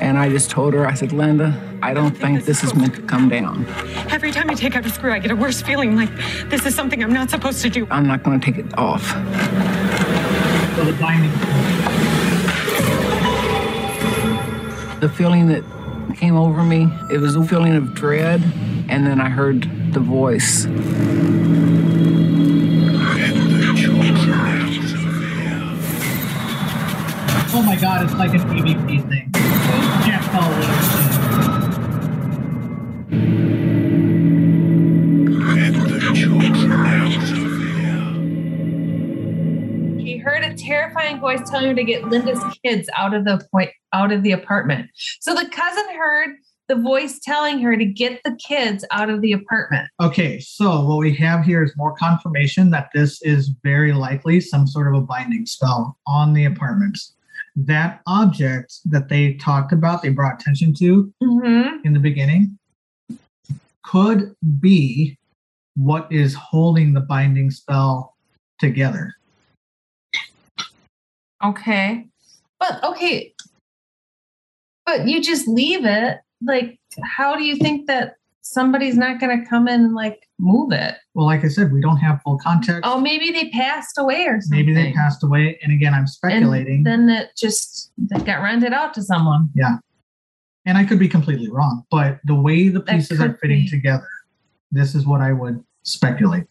And 0.00 0.16
I 0.16 0.30
just 0.30 0.48
told 0.48 0.72
her, 0.72 0.86
I 0.86 0.94
said, 0.94 1.12
Linda, 1.12 1.54
I 1.82 1.92
don't 1.92 2.16
think 2.16 2.46
this 2.46 2.64
is 2.64 2.74
meant 2.74 2.94
to 2.94 3.02
come 3.02 3.28
down. 3.28 3.66
Every 4.10 4.32
time 4.32 4.48
I 4.48 4.54
take 4.54 4.74
out 4.74 4.86
a 4.86 4.88
screw, 4.88 5.12
I 5.12 5.18
get 5.18 5.30
a 5.30 5.36
worse 5.36 5.60
feeling 5.60 5.94
like 5.94 6.08
this 6.48 6.64
is 6.64 6.74
something 6.74 7.04
I'm 7.04 7.12
not 7.12 7.28
supposed 7.28 7.60
to 7.60 7.68
do. 7.68 7.86
I'm 7.90 8.06
not 8.06 8.22
going 8.22 8.40
to 8.40 8.44
take 8.44 8.56
it 8.56 8.78
off. 8.78 9.02
So 10.76 10.84
the 10.84 10.96
binding. 10.98 11.30
The 15.00 15.10
feeling 15.10 15.48
that 15.48 15.62
came 16.16 16.36
over 16.36 16.62
me, 16.62 16.88
it 17.12 17.18
was 17.18 17.36
a 17.36 17.44
feeling 17.44 17.76
of 17.76 17.94
dread. 17.94 18.42
And 18.88 19.06
then 19.06 19.20
I 19.20 19.28
heard 19.28 19.92
the 19.92 20.00
voice. 20.00 20.64
Oh 27.54 27.60
my 27.60 27.76
god, 27.76 28.02
it's 28.02 28.14
like 28.14 28.32
an 28.32 28.40
EVP 28.40 29.06
thing. 29.10 29.30
Can't 29.32 30.24
tell 30.24 30.40
what 30.40 30.64
it 30.64 30.70
is. 30.70 31.22
He 40.02 40.16
heard 40.16 40.44
a 40.44 40.54
terrifying 40.54 41.20
voice 41.20 41.42
telling 41.50 41.66
her 41.66 41.74
to 41.74 41.84
get 41.84 42.08
Linda's 42.08 42.42
kids 42.64 42.88
out 42.96 43.12
of 43.12 43.26
the 43.26 43.46
point 43.52 43.68
out 43.92 44.12
of 44.12 44.22
the 44.22 44.32
apartment. 44.32 44.88
So 45.20 45.34
the 45.34 45.46
cousin 45.50 45.84
heard 45.94 46.30
the 46.68 46.76
voice 46.76 47.20
telling 47.22 47.58
her 47.58 47.76
to 47.76 47.84
get 47.84 48.22
the 48.24 48.34
kids 48.36 48.82
out 48.90 49.10
of 49.10 49.20
the 49.20 49.32
apartment. 49.32 49.90
Okay, 50.00 50.40
so 50.40 50.86
what 50.86 50.96
we 51.00 51.14
have 51.16 51.44
here 51.44 51.62
is 51.62 51.74
more 51.76 51.94
confirmation 51.96 52.70
that 52.70 52.88
this 52.94 53.20
is 53.20 53.50
very 53.62 53.92
likely 53.92 54.40
some 54.40 54.66
sort 54.66 54.88
of 54.88 54.94
a 54.94 55.02
binding 55.02 55.44
spell 55.44 55.98
on 56.06 56.32
the 56.32 56.46
apartments. 56.46 57.14
That 57.54 58.00
object 58.06 58.78
that 58.86 59.08
they 59.08 59.34
talked 59.34 59.72
about, 59.72 60.02
they 60.02 60.08
brought 60.08 60.40
attention 60.40 60.72
to 60.74 61.12
Mm-hmm. 61.22 61.86
in 61.86 61.92
the 61.92 61.98
beginning, 61.98 62.58
could 63.82 64.34
be 64.60 65.18
what 65.74 66.10
is 66.10 66.34
holding 66.34 66.92
the 66.92 67.00
binding 67.00 67.50
spell 67.50 68.14
together. 68.58 69.14
Okay. 71.42 72.06
But 72.58 72.82
okay. 72.84 73.34
But 74.86 75.08
you 75.08 75.20
just 75.20 75.48
leave 75.48 75.84
it. 75.84 76.20
Like, 76.44 76.78
how 77.02 77.36
do 77.36 77.44
you 77.44 77.56
think 77.56 77.86
that 77.86 78.16
somebody's 78.42 78.96
not 78.96 79.20
gonna 79.20 79.46
come 79.46 79.68
in 79.68 79.80
and 79.80 79.94
like 79.94 80.28
move 80.38 80.72
it? 80.72 80.96
Well, 81.14 81.26
like 81.26 81.44
I 81.44 81.48
said, 81.48 81.72
we 81.72 81.80
don't 81.80 81.96
have 81.98 82.20
full 82.22 82.38
context. 82.38 82.82
Oh, 82.84 83.00
maybe 83.00 83.30
they 83.30 83.48
passed 83.50 83.96
away 83.98 84.26
or 84.26 84.40
something. 84.40 84.58
Maybe 84.58 84.74
they 84.74 84.92
passed 84.92 85.24
away. 85.24 85.58
And 85.62 85.72
again, 85.72 85.94
I'm 85.94 86.06
speculating. 86.06 86.86
And 86.86 86.86
then 86.86 87.08
it 87.08 87.30
just 87.36 87.92
that 88.08 88.24
got 88.26 88.42
rented 88.42 88.72
out 88.72 88.92
to 88.94 89.02
someone. 89.02 89.48
Yeah. 89.54 89.78
And 90.66 90.78
I 90.78 90.84
could 90.84 90.98
be 90.98 91.08
completely 91.08 91.48
wrong, 91.50 91.84
but 91.90 92.20
the 92.24 92.34
way 92.34 92.68
the 92.68 92.80
pieces 92.80 93.20
are 93.20 93.36
fitting 93.40 93.62
be. 93.62 93.68
together, 93.68 94.08
this 94.70 94.94
is 94.94 95.06
what 95.06 95.20
I 95.20 95.32
would 95.32 95.64
speculate. 95.82 96.44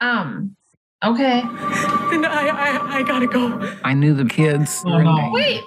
Um. 0.00 0.56
Okay. 1.04 1.42
Then 1.42 2.24
I, 2.24 2.48
I, 2.48 2.96
I 2.98 3.02
gotta 3.02 3.26
go. 3.26 3.76
I 3.84 3.92
knew 3.92 4.14
the 4.14 4.24
kids. 4.24 4.82
Oh, 4.86 4.98
no. 4.98 5.30
Wait. 5.30 5.62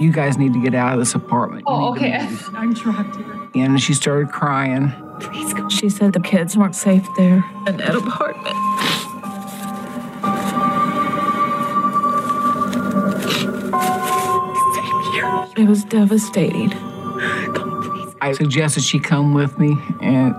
You 0.00 0.10
guys 0.10 0.38
need 0.38 0.54
to 0.54 0.62
get 0.62 0.74
out 0.74 0.94
of 0.94 0.98
this 0.98 1.14
apartment. 1.14 1.64
Oh, 1.66 1.92
okay. 1.92 2.26
I'm 2.54 2.74
trapped 2.74 3.16
here. 3.16 3.48
And 3.54 3.78
she 3.78 3.92
started 3.92 4.30
crying. 4.32 4.92
Please 5.20 5.52
go. 5.52 5.68
She 5.68 5.90
said 5.90 6.14
the 6.14 6.20
kids 6.20 6.56
weren't 6.56 6.74
safe 6.74 7.06
there 7.18 7.44
in 7.66 7.76
that 7.76 7.94
apartment. 7.94 8.56
It 15.58 15.68
was 15.68 15.84
devastating. 15.84 16.70
Come, 16.70 17.82
please. 17.82 18.14
I 18.22 18.32
suggested 18.32 18.82
she 18.82 18.98
come 18.98 19.34
with 19.34 19.58
me, 19.58 19.76
and 20.00 20.34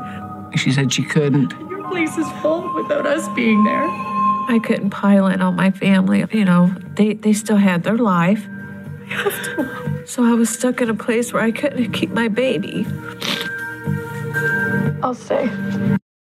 she 0.60 0.72
said 0.72 0.92
she 0.92 1.04
couldn't. 1.04 1.52
Your 1.70 1.88
place 1.88 2.18
is 2.18 2.28
full 2.42 2.74
without 2.74 3.06
us 3.06 3.30
being 3.36 3.64
there. 3.64 3.86
I 3.86 4.60
couldn't 4.64 4.90
pile 4.90 5.28
in 5.28 5.44
on 5.44 5.56
my 5.56 5.70
family. 5.70 6.26
You 6.32 6.46
know, 6.46 6.74
they, 6.96 7.14
they 7.14 7.34
still 7.34 7.58
had 7.58 7.84
their 7.84 8.00
life. 8.00 8.48
So 10.06 10.24
I 10.24 10.34
was 10.34 10.50
stuck 10.50 10.82
in 10.82 10.90
a 10.90 10.96
place 10.96 11.32
where 11.32 11.44
I 11.44 11.52
couldn't 11.52 11.92
keep 11.94 12.10
my 12.10 12.28
baby. 12.28 12.86
I'll 15.04 15.16
stay. 15.16 15.50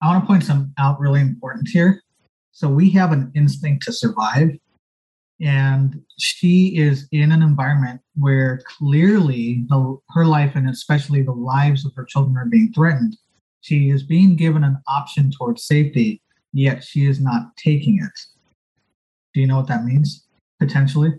I 0.03 0.07
want 0.07 0.23
to 0.23 0.27
point 0.27 0.45
some 0.45 0.73
out 0.79 1.01
really 1.01 1.20
important 1.20 1.68
here. 1.68 2.03
So 2.53 2.68
we 2.68 2.91
have 2.91 3.12
an 3.12 3.33
instinct 3.35 3.85
to 3.85 3.93
survive, 3.93 4.51
and 5.41 6.03
she 6.18 6.77
is 6.77 7.09
in 7.12 7.33
an 7.33 7.43
environment 7.43 8.01
where 8.16 8.61
clearly 8.66 9.64
the, 9.68 9.99
her 10.11 10.27
life 10.27 10.53
and 10.55 10.68
especially 10.68 11.23
the 11.23 11.33
lives 11.33 11.87
of 11.87 11.93
her 11.97 12.05
children 12.05 12.37
are 12.37 12.47
being 12.47 12.73
threatened. 12.73 13.16
She 13.62 13.91
is 13.91 14.03
being 14.03 14.37
given 14.37 14.64
an 14.64 14.79
option 14.87 15.31
towards 15.31 15.64
safety, 15.64 16.20
yet 16.53 16.85
she 16.85 17.07
is 17.07 17.20
not 17.20 17.57
taking 17.57 18.03
it. 18.03 18.20
Do 19.35 19.41
you 19.41 19.47
know 19.47 19.57
what 19.57 19.68
that 19.68 19.85
means? 19.85 20.27
Potentially, 20.61 21.12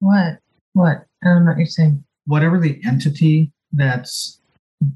What? 0.00 0.38
What? 0.74 1.04
I 1.22 1.28
don't 1.28 1.44
know 1.44 1.50
what 1.50 1.58
you're 1.58 1.66
saying. 1.66 2.04
whatever 2.26 2.60
the 2.60 2.80
entity 2.86 3.50
that's 3.72 4.40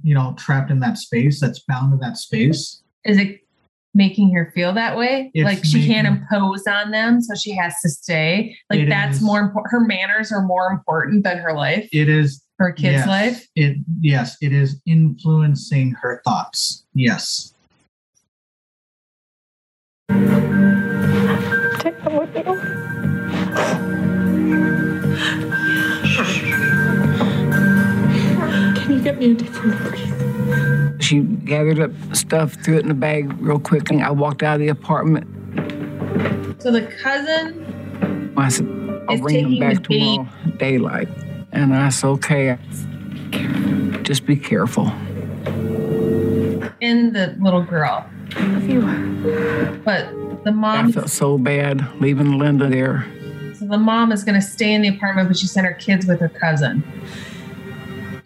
you 0.02 0.14
know 0.14 0.34
trapped 0.38 0.70
in 0.70 0.80
that 0.80 0.98
space, 0.98 1.40
that's 1.40 1.60
bound 1.60 1.92
to 1.92 1.98
that 1.98 2.16
space, 2.16 2.82
Is 3.04 3.18
it 3.18 3.40
making 3.94 4.32
her 4.34 4.50
feel 4.54 4.72
that 4.72 4.96
way? 4.96 5.30
It's 5.34 5.44
like 5.44 5.64
she 5.64 5.86
can't 5.86 6.06
impose 6.06 6.66
on 6.66 6.92
them, 6.92 7.20
so 7.20 7.34
she 7.34 7.52
has 7.52 7.74
to 7.82 7.88
stay. 7.88 8.56
Like 8.70 8.88
that's 8.88 9.18
is. 9.18 9.22
more 9.22 9.40
important. 9.40 9.72
Her 9.72 9.80
manners 9.80 10.32
are 10.32 10.42
more 10.42 10.70
important 10.70 11.24
than 11.24 11.38
her 11.38 11.52
life, 11.52 11.88
it 11.92 12.08
is 12.08 12.42
her 12.58 12.72
kid's 12.72 13.04
yes, 13.04 13.08
life. 13.08 13.46
It 13.56 13.78
yes, 14.00 14.36
it 14.40 14.52
is 14.52 14.80
influencing 14.86 15.92
her 16.00 16.22
thoughts. 16.24 16.84
Yes. 16.94 17.52
Take 20.08 20.20
them 22.04 22.16
with 22.16 22.36
you. 22.36 22.42
Get 29.02 29.18
me 29.18 29.32
a 29.32 29.34
different 29.34 29.80
place? 29.80 31.04
She 31.04 31.20
gathered 31.20 31.80
up 31.80 31.90
stuff, 32.14 32.54
threw 32.64 32.76
it 32.76 32.80
in 32.80 32.88
the 32.88 32.94
bag 32.94 33.32
real 33.40 33.58
quick, 33.58 33.90
and 33.90 34.02
I 34.02 34.10
walked 34.10 34.42
out 34.42 34.54
of 34.54 34.60
the 34.60 34.68
apartment. 34.68 35.26
So 36.62 36.70
the 36.70 36.82
cousin 37.02 38.32
I 38.36 38.48
said, 38.48 38.66
I'll 39.08 39.18
bring 39.18 39.42
them 39.42 39.44
taking 39.44 39.60
back 39.60 39.74
the 39.82 39.88
bait. 39.88 39.98
tomorrow 39.98 40.28
daylight. 40.56 41.08
And 41.52 41.74
I 41.74 41.88
said, 41.90 42.08
okay, 42.08 42.58
just 44.02 44.26
be 44.26 44.36
careful. 44.36 44.86
and 46.80 47.14
the 47.14 47.36
little 47.40 47.62
girl, 47.62 48.06
I 48.36 48.46
love 48.46 49.84
but 49.84 50.10
the 50.44 50.52
mom. 50.52 50.64
I 50.64 50.82
mom. 50.82 50.92
felt 50.92 51.10
so 51.10 51.36
bad 51.38 51.86
leaving 52.00 52.38
Linda 52.38 52.68
there. 52.68 53.06
So 53.58 53.66
the 53.66 53.78
mom 53.78 54.12
is 54.12 54.24
going 54.24 54.34
to 54.34 54.46
stay 54.46 54.72
in 54.72 54.82
the 54.82 54.88
apartment, 54.88 55.28
but 55.28 55.36
she 55.36 55.46
sent 55.46 55.66
her 55.66 55.74
kids 55.74 56.06
with 56.06 56.20
her 56.20 56.28
cousin. 56.28 56.82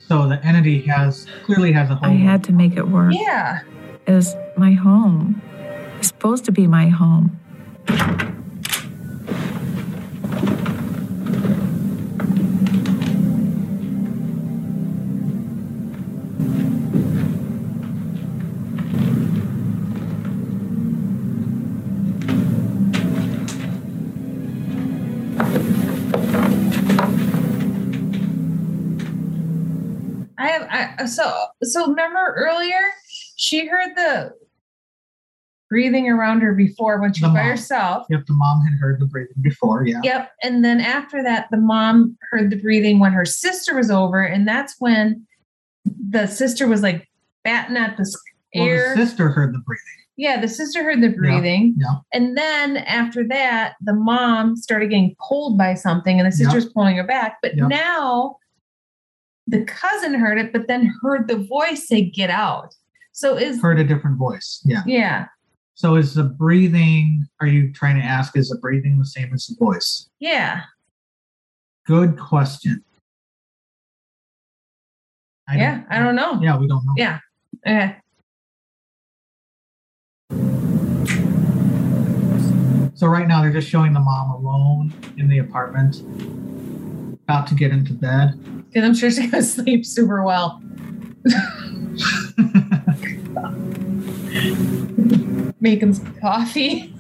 So 0.09 0.29
the 0.29 0.45
entity 0.45 0.83
has 0.83 1.27
clearly 1.45 1.73
has 1.73 1.91
a 1.91 1.97
home. 1.97 2.11
I 2.11 2.15
had 2.15 2.45
to 2.45 2.53
make 2.53 2.77
it 2.77 2.89
work. 2.89 3.13
Yeah. 3.13 3.61
It 4.07 4.13
was 4.13 4.37
my 4.57 4.73
home. 4.73 5.43
It's 5.99 6.09
supposed 6.09 6.45
to 6.45 6.53
be 6.53 6.69
my 6.69 6.89
home. 6.89 7.41
So 31.07 31.33
so 31.63 31.89
remember 31.89 32.35
earlier 32.37 32.79
she 33.37 33.67
heard 33.67 33.95
the 33.97 34.33
breathing 35.69 36.09
around 36.09 36.41
her 36.43 36.55
before 36.55 37.01
when 37.01 37.13
she 37.13 37.23
The 37.23 37.29
was 37.29 37.35
by 37.35 37.41
mom. 37.43 37.51
herself. 37.51 38.07
Yep, 38.09 38.27
the 38.27 38.35
mom 38.35 38.63
had 38.65 38.79
heard 38.79 39.01
the 39.01 39.07
breathing 39.07 39.35
before. 39.43 39.85
Yeah. 39.85 40.01
Yep. 40.05 40.31
And 40.45 40.65
then 40.65 40.81
after 40.81 41.23
that, 41.25 41.49
the 41.51 41.57
mom 41.57 42.17
heard 42.31 42.51
the 42.51 42.57
breathing 42.61 43.01
when 43.01 43.13
her 43.13 43.25
sister 43.25 43.75
was 43.75 43.91
over, 43.91 44.23
and 44.23 44.47
that's 44.47 44.77
when 44.79 45.27
the 45.85 46.27
sister 46.29 46.69
was 46.69 46.83
like 46.83 47.09
batting 47.43 47.77
at 47.77 47.97
the 47.97 48.09
Well, 48.55 48.65
air. 48.65 48.95
the 48.97 49.07
sister 49.07 49.29
heard 49.31 49.53
the 49.55 49.59
breathing. 49.59 49.83
yeah, 50.17 50.41
the 50.41 50.47
sister 50.49 50.85
heard 50.85 51.01
the 51.01 51.09
breathing. 51.11 51.75
Yeah. 51.79 51.97
And 52.13 52.37
then 52.39 52.77
after 52.77 53.27
that, 53.29 53.75
the 53.81 53.93
mom 53.93 54.55
started 54.55 54.91
getting 54.91 55.17
pulled 55.29 55.59
by 55.59 55.75
something, 55.75 56.21
and 56.21 56.29
the 56.29 56.33
sister 56.33 56.51
Yeah. 56.51 56.65
was 56.65 56.73
pulling 56.73 56.97
her 56.97 57.05
back. 57.07 57.39
But 57.43 57.57
now 57.57 58.37
the 59.47 59.65
cousin 59.65 60.15
heard 60.15 60.39
it, 60.39 60.53
but 60.53 60.67
then 60.69 60.93
heard 61.03 61.29
the 61.29 61.37
voice 61.39 61.87
say, 61.89 62.03
Get 62.03 62.31
out. 62.31 62.75
So 63.13 63.37
is 63.37 63.61
Heard 63.63 63.79
a 63.81 63.85
different 63.85 64.19
voice. 64.19 64.61
Yeah. 64.65 64.83
yeah, 64.87 65.27
So 65.75 65.97
is 65.97 66.13
the 66.15 66.25
breathing? 66.25 67.27
Are 67.41 67.47
you 67.47 67.73
trying 67.73 67.97
to 67.97 68.03
ask? 68.03 68.37
Is 68.37 68.49
the 68.51 68.59
breathing 68.59 68.99
the 68.99 69.07
same 69.07 69.33
as 69.33 69.47
the 69.47 69.57
voice? 69.59 70.09
yeah. 70.19 70.63
Good 71.87 72.19
question. 72.19 72.83
I 75.49 75.57
yeah, 75.57 75.85
I 75.89 76.01
don't 76.01 76.17
know. 76.17 76.41
Yeah, 76.43 76.59
we 76.59 76.67
don't 76.67 76.85
know. 76.85 76.95
Yeah. 76.97 77.21
Okay. 77.65 77.97
So 82.95 83.07
right 83.07 83.29
now 83.29 83.41
they're 83.43 83.53
just 83.53 83.69
showing 83.69 83.93
the 83.93 84.01
mom 84.01 84.31
alone 84.31 84.93
in 85.17 85.29
the 85.29 85.39
apartment, 85.39 86.03
about 87.29 87.49
to 87.49 87.57
get 87.57 87.73
into 87.73 87.93
bed. 87.93 88.39
Because 88.69 88.85
I'm 88.85 88.95
sure 88.95 89.11
she's 89.11 89.29
gonna 89.29 89.43
sleep 89.43 89.85
super 89.85 90.23
well. 90.23 90.63
Making 95.61 95.95
some 95.95 96.15
coffee. 96.21 96.95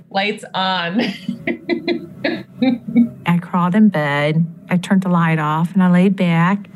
Lights 0.10 0.44
on. 0.54 1.00
I 3.26 3.36
crawled 3.38 3.74
in 3.74 3.90
bed. 3.90 4.46
I 4.70 4.78
turned 4.78 5.02
the 5.02 5.10
light 5.10 5.38
off 5.38 5.74
and 5.74 5.82
I 5.82 5.90
laid 5.90 6.16
back. 6.16 6.70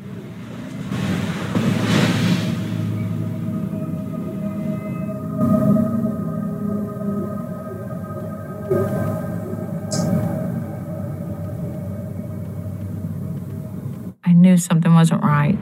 Knew 14.46 14.56
something 14.56 14.94
wasn't 14.94 15.22
right. 15.24 15.58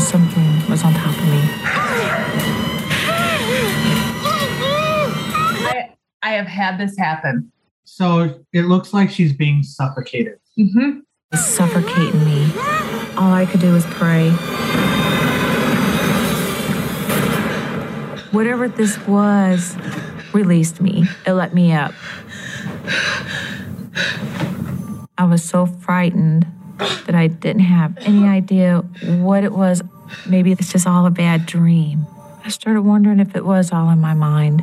Something 0.00 0.68
was 0.68 0.82
on 0.82 0.92
top 0.94 1.16
of 1.16 1.28
me. 1.28 1.40
I 5.62 5.94
I 6.22 6.30
have 6.30 6.46
had 6.48 6.78
this 6.78 6.98
happen. 6.98 7.52
So 7.84 8.40
it 8.52 8.62
looks 8.62 8.92
like 8.92 9.10
she's 9.10 9.32
being 9.32 9.62
suffocated. 9.62 10.38
Mm-hmm. 10.58 11.00
suffocating 11.36 12.24
me. 12.24 12.50
All 13.16 13.32
I 13.32 13.46
could 13.46 13.60
do 13.60 13.72
was 13.72 13.84
pray. 13.86 14.30
Whatever 18.32 18.68
this 18.68 18.98
was 19.06 19.76
released 20.36 20.82
me. 20.82 21.04
It 21.26 21.32
let 21.32 21.54
me 21.54 21.72
up. 21.72 21.94
I 25.16 25.24
was 25.24 25.42
so 25.42 25.64
frightened 25.64 26.46
that 27.06 27.14
I 27.14 27.28
didn't 27.28 27.62
have 27.62 27.96
any 28.02 28.28
idea 28.28 28.80
what 29.22 29.44
it 29.44 29.52
was. 29.52 29.82
Maybe 30.28 30.52
it's 30.52 30.70
just 30.70 30.86
all 30.86 31.06
a 31.06 31.10
bad 31.10 31.46
dream. 31.46 32.06
I 32.44 32.50
started 32.50 32.82
wondering 32.82 33.18
if 33.18 33.34
it 33.34 33.46
was 33.46 33.72
all 33.72 33.88
in 33.88 33.98
my 33.98 34.12
mind. 34.12 34.62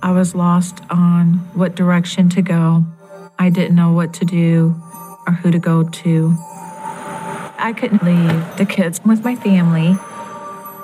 I 0.00 0.12
was 0.12 0.36
lost 0.36 0.80
on 0.88 1.34
what 1.54 1.74
direction 1.74 2.28
to 2.30 2.42
go. 2.42 2.84
I 3.36 3.50
didn't 3.50 3.74
know 3.74 3.92
what 3.92 4.14
to 4.14 4.24
do 4.24 4.80
or 5.26 5.32
who 5.32 5.50
to 5.50 5.58
go 5.58 5.82
to. 5.82 6.47
I 7.68 7.74
couldn't 7.74 8.02
leave 8.02 8.56
the 8.56 8.64
kids 8.64 8.98
with 9.04 9.22
my 9.22 9.36
family 9.36 9.94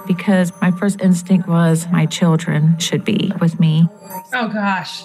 because 0.07 0.53
my 0.61 0.71
first 0.71 1.01
instinct 1.01 1.49
was 1.49 1.89
my 1.89 2.05
children 2.05 2.79
should 2.79 3.07
be 3.07 3.33
with 3.41 3.59
me. 3.59 3.89
Oh 4.35 4.49
gosh. 4.49 5.01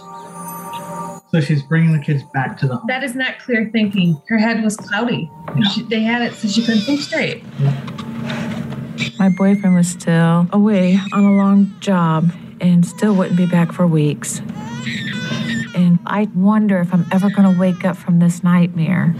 So 1.31 1.39
she's 1.39 1.63
bringing 1.63 1.93
the 1.93 2.03
kids 2.03 2.21
back 2.33 2.57
to 2.57 2.67
the 2.67 2.75
home. 2.75 2.85
That 2.89 3.05
is 3.05 3.15
not 3.15 3.39
clear 3.39 3.69
thinking. 3.71 4.21
Her 4.27 4.37
head 4.37 4.61
was 4.61 4.75
cloudy. 4.75 5.31
She, 5.73 5.83
they 5.83 6.01
had 6.01 6.21
it 6.21 6.33
so 6.33 6.49
she 6.49 6.65
couldn't 6.65 6.81
think 6.81 6.99
straight. 6.99 7.45
My 9.17 9.29
boyfriend 9.29 9.73
was 9.73 9.87
still 9.87 10.49
away 10.51 10.99
on 11.13 11.23
a 11.23 11.31
long 11.31 11.73
job 11.79 12.29
and 12.59 12.85
still 12.85 13.15
wouldn't 13.15 13.37
be 13.37 13.45
back 13.45 13.71
for 13.71 13.87
weeks. 13.87 14.39
And 15.73 15.97
I 16.05 16.27
wonder 16.35 16.81
if 16.81 16.93
I'm 16.93 17.05
ever 17.13 17.29
going 17.29 17.53
to 17.53 17.57
wake 17.57 17.85
up 17.85 17.95
from 17.95 18.19
this 18.19 18.43
nightmare. 18.43 19.15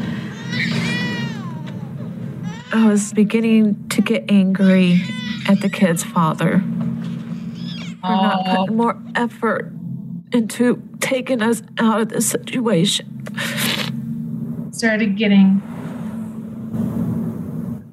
I 2.72 2.88
was 2.88 3.14
beginning 3.14 3.88
to 3.90 4.02
get 4.02 4.30
angry 4.30 5.02
at 5.48 5.62
the 5.62 5.70
kid's 5.70 6.04
father 6.04 6.60
for 8.02 8.08
not 8.08 8.44
Oh. 8.48 8.56
putting 8.56 8.78
more 8.78 9.02
effort 9.16 9.72
into 10.32 10.82
taking 11.00 11.42
us 11.42 11.64
out 11.80 12.02
of 12.02 12.10
this 12.10 12.30
situation. 12.30 13.08
started 14.72 15.18
getting 15.18 15.62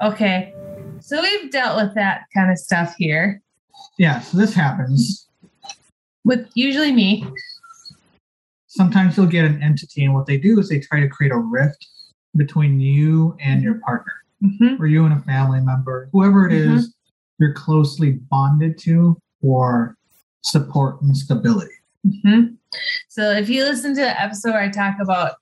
okay 0.02 0.52
so 1.00 1.20
we've 1.20 1.50
dealt 1.50 1.76
with 1.82 1.92
that 1.96 2.20
kind 2.34 2.50
of 2.50 2.58
stuff 2.58 2.94
here 2.96 3.42
Yeah, 3.98 4.20
so 4.20 4.36
this 4.36 4.54
happens. 4.54 5.26
with 6.24 6.46
usually 6.54 6.92
me 6.92 7.24
Sometimes 8.68 9.16
you'll 9.16 9.24
get 9.26 9.46
an 9.46 9.62
entity, 9.62 10.04
and 10.04 10.12
what 10.12 10.26
they 10.26 10.36
do 10.36 10.60
is 10.60 10.68
they 10.68 10.78
try 10.80 11.00
to 11.00 11.08
create 11.08 11.32
a 11.32 11.38
rift 11.38 11.86
between 12.36 12.78
you 12.78 13.34
and 13.40 13.62
your 13.62 13.76
partner, 13.76 14.12
Mhm. 14.42 14.78
or 14.78 14.86
you 14.86 15.04
and 15.04 15.14
a 15.14 15.20
family 15.22 15.60
member, 15.60 16.08
whoever 16.12 16.46
it 16.46 16.52
is 16.52 16.94
you're 17.38 17.52
closely 17.52 18.12
bonded 18.30 18.78
to 18.78 19.16
for 19.40 19.96
support 20.42 21.00
and 21.02 21.16
stability. 21.16 21.72
Mhm. 22.06 22.56
so 23.08 23.30
if 23.32 23.48
you 23.48 23.64
listen 23.64 23.94
to 23.94 24.00
the 24.00 24.20
episode 24.22 24.52
where 24.52 24.62
i 24.62 24.68
talk 24.68 24.96
about 25.00 25.32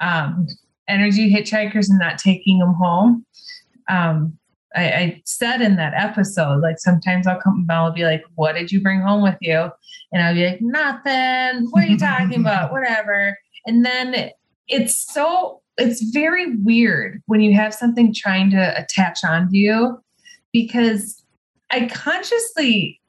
um, 0.00 0.46
energy 0.88 1.30
hitchhikers 1.32 1.90
and 1.90 1.98
not 1.98 2.18
taking 2.18 2.58
them 2.58 2.72
home 2.74 3.24
um, 3.88 4.38
I, 4.74 4.84
I 4.90 5.22
said 5.26 5.60
in 5.60 5.76
that 5.76 5.92
episode 5.94 6.60
like 6.62 6.78
sometimes 6.78 7.26
i'll 7.26 7.40
come 7.40 7.66
Mel 7.66 7.84
will 7.84 7.92
be 7.92 8.04
like 8.04 8.22
what 8.36 8.54
did 8.54 8.72
you 8.72 8.80
bring 8.80 9.00
home 9.00 9.22
with 9.22 9.36
you 9.42 9.70
and 10.12 10.22
i'll 10.22 10.34
be 10.34 10.46
like 10.46 10.62
nothing 10.62 11.66
what 11.70 11.84
are 11.84 11.88
you 11.88 11.98
talking 11.98 12.40
about 12.40 12.72
whatever 12.72 13.38
and 13.66 13.84
then 13.84 14.30
it's 14.68 15.12
so 15.12 15.60
it's 15.76 16.02
very 16.02 16.56
weird 16.56 17.22
when 17.26 17.40
you 17.40 17.54
have 17.54 17.74
something 17.74 18.12
trying 18.14 18.50
to 18.50 18.80
attach 18.80 19.24
onto 19.24 19.56
you 19.56 19.98
because 20.52 21.22
i 21.70 21.86
consciously 21.86 23.00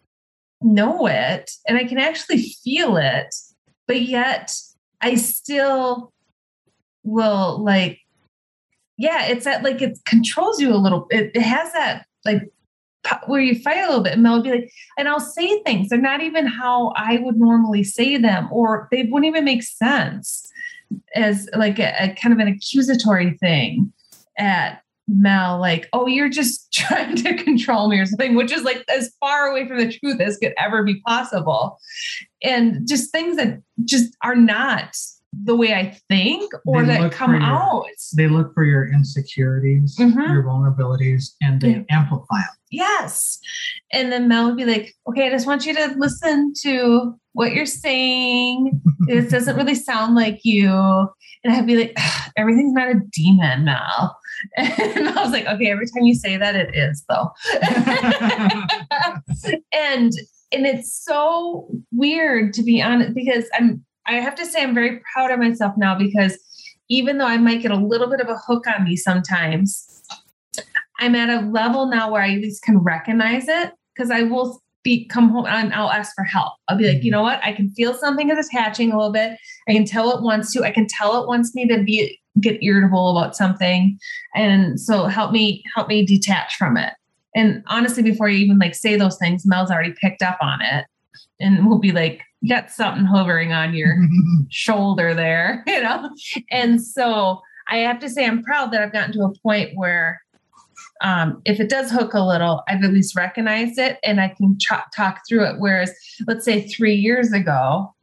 know 0.61 1.07
it 1.07 1.51
and 1.67 1.77
i 1.77 1.83
can 1.83 1.97
actually 1.97 2.41
feel 2.63 2.97
it 2.97 3.33
but 3.87 4.01
yet 4.01 4.51
i 5.01 5.15
still 5.15 6.11
will 7.03 7.63
like 7.63 7.99
yeah 8.97 9.25
it's 9.27 9.45
that 9.45 9.63
like 9.63 9.81
it 9.81 9.97
controls 10.05 10.59
you 10.59 10.73
a 10.73 10.75
little 10.75 11.07
it, 11.09 11.31
it 11.35 11.41
has 11.41 11.71
that 11.73 12.05
like 12.25 12.41
where 13.27 13.41
you 13.41 13.59
fight 13.59 13.83
a 13.83 13.87
little 13.87 14.03
bit 14.03 14.13
and 14.13 14.23
will 14.23 14.41
be 14.41 14.49
like 14.49 14.71
and 14.97 15.07
I'll 15.07 15.19
say 15.19 15.61
things 15.61 15.89
they're 15.89 15.99
not 15.99 16.21
even 16.21 16.47
how 16.47 16.91
I 16.95 17.17
would 17.17 17.37
normally 17.37 17.83
say 17.83 18.17
them 18.17 18.49
or 18.51 18.87
they 18.91 19.03
wouldn't 19.03 19.25
even 19.25 19.45
make 19.45 19.61
sense 19.61 20.51
as 21.15 21.47
like 21.55 21.79
a, 21.79 21.93
a 21.99 22.15
kind 22.15 22.33
of 22.33 22.39
an 22.39 22.47
accusatory 22.47 23.37
thing 23.37 23.91
at 24.37 24.81
Mel 25.07 25.59
like 25.59 25.87
oh 25.93 26.07
you're 26.07 26.29
just 26.29 26.71
trying 26.73 27.15
to 27.15 27.35
control 27.35 27.89
me 27.89 27.99
or 27.99 28.05
something 28.05 28.35
which 28.35 28.51
is 28.51 28.63
like 28.63 28.83
as 28.89 29.13
far 29.19 29.45
away 29.45 29.67
from 29.67 29.77
the 29.77 29.91
truth 29.91 30.19
as 30.19 30.37
could 30.37 30.53
ever 30.57 30.83
be 30.83 31.01
possible. 31.01 31.77
And 32.43 32.87
just 32.87 33.11
things 33.11 33.37
that 33.37 33.61
just 33.83 34.15
are 34.23 34.35
not 34.35 34.95
the 35.43 35.55
way 35.55 35.73
I 35.73 35.97
think 36.09 36.51
or 36.65 36.85
They 36.85 36.97
that 36.99 37.11
come 37.11 37.33
your- 37.33 37.41
out 37.41 37.85
They 38.15 38.27
look 38.27 38.53
for 38.53 38.63
your 38.63 38.91
insecurities, 38.91 39.95
Mhm. 39.97 40.29
your 40.33 40.43
vulnerabilities, 40.43 41.31
and 41.41 41.61
they 41.61 41.71
Yeah. 41.71 41.83
amplify 41.89 42.37
them. 42.37 42.55
Yes. 42.71 43.39
And 43.93 44.11
then 44.11 44.27
Mel 44.27 44.47
would 44.47 44.57
be 44.57 44.65
like, 44.65 44.93
okay, 45.09 45.27
I 45.27 45.29
just 45.29 45.47
want 45.47 45.65
you 45.65 45.73
to 45.75 45.95
listen 45.97 46.53
to 46.63 47.15
what 47.33 47.53
you're 47.53 47.65
saying. 47.65 48.81
this 49.07 49.29
doesn't 49.29 49.55
really 49.55 49.75
sound 49.75 50.15
like 50.15 50.39
you. 50.43 50.71
And 51.43 51.53
I'd 51.53 51.67
be 51.67 51.77
like, 51.77 51.95
everything's 52.37 52.73
not 52.73 52.89
a 52.89 52.99
demon, 53.11 53.65
Mel. 53.65 54.17
And 54.57 55.07
I 55.09 55.23
was 55.23 55.31
like, 55.31 55.45
okay, 55.45 55.71
every 55.71 55.85
time 55.87 56.03
you 56.03 56.15
say 56.15 56.37
that, 56.37 56.55
it 56.55 56.75
is 56.75 57.03
though. 57.07 57.29
and 59.73 60.11
and 60.51 60.65
it's 60.65 60.93
so 61.03 61.67
weird 61.91 62.53
to 62.53 62.63
be 62.63 62.81
honest 62.81 63.13
because 63.13 63.45
I'm 63.53 63.83
I 64.07 64.13
have 64.13 64.35
to 64.35 64.45
say 64.45 64.61
I'm 64.61 64.75
very 64.75 65.01
proud 65.13 65.31
of 65.31 65.39
myself 65.39 65.73
now 65.77 65.97
because 65.97 66.37
even 66.89 67.17
though 67.17 67.25
I 67.25 67.37
might 67.37 67.61
get 67.61 67.71
a 67.71 67.77
little 67.77 68.09
bit 68.09 68.21
of 68.21 68.29
a 68.29 68.37
hook 68.37 68.65
on 68.67 68.83
me 68.83 68.95
sometimes, 68.95 70.03
I'm 70.99 71.15
at 71.15 71.29
a 71.29 71.45
level 71.47 71.87
now 71.87 72.11
where 72.11 72.21
I 72.21 72.33
at 72.33 72.41
least 72.41 72.63
can 72.63 72.77
recognize 72.77 73.47
it 73.47 73.71
because 73.93 74.11
I 74.11 74.23
will 74.23 74.61
be 74.83 75.05
come 75.05 75.29
home 75.29 75.47
and 75.47 75.73
I'll 75.73 75.91
ask 75.91 76.13
for 76.15 76.23
help. 76.23 76.53
I'll 76.69 76.77
be 76.77 76.87
like, 76.87 77.03
you 77.03 77.11
mm-hmm. 77.11 77.17
know 77.17 77.23
what? 77.23 77.43
I 77.43 77.51
can 77.51 77.69
feel 77.71 77.93
something 77.93 78.29
is 78.29 78.47
attaching 78.47 78.91
a 78.91 78.97
little 78.97 79.11
bit. 79.11 79.37
I 79.67 79.73
can 79.73 79.83
tell 79.85 80.15
it 80.15 80.23
wants 80.23 80.53
to. 80.53 80.63
I 80.63 80.71
can 80.71 80.87
tell 80.87 81.21
it 81.21 81.27
wants 81.27 81.53
me 81.55 81.67
to 81.67 81.83
be 81.83 82.17
get 82.39 82.61
irritable 82.61 83.17
about 83.17 83.35
something, 83.35 83.97
and 84.35 84.79
so 84.79 85.05
help 85.05 85.31
me 85.31 85.63
help 85.75 85.87
me 85.89 86.05
detach 86.05 86.55
from 86.55 86.77
it. 86.77 86.93
And 87.35 87.63
honestly, 87.67 88.03
before 88.03 88.29
you 88.29 88.37
even 88.37 88.59
like 88.59 88.75
say 88.75 88.95
those 88.95 89.17
things, 89.17 89.45
Mel's 89.45 89.71
already 89.71 89.93
picked 89.99 90.21
up 90.21 90.37
on 90.39 90.61
it, 90.61 90.85
and 91.41 91.67
we'll 91.67 91.79
be 91.79 91.91
like, 91.91 92.21
you 92.45 92.49
got 92.49 92.69
something 92.69 93.05
hovering 93.05 93.53
on 93.53 93.73
your 93.73 93.97
shoulder 94.49 95.15
there, 95.15 95.63
you 95.67 95.81
know? 95.81 96.11
And 96.51 96.81
so 96.81 97.41
I 97.67 97.77
have 97.77 97.99
to 97.99 98.09
say, 98.09 98.25
I'm 98.25 98.43
proud 98.43 98.71
that 98.71 98.83
I've 98.83 98.93
gotten 98.93 99.13
to 99.13 99.23
a 99.23 99.33
point 99.39 99.71
where 99.73 100.21
um, 101.01 101.41
if 101.43 101.59
it 101.59 101.69
does 101.69 101.89
hook 101.89 102.13
a 102.13 102.21
little, 102.21 102.61
I've 102.67 102.83
at 102.83 102.93
least 102.93 103.15
recognized 103.15 103.79
it 103.79 103.97
and 104.03 104.21
I 104.21 104.29
can 104.29 104.57
ch- 104.59 104.95
talk 104.95 105.21
through 105.27 105.45
it. 105.45 105.55
Whereas, 105.57 105.91
let's 106.27 106.45
say 106.45 106.67
three 106.67 106.93
years 106.93 107.33
ago, 107.33 107.93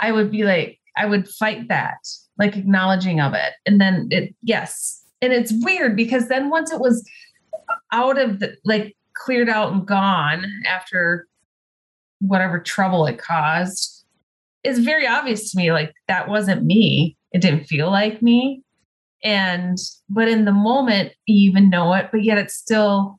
I 0.00 0.12
would 0.12 0.30
be 0.30 0.44
like, 0.44 0.78
I 0.96 1.06
would 1.06 1.28
fight 1.28 1.66
that, 1.68 1.98
like 2.38 2.56
acknowledging 2.56 3.20
of 3.20 3.34
it. 3.34 3.54
And 3.66 3.80
then 3.80 4.06
it, 4.12 4.32
yes. 4.42 5.02
And 5.20 5.32
it's 5.32 5.52
weird 5.52 5.96
because 5.96 6.28
then 6.28 6.50
once 6.50 6.70
it 6.70 6.80
was 6.80 7.04
out 7.92 8.16
of 8.16 8.38
the, 8.38 8.56
like, 8.64 8.96
cleared 9.16 9.48
out 9.48 9.72
and 9.72 9.84
gone 9.84 10.44
after 10.68 11.26
whatever 12.20 12.58
trouble 12.58 13.06
it 13.06 13.18
caused, 13.18 14.04
is 14.64 14.80
very 14.80 15.06
obvious 15.06 15.50
to 15.50 15.58
me 15.58 15.72
like 15.72 15.92
that 16.08 16.28
wasn't 16.28 16.64
me. 16.64 17.16
It 17.32 17.40
didn't 17.40 17.64
feel 17.64 17.90
like 17.90 18.22
me. 18.22 18.62
And, 19.22 19.78
but 20.08 20.28
in 20.28 20.44
the 20.44 20.52
moment, 20.52 21.12
you 21.26 21.50
even 21.50 21.70
know 21.70 21.92
it, 21.94 22.08
but 22.10 22.22
yet 22.22 22.38
it's 22.38 22.54
still 22.54 23.18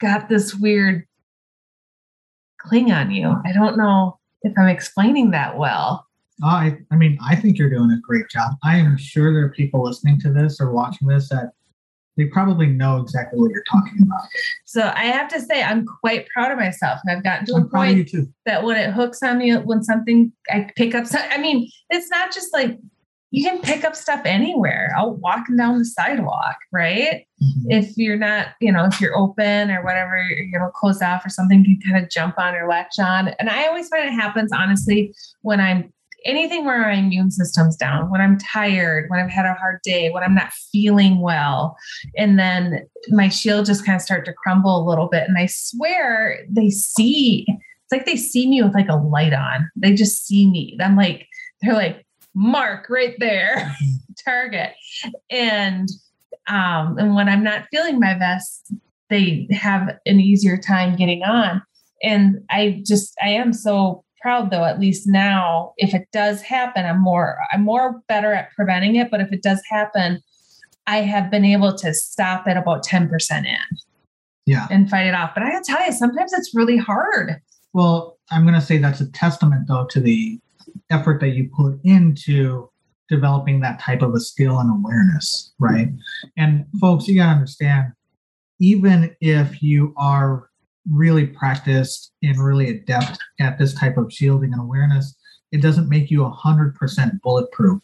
got 0.00 0.28
this 0.28 0.54
weird 0.54 1.04
cling 2.58 2.92
on 2.92 3.10
you. 3.10 3.34
I 3.44 3.52
don't 3.52 3.76
know 3.76 4.18
if 4.42 4.52
I'm 4.58 4.68
explaining 4.68 5.30
that 5.32 5.58
well. 5.58 6.06
I, 6.42 6.78
I 6.90 6.96
mean, 6.96 7.18
I 7.22 7.36
think 7.36 7.58
you're 7.58 7.70
doing 7.70 7.90
a 7.90 8.00
great 8.00 8.28
job. 8.30 8.52
I 8.62 8.78
am 8.78 8.96
sure 8.96 9.32
there 9.32 9.44
are 9.44 9.50
people 9.50 9.84
listening 9.84 10.18
to 10.20 10.32
this 10.32 10.60
or 10.60 10.72
watching 10.72 11.08
this 11.08 11.28
that 11.28 11.52
they 12.16 12.24
probably 12.26 12.66
know 12.66 13.00
exactly 13.00 13.38
what 13.38 13.50
you're 13.50 13.64
talking 13.70 14.02
about. 14.02 14.22
So 14.64 14.92
I 14.94 15.04
have 15.04 15.28
to 15.28 15.40
say, 15.40 15.62
I'm 15.62 15.86
quite 15.86 16.26
proud 16.28 16.52
of 16.52 16.58
myself. 16.58 17.00
And 17.04 17.16
I've 17.16 17.24
gotten 17.24 17.46
to 17.46 17.52
a 17.52 17.56
I'm 17.56 17.62
you 17.64 17.68
point 17.70 18.08
too. 18.08 18.32
that 18.46 18.64
when 18.64 18.76
it 18.76 18.92
hooks 18.92 19.22
on 19.22 19.38
me, 19.38 19.54
when 19.56 19.82
something 19.82 20.32
I 20.50 20.70
pick 20.76 20.94
up, 20.94 21.06
I 21.14 21.38
mean, 21.38 21.70
it's 21.88 22.10
not 22.10 22.32
just 22.32 22.52
like 22.52 22.78
you 23.30 23.44
can 23.44 23.60
pick 23.60 23.84
up 23.84 23.94
stuff 23.94 24.22
anywhere. 24.24 24.92
Out 24.96 25.18
walking 25.20 25.56
down 25.56 25.78
the 25.78 25.84
sidewalk, 25.84 26.56
right? 26.72 27.26
Mhm. 27.42 27.66
If 27.68 27.96
you're 27.96 28.16
not, 28.16 28.48
you 28.60 28.72
know, 28.72 28.86
if 28.86 29.00
you're 29.00 29.16
open 29.16 29.70
or 29.70 29.84
whatever, 29.84 30.20
you 30.20 30.58
know, 30.58 30.68
closed 30.74 31.02
off 31.02 31.24
or 31.24 31.28
something, 31.28 31.64
you 31.64 31.78
can 31.78 31.92
kind 31.92 32.04
of 32.04 32.10
jump 32.10 32.38
on 32.38 32.54
or 32.56 32.68
latch 32.68 32.98
on. 32.98 33.28
And 33.38 33.48
I 33.48 33.66
always 33.66 33.88
find 33.88 34.04
it 34.04 34.12
happens, 34.12 34.50
honestly, 34.52 35.14
when 35.42 35.60
I'm 35.60 35.92
anything 36.24 36.64
where 36.64 36.80
my 36.80 36.94
immune 36.94 37.30
system's 37.30 37.76
down, 37.76 38.10
when 38.10 38.20
I'm 38.20 38.38
tired, 38.38 39.08
when 39.08 39.20
I've 39.20 39.30
had 39.30 39.46
a 39.46 39.54
hard 39.54 39.80
day, 39.82 40.10
when 40.10 40.22
I'm 40.22 40.34
not 40.34 40.52
feeling 40.52 41.20
well, 41.20 41.76
and 42.16 42.38
then 42.38 42.86
my 43.08 43.28
shield 43.28 43.66
just 43.66 43.84
kind 43.84 43.96
of 43.96 44.02
start 44.02 44.24
to 44.26 44.32
crumble 44.32 44.82
a 44.82 44.88
little 44.88 45.08
bit. 45.08 45.28
And 45.28 45.38
I 45.38 45.46
swear 45.46 46.44
they 46.48 46.70
see, 46.70 47.46
it's 47.48 47.92
like 47.92 48.06
they 48.06 48.16
see 48.16 48.48
me 48.48 48.62
with 48.62 48.74
like 48.74 48.88
a 48.88 48.96
light 48.96 49.32
on. 49.32 49.70
They 49.76 49.94
just 49.94 50.26
see 50.26 50.48
me. 50.48 50.76
I'm 50.80 50.96
like, 50.96 51.26
they're 51.60 51.74
like, 51.74 52.06
mark 52.34 52.88
right 52.88 53.14
there, 53.18 53.74
target. 54.24 54.72
And 55.30 55.88
um, 56.48 56.98
and 56.98 57.14
when 57.14 57.28
I'm 57.28 57.44
not 57.44 57.66
feeling 57.70 58.00
my 58.00 58.14
best, 58.14 58.72
they 59.08 59.46
have 59.50 59.96
an 60.06 60.20
easier 60.20 60.56
time 60.56 60.96
getting 60.96 61.22
on. 61.22 61.62
And 62.02 62.42
I 62.50 62.82
just 62.86 63.14
I 63.22 63.28
am 63.28 63.52
so 63.52 64.04
proud 64.20 64.50
though, 64.50 64.64
at 64.64 64.78
least 64.80 65.06
now, 65.06 65.72
if 65.76 65.94
it 65.94 66.08
does 66.12 66.42
happen, 66.42 66.84
I'm 66.84 67.00
more 67.02 67.38
I'm 67.52 67.64
more 67.64 68.02
better 68.08 68.32
at 68.32 68.52
preventing 68.54 68.96
it. 68.96 69.10
But 69.10 69.20
if 69.20 69.32
it 69.32 69.42
does 69.42 69.62
happen, 69.68 70.22
I 70.86 70.98
have 70.98 71.30
been 71.30 71.44
able 71.44 71.74
to 71.78 71.94
stop 71.94 72.46
at 72.46 72.56
about 72.56 72.84
10% 72.84 73.46
in 73.46 73.56
Yeah. 74.46 74.66
and 74.70 74.90
fight 74.90 75.06
it 75.06 75.14
off. 75.14 75.32
But 75.34 75.44
I 75.44 75.52
gotta 75.52 75.64
tell 75.64 75.84
you, 75.84 75.92
sometimes 75.92 76.32
it's 76.32 76.54
really 76.54 76.76
hard. 76.76 77.40
Well, 77.72 78.18
I'm 78.30 78.46
to 78.46 78.60
say 78.60 78.78
that's 78.78 79.00
a 79.00 79.10
testament, 79.12 79.68
though, 79.68 79.86
to 79.86 80.00
the 80.00 80.40
effort 80.90 81.20
that 81.20 81.30
you 81.30 81.48
put 81.56 81.80
into 81.84 82.68
developing 83.08 83.60
that 83.60 83.80
type 83.80 84.02
of 84.02 84.14
a 84.14 84.20
skill 84.20 84.58
and 84.58 84.70
awareness, 84.70 85.52
right? 85.58 85.88
And 86.36 86.64
folks, 86.80 87.08
you 87.08 87.16
gotta 87.16 87.32
understand, 87.32 87.92
even 88.60 89.14
if 89.20 89.62
you 89.62 89.94
are 89.96 90.49
really 90.88 91.26
practiced 91.26 92.12
and 92.22 92.42
really 92.42 92.70
adept 92.70 93.18
at 93.40 93.58
this 93.58 93.74
type 93.74 93.96
of 93.96 94.12
shielding 94.12 94.52
and 94.52 94.62
awareness, 94.62 95.14
it 95.52 95.62
doesn't 95.62 95.88
make 95.88 96.10
you 96.10 96.20
100% 96.20 97.20
bulletproof. 97.22 97.82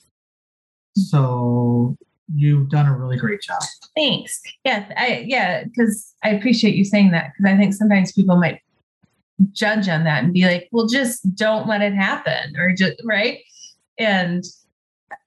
So 0.96 1.96
you've 2.34 2.70
done 2.70 2.86
a 2.86 2.96
really 2.96 3.16
great 3.16 3.40
job. 3.40 3.62
Thanks. 3.94 4.40
Yeah, 4.64 4.88
I 4.96 5.24
yeah, 5.26 5.64
because 5.64 6.14
I 6.22 6.30
appreciate 6.30 6.74
you 6.74 6.84
saying 6.84 7.10
that 7.12 7.32
because 7.32 7.52
I 7.52 7.56
think 7.56 7.74
sometimes 7.74 8.12
people 8.12 8.36
might 8.36 8.60
judge 9.52 9.88
on 9.88 10.04
that 10.04 10.24
and 10.24 10.32
be 10.32 10.44
like, 10.44 10.68
"Well, 10.72 10.86
just 10.86 11.34
don't 11.34 11.68
let 11.68 11.82
it 11.82 11.94
happen," 11.94 12.56
or 12.56 12.72
just 12.72 13.00
right. 13.04 13.40
And 13.98 14.44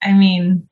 I 0.03 0.13
mean, 0.13 0.68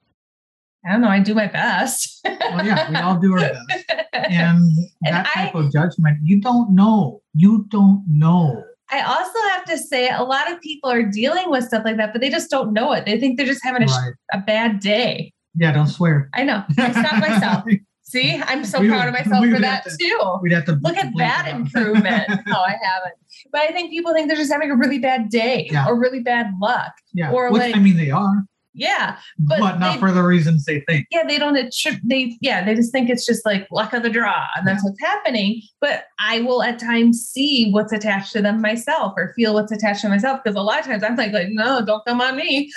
I 0.88 0.92
don't 0.94 1.02
know. 1.02 1.10
I 1.10 1.20
do 1.20 1.34
my 1.36 1.48
best. 1.48 2.22
Well, 2.24 2.66
yeah, 2.66 2.90
we 2.90 2.96
all 2.96 3.18
do 3.20 3.34
our 3.34 3.40
best. 3.40 3.60
And 4.14 4.60
And 5.06 5.16
that 5.16 5.28
type 5.34 5.56
I- 5.56 5.60
of 5.60 5.72
judgment, 5.72 6.18
you 6.24 6.42
don't 6.42 6.74
know. 6.76 7.22
You 7.34 7.66
don't 7.70 8.04
know. 8.08 8.64
I 8.90 9.02
also 9.02 9.38
have 9.54 9.66
to 9.66 9.78
say, 9.78 10.10
a 10.10 10.24
lot 10.24 10.50
of 10.52 10.62
people 10.62 10.90
are 10.90 11.04
dealing 11.04 11.50
with 11.52 11.66
stuff 11.66 11.84
like 11.86 11.98
that, 11.98 12.14
but 12.14 12.22
they 12.22 12.30
just 12.30 12.50
don't 12.50 12.72
know 12.74 12.94
it. 12.94 13.06
They 13.06 13.20
think 13.20 13.38
they're 13.38 13.46
just 13.46 13.64
having 13.64 13.84
a, 13.84 13.86
Right. 13.86 14.14
a 14.34 14.38
bad 14.40 14.80
day. 14.80 15.34
Yeah, 15.56 15.72
don't 15.74 15.88
swear. 15.88 16.30
I 16.34 16.44
know. 16.44 16.64
I 16.78 16.92
stop 16.92 17.20
myself. 17.20 17.64
See, 18.04 18.42
I'm 18.46 18.64
so 18.64 18.80
We 18.80 18.88
proud 18.88 19.08
of 19.10 19.14
myself 19.14 19.46
for 19.46 19.60
that 19.60 19.84
to- 19.84 19.98
too. 20.00 20.38
We'd 20.42 20.54
have 20.54 20.64
to 20.66 20.80
Look 20.82 20.96
at 20.96 21.12
that 21.18 21.50
improvement. 21.54 22.30
no, 22.30 22.38
oh, 22.56 22.64
I 22.66 22.78
haven't. 22.82 23.16
But 23.52 23.62
I 23.62 23.72
think 23.74 23.92
people 23.92 24.14
think 24.14 24.30
they're 24.30 24.38
just 24.38 24.52
having 24.52 24.72
a 24.72 24.76
really 24.78 25.00
bad 25.00 25.28
day 25.30 25.68
Yeah. 25.70 25.86
or 25.88 26.00
really 26.00 26.22
bad 26.22 26.52
luck. 26.62 26.94
Yeah, 27.14 27.32
or 27.32 27.52
which 27.52 27.62
like- 27.64 27.76
I 27.76 27.80
mean 27.80 27.98
they 27.98 28.10
are, 28.12 28.46
Yeah. 28.78 29.18
but, 29.40 29.60
But 29.60 29.80
not 29.80 29.94
they- 29.96 30.00
for 30.00 30.12
the 30.12 30.22
reasons 30.22 30.66
they 30.66 30.82
think. 30.82 31.08
Yeah, 31.12 31.24
they 31.28 31.40
don't 31.40 31.56
attri- 31.56 32.00
they 32.04 32.38
yeah, 32.42 32.64
they 32.64 32.76
just 32.76 32.92
think 32.92 33.10
it's 33.10 33.26
just 33.26 33.44
like 33.46 33.68
luck 33.72 33.92
of 33.94 34.04
the 34.04 34.10
draw 34.10 34.46
and 34.56 34.68
that's 34.68 34.84
what's 34.84 35.02
happening. 35.02 35.64
But 35.82 36.06
I 36.20 36.42
will 36.42 36.62
at 36.62 36.78
times 36.80 37.20
see 37.28 37.72
what's 37.72 37.92
attached 37.92 38.34
to 38.34 38.42
them 38.42 38.62
myself 38.62 39.14
or 39.18 39.34
feel 39.36 39.56
what's 39.56 39.72
attached 39.72 40.02
to 40.02 40.10
myself 40.10 40.42
because 40.44 40.56
a 40.56 40.62
lot 40.62 40.80
of 40.80 40.86
times 40.86 41.04
I'm 41.04 41.16
like, 41.16 41.32
like, 41.32 41.50
no, 41.50 41.84
don't 41.84 42.06
come 42.06 42.22
on 42.22 42.36
me. 42.38 42.72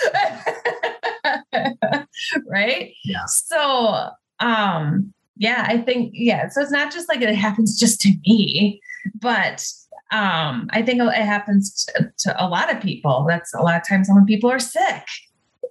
right? 2.47 2.93
Yeah. 3.05 3.25
So 3.27 4.09
um 4.41 5.13
yeah, 5.37 5.65
I 5.69 5.79
think 5.79 6.13
yeah. 6.15 6.49
So 6.49 6.61
it's 6.63 6.73
not 6.73 6.93
just 6.93 7.09
like 7.09 7.21
it 7.21 7.35
happens 7.35 7.79
just 7.79 8.01
to 8.01 8.13
me, 8.27 8.81
but 9.21 9.65
um 10.13 10.69
I 10.71 10.83
think 10.83 11.01
it 11.03 11.13
happens 11.15 11.85
to, 11.87 12.11
to 12.21 12.43
a 12.45 12.49
lot 12.49 12.75
of 12.75 12.81
people. 12.83 13.27
That's 13.29 13.53
a 13.55 13.61
lot 13.61 13.77
of 13.77 13.87
times 13.87 14.09
when 14.11 14.25
people 14.25 14.51
are 14.51 14.59
sick 14.59 15.05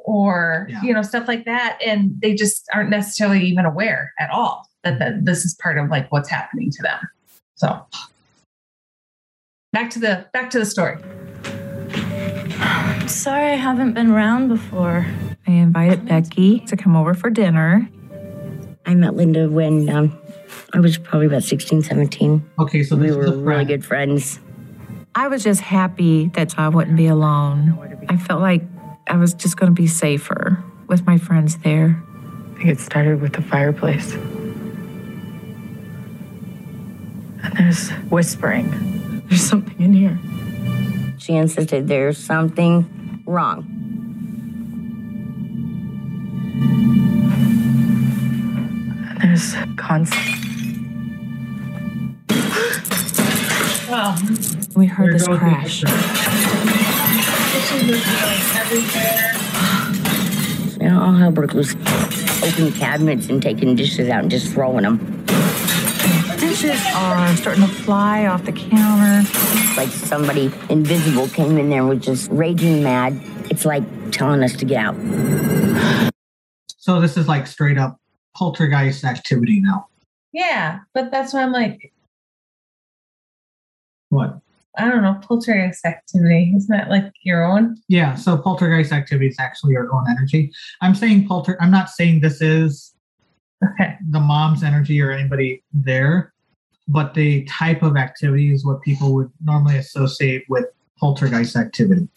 or 0.06 0.68
Yeah. 0.70 0.82
you 0.82 0.94
know 0.94 1.02
stuff 1.02 1.28
like 1.28 1.46
that 1.46 1.78
and 1.86 2.12
they 2.22 2.34
just 2.34 2.68
aren't 2.74 2.90
necessarily 2.90 3.44
even 3.46 3.66
aware 3.66 4.14
at 4.20 4.30
all 4.30 4.68
that, 4.84 5.00
that 5.00 5.26
this 5.26 5.46
is 5.46 5.54
part 5.56 5.78
of 5.78 5.90
like 5.90 6.12
what's 6.12 6.30
happening 6.30 6.72
to 6.72 6.82
them 6.82 7.00
so 7.56 7.86
back 9.74 9.90
to 9.92 10.00
the 10.00 10.26
back 10.34 10.50
to 10.52 10.60
the 10.60 10.66
story 10.66 10.98
Sorry 13.08 13.52
I 13.52 13.56
haven't 13.56 13.94
been 13.94 14.12
around 14.12 14.50
before. 14.50 15.06
I 15.48 15.52
invited 15.52 16.06
Becky 16.08 16.60
to 16.68 16.78
come 16.78 16.96
over 16.96 17.16
for 17.16 17.32
dinner. 17.32 17.90
I 18.86 18.94
met 18.94 19.16
Linda 19.16 19.50
when 19.50 19.90
um, 19.90 20.16
I 20.74 20.80
was 20.80 21.00
probably 21.00 21.26
about 21.26 21.44
16, 21.44 21.82
17. 21.82 22.48
Okay, 22.60 22.84
so 22.84 22.96
we 22.96 23.12
were 23.12 23.32
really 23.36 23.66
good 23.66 23.84
friends. 23.84 24.40
I 25.16 25.28
was 25.28 25.44
just 25.44 25.62
happy 25.62 26.28
that 26.36 26.58
I 26.60 26.70
wouldn't 26.70 26.98
be 26.98 27.08
alone. 27.08 28.06
I 28.10 28.18
felt 28.18 28.42
like 28.42 28.62
I 29.10 29.16
was 29.16 29.34
just 29.34 29.58
going 29.58 29.74
to 29.74 29.82
be 29.82 29.88
safer 29.88 30.64
with 30.86 31.08
my 31.08 31.18
friends 31.18 31.58
there. 31.58 32.00
I 32.54 32.58
think 32.58 32.70
it 32.70 32.80
started 32.80 33.20
with 33.22 33.34
the 33.34 33.42
fireplace. 33.42 34.14
And 37.44 37.58
there's 37.58 37.90
whispering. 38.12 39.24
There's 39.28 39.42
something 39.42 39.82
in 39.82 39.94
here. 39.94 40.20
She 41.18 41.34
insisted 41.34 41.88
there's 41.88 42.20
something 42.20 43.24
wrong. 43.26 43.66
And 49.10 49.22
there's 49.24 49.56
constant. 49.76 50.38
wow 53.90 54.16
We 54.76 54.86
heard 54.86 55.08
There 55.08 55.14
this 55.18 55.28
crash. 55.28 55.84
Dishes 57.60 57.92
are 57.92 58.22
going 58.22 58.42
everywhere 58.56 59.34
You 60.82 60.90
know, 60.90 61.02
all 61.02 61.12
Helberg 61.14 61.54
was 61.54 61.76
opening 62.44 62.72
cabinets 62.74 63.28
and 63.30 63.42
taking 63.42 63.76
dishes 63.76 64.10
out 64.10 64.22
and 64.22 64.32
just 64.32 64.54
throwing 64.54 64.84
them. 64.84 65.26
Dishes 66.40 66.80
are 66.96 67.36
starting 67.36 67.64
to 67.64 67.70
fly 67.70 68.26
off 68.28 68.46
the 68.46 68.52
counter. 68.54 69.28
Like 69.76 69.90
somebody 69.90 70.52
invisible 70.70 71.28
came 71.30 71.58
in 71.58 71.70
there 71.70 71.80
and 71.82 71.90
was 71.90 72.00
just 72.00 72.30
raging 72.32 72.82
mad. 72.84 73.20
It's 73.52 73.66
like 73.66 73.84
telling 74.12 74.42
us 74.44 74.56
to 74.58 74.66
get 74.66 74.78
out. 74.78 74.96
So 76.78 77.02
this 77.02 77.18
is 77.18 77.28
like 77.28 77.46
straight 77.46 77.78
up 77.78 78.00
poltergeist 78.36 79.04
activity 79.04 79.60
now. 79.60 79.88
yeah 80.32 80.80
but 80.94 81.12
that's 81.12 81.34
why 81.34 81.42
i'm 81.44 81.52
like 81.52 81.92
What? 84.10 84.40
I 84.78 84.88
don't 84.88 85.02
know 85.02 85.20
poltergeist 85.28 85.86
activity 85.86 86.54
isn't 86.56 86.70
that 86.76 86.90
like 86.90 87.12
your 87.24 87.44
own 87.44 87.76
Yeah, 87.88 88.16
so 88.16 88.38
poltergeist 88.38 88.92
activity 88.92 89.28
is 89.28 89.38
actually 89.40 89.74
your 89.74 89.94
own 89.94 90.06
energy. 90.10 90.52
I'm 90.82 90.96
saying 90.96 91.28
polter. 91.28 91.58
I'm 91.62 91.72
not 91.72 91.90
saying 91.90 92.22
this 92.22 92.42
is 92.42 92.94
okay 93.64 93.96
the 94.10 94.20
mom's 94.20 94.64
energy 94.64 95.02
or 95.02 95.12
anybody 95.12 95.64
there, 95.74 96.34
but 96.88 97.14
the 97.14 97.44
type 97.46 97.84
of 97.84 97.98
activity 97.98 98.54
is 98.54 98.66
what 98.66 98.82
people 98.82 99.14
would 99.16 99.32
normally 99.44 99.78
associate 99.78 100.46
with 100.50 100.66
poltergeist 101.00 101.56
activity. 101.56 102.08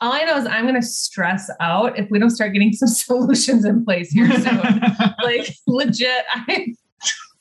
all 0.00 0.12
i 0.12 0.22
know 0.24 0.36
is 0.36 0.44
i'm 0.46 0.64
going 0.64 0.74
to 0.74 0.82
stress 0.86 1.48
out 1.60 1.96
if 1.96 2.10
we 2.10 2.18
don't 2.18 2.30
start 2.30 2.52
getting 2.52 2.72
some 2.72 2.88
solutions 3.06 3.64
in 3.64 3.84
place 3.84 4.10
here 4.10 4.28
soon 4.40 4.58
like 5.22 5.54
legit 5.68 6.24
i 6.34 6.66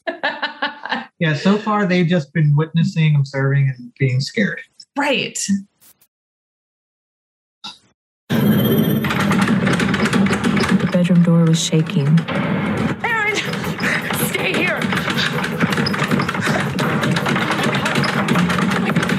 yeah, 1.20 1.34
so 1.36 1.58
far 1.58 1.86
they've 1.86 2.08
just 2.08 2.34
been 2.34 2.56
witnessing, 2.56 3.16
observing, 3.16 3.70
and 3.70 3.94
being 3.98 4.20
scared. 4.20 4.62
right 4.98 5.40
The 8.30 8.40
bedroom 10.92 11.24
door 11.24 11.46
was 11.46 11.64
shaking. 11.64 12.08
Aaron, 13.04 13.36
stay 14.28 14.54
here. 14.54 14.80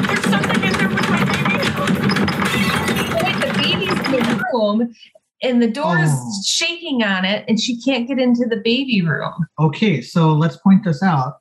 There's 0.07 0.24
something 0.24 0.62
in 0.62 0.72
there 0.72 0.89
with 0.89 1.11
my 1.11 1.24
baby. 1.24 1.59
Like 3.22 3.39
the 3.41 3.53
baby's 3.57 3.91
in 3.91 4.12
the 4.12 4.45
room 4.53 4.95
and 5.45 5.62
the 5.62 5.70
door 5.70 5.99
is 5.99 6.11
Oh. 6.12 6.42
shaking 6.45 7.03
on 7.03 7.24
it 7.24 7.45
and 7.49 7.61
she 7.61 7.80
can't 7.80 8.09
get 8.09 8.18
into 8.18 8.47
the 8.49 8.57
baby 8.57 9.03
room. 9.03 9.32
Okay, 9.61 10.01
so 10.01 10.32
let's 10.32 10.57
point 10.57 10.84
this 10.84 11.03
out. 11.03 11.34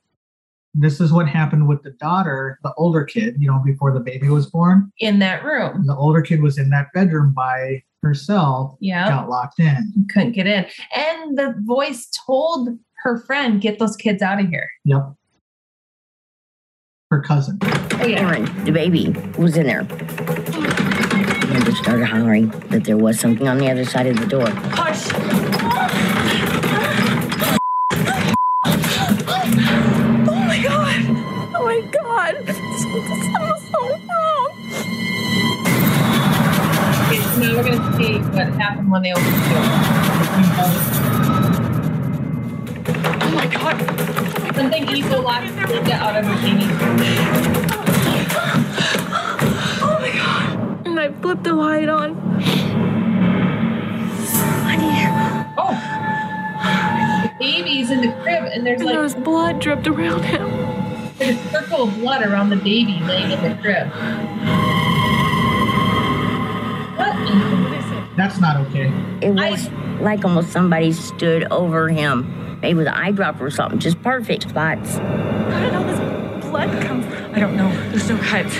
This 0.74 1.00
is 1.00 1.12
what 1.12 1.28
happened 1.28 1.68
with 1.68 1.82
the 1.84 1.92
daughter, 1.92 2.58
the 2.64 2.72
older 2.76 3.04
kid, 3.04 3.36
you 3.38 3.46
know, 3.48 3.60
before 3.64 3.92
the 3.92 4.00
baby 4.00 4.28
was 4.28 4.46
born. 4.50 4.90
in 4.98 5.20
that 5.20 5.44
room. 5.44 5.86
The 5.86 5.94
older 5.96 6.20
kid 6.20 6.42
was 6.42 6.58
in 6.58 6.70
that 6.70 6.88
bedroom 6.92 7.32
by 7.32 7.82
herself, 8.02 8.76
Yeah. 8.80 9.08
got 9.08 9.28
locked 9.30 9.58
in. 9.60 10.06
Couldn't 10.12 10.32
get 10.32 10.46
in. 10.46 10.66
And 10.94 11.38
the 11.38 11.54
voice 11.60 12.10
told 12.26 12.68
her 13.04 13.18
friend, 13.24 13.60
get 13.60 13.78
those 13.78 13.96
kids 13.96 14.20
out 14.22 14.40
of 14.40 14.48
here. 14.48 14.68
Yep. 14.84 15.14
Her 17.10 17.20
cousin. 17.20 17.58
Oh, 17.62 18.04
yeah. 18.06 18.20
Aaron, 18.22 18.64
the 18.64 18.72
baby, 18.72 19.10
was 19.38 19.56
in 19.56 19.66
there. 19.66 19.84
Linda 21.54 21.72
started 21.76 22.06
hollering 22.06 22.48
that 22.70 22.82
there 22.82 22.96
was 22.96 23.20
something 23.20 23.46
on 23.46 23.58
the 23.58 23.70
other 23.70 23.84
side 23.84 24.08
of 24.08 24.18
the 24.18 24.26
door. 24.26 24.48
Hush. 24.50 25.06
Oh 30.26 30.34
my 30.34 30.60
god. 30.60 31.04
Oh 31.54 31.64
my 31.64 31.80
god. 31.92 32.44
This 32.44 32.56
sounds 32.56 33.62
so 33.70 33.82
wrong. 34.08 34.50
Okay, 37.06 37.22
so 37.22 37.38
now 37.38 37.50
we're 37.54 37.62
going 37.62 37.78
to 37.78 37.84
see 37.96 38.18
what 38.34 38.48
happened 38.54 38.90
when 38.90 39.02
they 39.02 39.12
opened 39.12 39.26
the 39.26 39.48
door. 39.50 39.64
Oh 43.22 43.30
my 43.32 43.46
god. 43.46 43.76
Something 44.56 44.88
evil 44.88 45.22
locked 45.22 45.54
Linda 45.70 45.94
out 45.94 46.16
of 46.16 46.24
her 46.26 46.34
baby. 46.42 47.83
And 50.94 51.00
I 51.00 51.10
flipped 51.20 51.42
the 51.42 51.52
light 51.52 51.88
on. 51.88 52.14
Honey. 54.62 54.92
Oh. 55.58 55.74
The 57.24 57.32
baby's 57.36 57.90
in 57.90 58.00
the 58.00 58.12
crib 58.22 58.44
and 58.44 58.64
there's 58.64 58.80
And 58.80 58.86
like 58.86 58.94
There's 58.94 59.16
blood 59.16 59.58
dripped 59.58 59.88
around 59.88 60.24
him. 60.24 60.48
there's 61.18 61.36
a 61.36 61.48
circle 61.48 61.88
of 61.88 61.94
blood 61.96 62.24
around 62.24 62.50
the 62.50 62.56
baby 62.58 63.00
laying 63.00 63.32
in 63.32 63.42
the 63.42 63.60
crib. 63.60 63.88
What 66.96 67.16
in 67.28 68.16
That's 68.16 68.38
not 68.38 68.56
okay. 68.68 68.92
It 69.20 69.34
was 69.34 69.68
like 70.00 70.24
almost 70.24 70.52
somebody 70.52 70.92
stood 70.92 71.50
over 71.50 71.88
him. 71.88 72.60
Maybe 72.62 72.78
with 72.78 72.86
an 72.86 72.94
eyedropper 72.94 73.40
or 73.40 73.50
something, 73.50 73.80
just 73.80 74.00
perfect 74.00 74.48
spots. 74.48 74.98
Where 74.98 75.60
did 75.60 75.74
all 75.74 75.82
this 75.82 76.44
blood 76.44 76.70
come 76.84 77.02
from? 77.02 77.34
I 77.34 77.40
don't 77.40 77.56
know. 77.56 77.72
There's 77.90 78.08
no 78.08 78.16
cuts. 78.18 78.56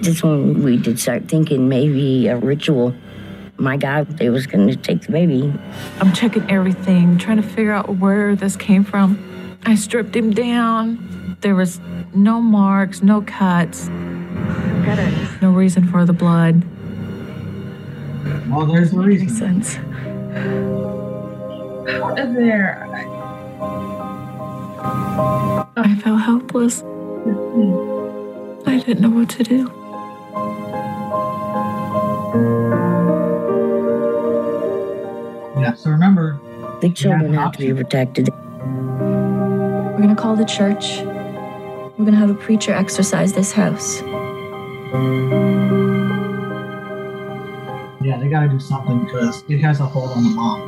Just 0.00 0.22
when 0.22 0.62
we 0.62 0.76
did 0.76 0.98
start 0.98 1.28
thinking 1.28 1.68
maybe 1.68 2.28
a 2.28 2.36
ritual, 2.36 2.94
my 3.56 3.76
God, 3.76 4.18
they 4.18 4.30
was 4.30 4.46
going 4.46 4.68
to 4.68 4.76
take 4.76 5.02
the 5.02 5.12
baby. 5.12 5.52
I'm 6.00 6.12
checking 6.12 6.48
everything, 6.50 7.18
trying 7.18 7.38
to 7.38 7.42
figure 7.42 7.72
out 7.72 7.96
where 7.96 8.36
this 8.36 8.56
came 8.56 8.84
from. 8.84 9.18
I 9.64 9.74
stripped 9.74 10.14
him 10.14 10.30
down. 10.30 11.36
There 11.40 11.54
was 11.54 11.80
no 12.14 12.40
marks, 12.40 13.02
no 13.02 13.22
cuts, 13.22 13.88
no 13.88 15.52
reason 15.54 15.86
for 15.88 16.04
the 16.04 16.12
blood. 16.12 16.62
Well, 18.48 18.66
there's 18.66 18.92
the 18.92 18.98
reason. 18.98 19.26
Makes 19.26 19.38
sense. 19.38 19.78
There. 22.34 22.86
I 25.76 26.00
felt 26.02 26.20
helpless. 26.20 26.82
I 28.66 28.78
didn't 28.84 29.00
know 29.00 29.10
what 29.10 29.30
to 29.30 29.42
do. 29.42 29.77
Yeah. 35.68 35.74
So 35.74 35.90
remember, 35.90 36.40
The 36.80 36.88
children 36.90 37.34
have 37.34 37.52
to 37.52 37.58
be 37.58 37.74
protected. 37.74 38.30
We're 38.32 39.98
gonna 39.98 40.16
call 40.16 40.34
the 40.34 40.46
church. 40.46 41.00
We're 41.02 42.04
gonna 42.06 42.16
have 42.16 42.30
a 42.30 42.34
preacher 42.34 42.72
exorcise 42.72 43.34
this 43.34 43.52
house. 43.52 44.00
yeah, 48.00 48.16
they 48.18 48.28
got 48.30 48.44
to 48.44 48.48
do 48.48 48.58
something 48.58 49.04
because 49.04 49.44
it 49.48 49.58
has 49.58 49.80
a 49.80 49.84
hold 49.86 50.10
on 50.12 50.24
the 50.24 50.30
mom. 50.30 50.60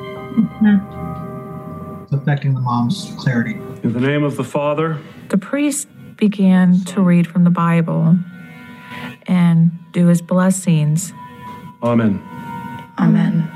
Mm-hmm. 0.60 2.02
It's 2.02 2.12
affecting 2.12 2.52
the 2.54 2.60
mom's 2.60 3.14
clarity. 3.18 3.54
In 3.82 3.94
the 3.94 4.00
name 4.00 4.22
of 4.24 4.36
the 4.36 4.44
Father, 4.44 4.98
The 5.28 5.38
priest 5.38 5.88
began 6.16 6.84
to 6.86 7.00
read 7.00 7.26
from 7.26 7.44
the 7.44 7.50
Bible 7.50 8.16
and 9.26 9.70
do 9.92 10.08
his 10.08 10.20
blessings. 10.20 11.14
Amen. 11.82 12.20
Amen. 12.98 13.48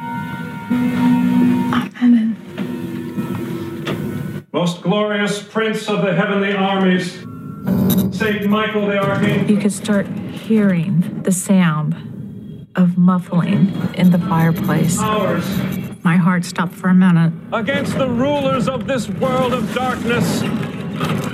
Amen. 0.70 2.36
Most 4.52 4.82
glorious 4.82 5.42
Prince 5.42 5.88
of 5.88 6.02
the 6.02 6.14
heavenly 6.14 6.52
armies, 6.54 7.12
Saint 8.16 8.46
Michael 8.48 8.86
the 8.86 8.98
Archangel. 8.98 9.50
You 9.50 9.60
could 9.60 9.72
start 9.72 10.06
hearing 10.06 11.22
the 11.22 11.32
sound 11.32 11.94
of 12.76 12.96
muffling 12.98 13.72
in 13.94 14.10
the 14.10 14.18
fireplace. 14.18 14.96
Powers 14.98 15.44
My 16.02 16.16
heart 16.16 16.44
stopped 16.44 16.72
for 16.74 16.88
a 16.88 16.94
minute. 16.94 17.32
against 17.52 17.96
the 17.98 18.08
rulers 18.08 18.68
of 18.68 18.86
this 18.86 19.08
world 19.08 19.52
of 19.52 19.72
darkness, 19.74 20.42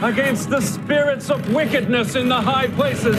against 0.03 0.51
the 0.51 0.61
spirits 0.61 1.31
of 1.31 1.53
wickedness 1.53 2.15
in 2.17 2.29
the 2.29 2.41
high 2.41 2.69
places. 2.69 3.17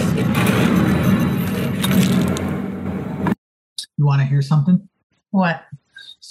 You 3.98 4.06
want 4.06 4.22
to 4.22 4.26
hear 4.28 4.42
something? 4.42 4.88
What? 5.32 5.64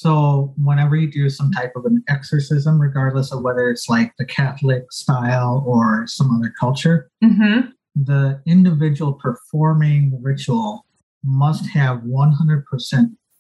So, 0.05 0.55
whenever 0.57 0.97
you 0.97 1.11
do 1.13 1.29
some 1.29 1.53
type 1.53 1.73
of 1.77 1.85
an 1.85 2.03
exorcism, 2.09 2.81
regardless 2.81 3.33
of 3.33 3.43
whether 3.43 3.69
it's 3.69 3.87
like 3.87 4.15
the 4.19 4.25
Catholic 4.25 4.91
style 4.91 5.63
or 5.67 6.07
some 6.07 6.35
other 6.35 6.55
culture, 6.59 7.11
Mm-hmm. 7.23 7.69
the 8.03 8.41
individual 8.47 9.13
performing 9.13 10.11
the 10.11 10.19
ritual 10.23 10.87
must 11.23 11.67
have 11.69 11.99
100% 11.99 12.65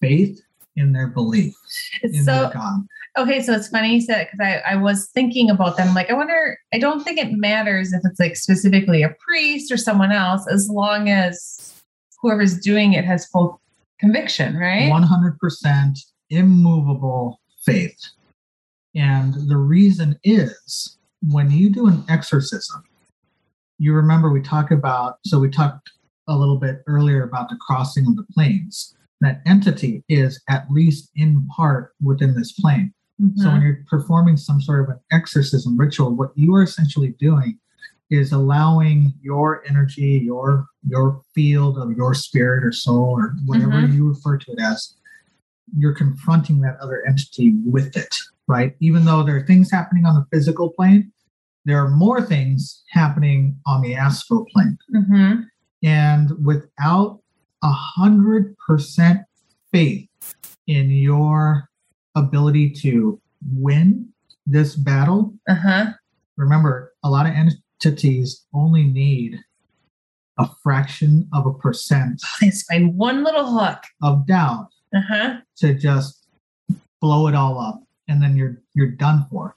faith 0.03 0.39
in 0.77 0.93
their 0.93 1.07
belief 1.07 1.55
in 2.03 2.13
So 2.25 2.33
their 2.43 2.51
God. 2.53 2.81
okay, 3.17 3.41
so 3.43 3.55
it's 3.55 3.69
funny 3.69 3.95
you 3.95 4.01
said 4.03 4.29
because 4.31 4.41
I, 4.47 4.73
I 4.73 4.77
was 4.77 5.09
thinking 5.15 5.49
about 5.49 5.79
them. 5.79 5.95
Like, 5.95 6.11
I 6.11 6.15
wonder. 6.15 6.59
I 6.75 6.79
don't 6.79 7.03
think 7.03 7.19
it 7.19 7.33
matters 7.33 7.95
if 7.95 8.03
it's 8.05 8.21
like 8.21 8.37
specifically 8.37 9.03
a 9.03 9.15
priest 9.27 9.73
or 9.73 9.79
someone 9.79 10.13
else, 10.13 10.47
as 10.47 10.69
long 10.69 11.09
as 11.09 11.73
whoever's 12.21 12.59
doing 12.61 12.93
it 12.93 13.07
has 13.07 13.25
full 13.29 13.63
conviction, 13.99 14.59
right? 14.59 14.91
100% 14.93 15.99
immovable 16.31 17.41
faith. 17.65 18.01
And 18.95 19.35
the 19.49 19.57
reason 19.57 20.19
is 20.25 20.99
when 21.29 21.51
you 21.51 21.71
do 21.71 21.87
an 21.87 22.05
exorcism, 22.09 22.83
you 23.79 23.93
remember 23.93 24.31
we 24.31 24.43
talked 24.43 24.73
about, 24.73 25.19
so 25.25 25.39
we 25.39 25.51
talked 25.51 25.91
a 26.29 26.37
little 26.37 26.59
bit 26.59 26.83
earlier 26.87 27.23
about 27.25 27.49
the 27.49 27.57
crossing 27.57 28.07
of 28.07 28.17
the 28.17 28.25
planes. 28.35 28.97
That 29.21 29.43
entity 29.47 30.03
is 30.09 30.41
at 30.49 30.71
least 30.71 31.11
in 31.15 31.47
part 31.49 31.93
within 32.03 32.35
this 32.35 32.53
plane. 32.53 32.95
So 33.37 33.51
when 33.51 33.61
you're 33.61 33.85
performing 33.87 34.39
some 34.39 34.63
sort 34.63 34.81
of 34.81 34.89
an 34.97 35.01
exorcism 35.13 35.77
ritual, 35.77 36.15
what 36.17 36.31
you 36.37 36.55
are 36.55 36.63
essentially 36.63 37.15
doing 37.19 37.59
is 38.09 38.33
allowing 38.33 39.13
your 39.21 39.63
energy, 39.69 40.23
your 40.25 40.67
your 40.89 41.21
field 41.35 41.77
of 41.77 41.93
your 41.95 42.15
spirit 42.15 42.65
or 42.65 42.73
soul 42.73 43.11
or 43.21 43.35
whatever 43.45 43.73
Mhm. 43.73 43.93
you 43.93 44.09
refer 44.09 44.39
to 44.39 44.53
it 44.53 44.59
as, 44.59 44.95
you're 45.77 45.95
confronting 45.95 46.61
that 46.61 46.77
other 46.81 47.05
entity 47.07 47.55
with 47.65 47.97
it, 47.97 48.15
right? 48.47 48.75
Even 48.81 49.05
though 49.05 49.23
there 49.23 49.37
are 49.37 49.47
things 49.47 49.71
happening 49.71 50.05
on 50.07 50.15
the 50.15 50.27
physical 50.33 50.71
plane, 50.71 51.13
there 51.65 51.83
are 51.85 51.91
more 51.91 52.21
things 52.23 52.83
happening 52.91 53.57
on 53.67 53.83
the 53.83 53.95
astral 53.95 54.47
plane. 54.53 54.79
Mm-hmm. 54.95 55.41
And 55.83 56.31
without 56.45 57.21
a 57.63 57.71
hundred 57.71 58.57
percent 58.59 59.21
faith 59.73 60.09
in 60.67 60.91
your 60.91 61.69
ability 62.17 62.71
to 62.71 63.21
win 63.55 64.09
this 64.47 64.75
battle, 64.77 65.35
Uh-huh. 65.49 65.87
remember 66.37 66.93
a 67.05 67.11
lot 67.11 67.27
of 67.27 67.33
entities 67.33 68.45
only 68.53 68.85
need 68.85 69.39
a 70.39 70.49
fraction 70.63 71.29
of 71.35 71.47
a 71.47 71.53
percent 71.53 72.21
Let's 72.43 72.63
find 72.65 72.97
one 72.97 73.23
little 73.25 73.47
hook. 73.59 73.79
of 74.03 74.27
doubt 74.27 74.69
Uh-huh. 74.95 75.39
to 75.59 75.75
just 75.75 76.27
blow 77.01 77.29
it 77.29 77.35
all 77.35 77.59
up 77.61 77.83
and 78.09 78.23
then 78.23 78.37
you're 78.37 78.61
you're 78.75 78.91
done 78.91 79.25
for 79.31 79.55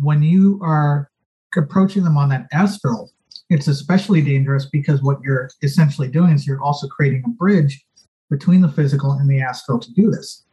when 0.00 0.22
you 0.22 0.60
are 0.62 1.10
approaching 1.56 2.04
them 2.04 2.16
on 2.16 2.28
that 2.28 2.46
astral 2.52 3.10
it's 3.50 3.68
especially 3.68 4.22
dangerous 4.22 4.66
because 4.66 5.02
what 5.02 5.20
you're 5.22 5.50
essentially 5.62 6.08
doing 6.08 6.30
is 6.32 6.46
you're 6.46 6.62
also 6.62 6.86
creating 6.88 7.22
a 7.26 7.28
bridge 7.30 7.84
between 8.30 8.60
the 8.60 8.68
physical 8.70 9.12
and 9.12 9.28
the 9.28 9.40
astral 9.40 9.78
to 9.78 9.92
do 9.92 10.10
this 10.10 10.44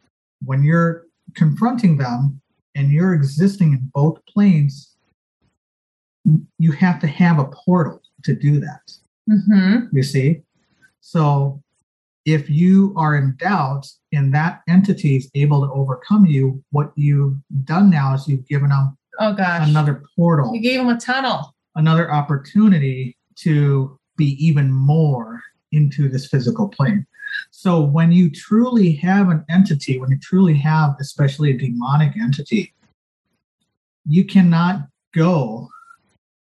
when 0.44 0.62
you're 0.62 1.04
confronting 1.34 1.96
them 1.96 2.40
and 2.74 2.90
you're 2.90 3.14
existing 3.14 3.72
in 3.72 3.90
both 3.94 4.18
planes 4.26 4.96
you 6.58 6.72
have 6.72 7.00
to 7.00 7.06
have 7.06 7.38
a 7.38 7.44
portal 7.46 8.00
to 8.24 8.34
do 8.34 8.58
that 8.60 8.82
Mm-hmm. 9.30 9.96
you 9.96 10.02
see 10.02 10.42
so 11.00 11.62
if 12.24 12.48
you 12.48 12.94
are 12.96 13.16
in 13.16 13.34
doubt 13.38 13.86
and 14.12 14.32
that 14.34 14.60
entity 14.68 15.16
is 15.16 15.30
able 15.34 15.66
to 15.66 15.72
overcome 15.72 16.24
you 16.26 16.62
what 16.70 16.92
you've 16.96 17.36
done 17.64 17.90
now 17.90 18.14
is 18.14 18.28
you've 18.28 18.46
given 18.46 18.70
them 18.70 18.96
Oh 19.18 19.34
gosh. 19.34 19.68
another 19.68 20.02
portal. 20.16 20.54
You 20.54 20.60
gave 20.60 20.78
them 20.78 20.88
a 20.88 20.98
tunnel. 20.98 21.54
another 21.76 22.10
opportunity 22.12 23.16
to 23.36 23.98
be 24.16 24.36
even 24.44 24.70
more 24.70 25.40
into 25.72 26.08
this 26.08 26.26
physical 26.28 26.68
plane. 26.68 27.06
So 27.50 27.80
when 27.80 28.12
you 28.12 28.30
truly 28.30 28.92
have 28.96 29.28
an 29.30 29.44
entity 29.50 29.98
when 29.98 30.10
you 30.10 30.18
truly 30.18 30.54
have 30.58 30.96
especially 31.00 31.50
a 31.50 31.58
demonic 31.58 32.16
entity 32.20 32.72
you 34.06 34.24
cannot 34.24 34.86
go. 35.14 35.68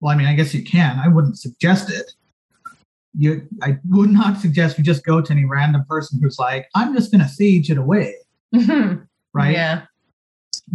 Well 0.02 0.14
i 0.14 0.18
mean 0.18 0.28
i 0.28 0.34
guess 0.34 0.54
you 0.54 0.64
can. 0.64 1.00
I 1.00 1.08
wouldn't 1.08 1.38
suggest 1.40 1.90
it 1.92 2.12
you 3.22 3.30
i 3.68 3.72
would 3.90 4.10
not 4.10 4.40
suggest 4.40 4.78
you 4.78 4.84
just 4.84 5.04
go 5.04 5.20
to 5.22 5.32
any 5.34 5.46
random 5.46 5.84
person 5.94 6.20
who's 6.22 6.40
like 6.40 6.68
i'm 6.76 6.94
just 6.98 7.12
going 7.12 7.22
to 7.22 7.28
sage 7.40 7.70
it 7.74 7.78
away 7.78 8.14
Mhm. 8.56 9.06
right 9.34 9.54
Yeah. 9.54 9.82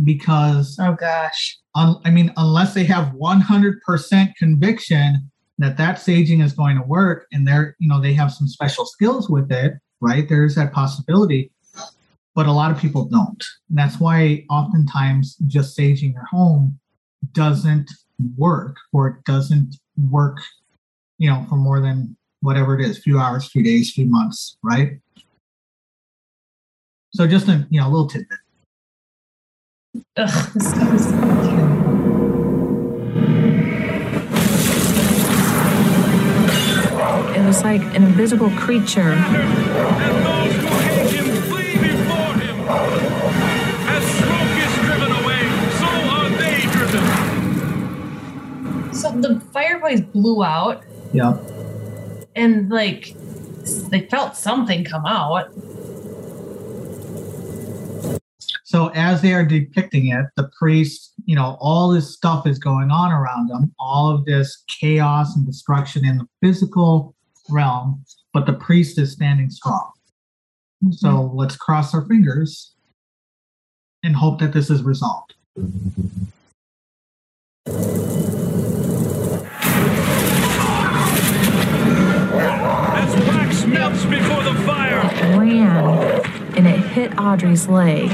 because 0.05 0.76
Oh 0.80 0.95
gosh. 0.95 1.59
un, 1.74 1.97
I 2.05 2.11
mean, 2.11 2.32
unless 2.36 2.74
they 2.74 2.84
have 2.84 3.12
100% 3.14 4.36
conviction 4.36 5.30
that 5.59 5.76
that 5.76 5.97
saging 5.99 6.42
is 6.45 6.53
going 6.53 6.76
to 6.76 6.82
work 6.82 7.26
and 7.32 7.47
they're, 7.47 7.76
you 7.78 7.88
know, 7.88 8.01
they 8.01 8.12
have 8.14 8.32
some 8.32 8.49
special 8.49 8.86
skills 8.86 9.28
with 9.30 9.51
it, 9.53 9.74
right? 10.01 10.28
There's 10.28 10.55
that 10.57 10.72
possibility. 10.72 11.51
But 12.34 12.47
a 12.47 12.53
lot 12.53 12.70
of 12.72 12.78
people 12.78 13.05
don't. 13.07 13.42
And 13.68 13.78
that's 13.78 14.01
why 14.01 14.45
oftentimes 14.51 15.36
just 15.47 15.76
saging 15.78 16.12
your 16.14 16.26
home 16.26 16.78
doesn't 17.32 17.88
work 18.36 18.76
or 18.92 19.09
it 19.09 19.24
doesn't 19.24 19.76
work, 20.11 20.38
you 21.18 21.28
know, 21.30 21.47
for 21.49 21.57
more 21.57 21.80
than 21.80 22.16
whatever 22.45 22.78
it 22.78 22.84
is, 22.84 22.99
few 22.99 23.18
hours, 23.18 23.49
few 23.49 23.62
days, 23.62 23.90
few 23.90 24.05
months, 24.05 24.59
right? 24.62 25.01
So 27.14 27.26
just 27.26 27.49
a 27.49 27.66
you 27.70 27.80
know 27.80 27.88
a 27.88 27.90
little 27.90 28.07
tidbit. 28.07 28.38
Ugh, 30.16 30.53
this 30.53 30.70
stuff 30.70 30.95
is 30.95 31.05
so 31.05 31.20
cute. 31.49 31.74
It 37.36 37.47
was 37.47 37.62
like 37.62 37.80
an 37.95 38.03
invisible 38.03 38.51
creature. 38.51 39.14
So, 48.92 49.11
the 49.11 49.40
fireplace 49.53 50.01
blew 50.01 50.42
out. 50.42 50.82
Yeah 51.12 51.36
and 52.35 52.68
like 52.70 53.14
they 53.91 54.07
felt 54.09 54.37
something 54.37 54.85
come 54.85 55.07
out. 55.07 55.51
So 58.64 58.89
as 58.89 59.22
they 59.22 59.32
are 59.32 59.45
depicting 59.45 60.09
it, 60.09 60.26
the 60.37 60.51
priest, 60.59 61.12
you 61.26 61.37
know, 61.37 61.57
all 61.61 61.91
this 61.91 62.12
stuff 62.12 62.47
is 62.47 62.59
going 62.59 62.91
on 62.91 63.12
around 63.12 63.49
them, 63.49 63.72
all 63.78 64.12
of 64.12 64.24
this 64.24 64.64
chaos 64.68 65.37
and 65.37 65.47
destruction 65.47 66.05
in 66.05 66.18
the 66.18 66.26
physical 66.43 67.14
realm, 67.49 68.05
but 68.32 68.47
the 68.47 68.53
priest 68.53 68.99
is 68.99 69.12
standing 69.12 69.51
strong. 69.51 69.93
So 70.91 71.09
mm-hmm. 71.09 71.37
let's 71.37 71.57
cross 71.57 71.95
our 71.95 72.05
fingers 72.07 72.74
and 74.03 74.16
hope 74.16 74.41
that 74.41 74.53
this 74.53 74.70
is 74.70 74.82
resolved. 74.82 75.35
As 82.97 83.64
melts 83.91 84.05
before 84.07 84.43
the 84.43 84.55
fire. 84.62 85.03
ran 85.39 86.22
and 86.57 86.66
it 86.66 86.78
hit 86.78 87.18
Audrey's 87.18 87.68
leg. 87.68 88.09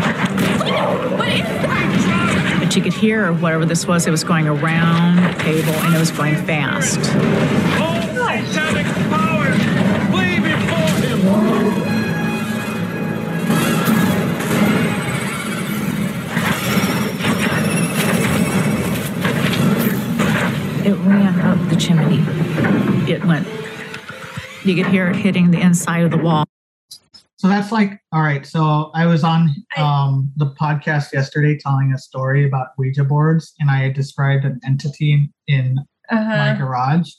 But 2.58 2.74
you 2.76 2.82
could 2.82 2.92
hear 2.92 3.32
whatever 3.32 3.64
this 3.64 3.86
was, 3.86 4.06
it 4.06 4.10
was 4.10 4.24
going 4.24 4.48
around 4.48 5.16
the 5.16 5.34
table 5.42 5.72
and 5.72 5.94
it 5.94 5.98
was 5.98 6.10
going 6.10 6.34
fast. 6.44 6.98
All 7.80 8.02
satanic 8.02 8.86
powers, 9.10 9.56
flee 10.10 10.40
before 10.40 10.90
him. 11.06 11.20
It 20.86 20.96
ran 21.06 21.40
up 21.40 21.68
the 21.68 21.76
chimney. 21.76 22.24
It 23.10 23.24
went, 23.24 23.46
you 24.64 24.74
could 24.74 24.86
hear 24.92 25.08
it 25.11 25.16
hitting 25.16 25.50
the 25.50 25.61
inside 25.61 26.04
of 26.04 26.11
the 26.11 26.18
wall. 26.18 26.44
So 27.38 27.48
that's 27.48 27.72
like, 27.72 28.00
all 28.12 28.20
right. 28.20 28.44
So 28.44 28.90
I 28.94 29.06
was 29.06 29.24
on 29.24 29.48
um, 29.78 30.30
the 30.36 30.46
podcast 30.61 31.12
yesterday 31.12 31.56
telling 31.58 31.92
a 31.92 31.98
story 31.98 32.46
about 32.46 32.68
Ouija 32.76 33.02
boards, 33.04 33.54
and 33.58 33.70
I 33.70 33.78
had 33.78 33.94
described 33.94 34.44
an 34.44 34.61
entity 34.64 35.30
in 35.48 35.76
my 36.11 36.16
Uh-huh. 36.50 36.54
garage. 36.58 37.11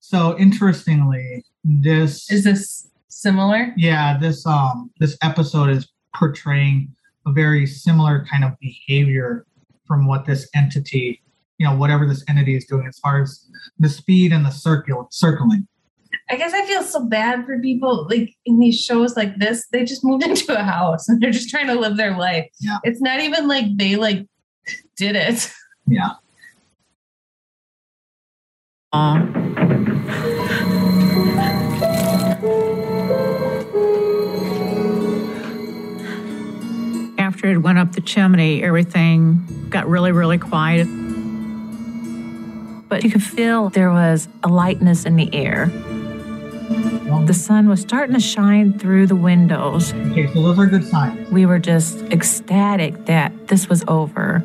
So 0.00 0.38
interestingly, 0.38 1.44
this 1.64 2.30
Is 2.30 2.44
this 2.44 2.90
similar? 3.08 3.72
yeah, 3.76 4.18
this 4.18 4.44
um 4.46 4.90
this 5.00 5.16
episode 5.22 5.70
is 5.70 5.88
portraying 6.14 6.94
a 7.26 7.32
very 7.32 7.66
similar 7.66 8.24
kind 8.30 8.44
of 8.44 8.52
behavior 8.60 9.44
from 9.86 10.06
what 10.06 10.26
this 10.26 10.48
entity, 10.54 11.20
you 11.58 11.66
know, 11.66 11.74
whatever 11.76 12.06
this 12.06 12.24
entity 12.28 12.54
is 12.56 12.64
doing 12.66 12.86
as 12.86 12.98
far 12.98 13.22
as 13.22 13.46
the 13.78 13.88
speed 13.88 14.32
and 14.32 14.44
the 14.44 14.50
circle 14.50 15.08
circling. 15.10 15.66
I 16.30 16.36
guess 16.36 16.52
I 16.52 16.64
feel 16.66 16.82
so 16.82 17.06
bad 17.06 17.46
for 17.46 17.58
people 17.58 18.06
like 18.10 18.34
in 18.44 18.58
these 18.58 18.78
shows 18.78 19.16
like 19.16 19.38
this. 19.38 19.66
They 19.72 19.84
just 19.84 20.04
moved 20.04 20.24
into 20.26 20.58
a 20.58 20.62
house 20.62 21.08
and 21.08 21.20
they're 21.20 21.30
just 21.30 21.48
trying 21.48 21.68
to 21.68 21.74
live 21.74 21.96
their 21.96 22.16
life. 22.16 22.46
Yeah. 22.60 22.78
It's 22.84 23.00
not 23.00 23.20
even 23.20 23.48
like 23.48 23.64
they 23.76 23.96
like 23.96 24.26
did 24.96 25.16
it. 25.16 25.50
Yeah. 25.86 26.10
Um. 28.92 29.34
After 37.18 37.50
it 37.50 37.58
went 37.58 37.78
up 37.78 37.92
the 37.92 38.00
chimney, 38.00 38.62
everything 38.62 39.46
got 39.70 39.88
really, 39.88 40.12
really 40.12 40.38
quiet. 40.38 40.86
But 42.88 43.04
you 43.04 43.10
could 43.10 43.22
feel 43.22 43.70
there 43.70 43.90
was 43.90 44.28
a 44.42 44.48
lightness 44.48 45.04
in 45.04 45.16
the 45.16 45.32
air. 45.34 45.70
The 46.68 47.34
sun 47.34 47.68
was 47.68 47.80
starting 47.80 48.14
to 48.14 48.20
shine 48.20 48.78
through 48.78 49.06
the 49.06 49.16
windows. 49.16 49.92
Okay, 49.92 50.32
so 50.32 50.42
those 50.42 50.58
are 50.58 50.66
good 50.66 50.84
signs. 50.84 51.30
We 51.30 51.46
were 51.46 51.58
just 51.58 52.00
ecstatic 52.10 53.06
that 53.06 53.48
this 53.48 53.68
was 53.68 53.84
over. 53.88 54.42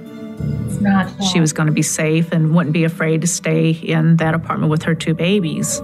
It's 0.65 0.79
not. 0.81 1.11
She 1.23 1.39
was 1.39 1.53
going 1.53 1.67
to 1.67 1.73
be 1.73 1.81
safe 1.81 2.31
and 2.31 2.55
wouldn't 2.55 2.73
be 2.73 2.83
afraid 2.83 3.21
to 3.21 3.27
stay 3.27 3.71
in 3.71 4.17
that 4.17 4.33
apartment 4.33 4.71
with 4.71 4.83
her 4.83 4.95
two 4.95 5.13
babies. 5.13 5.79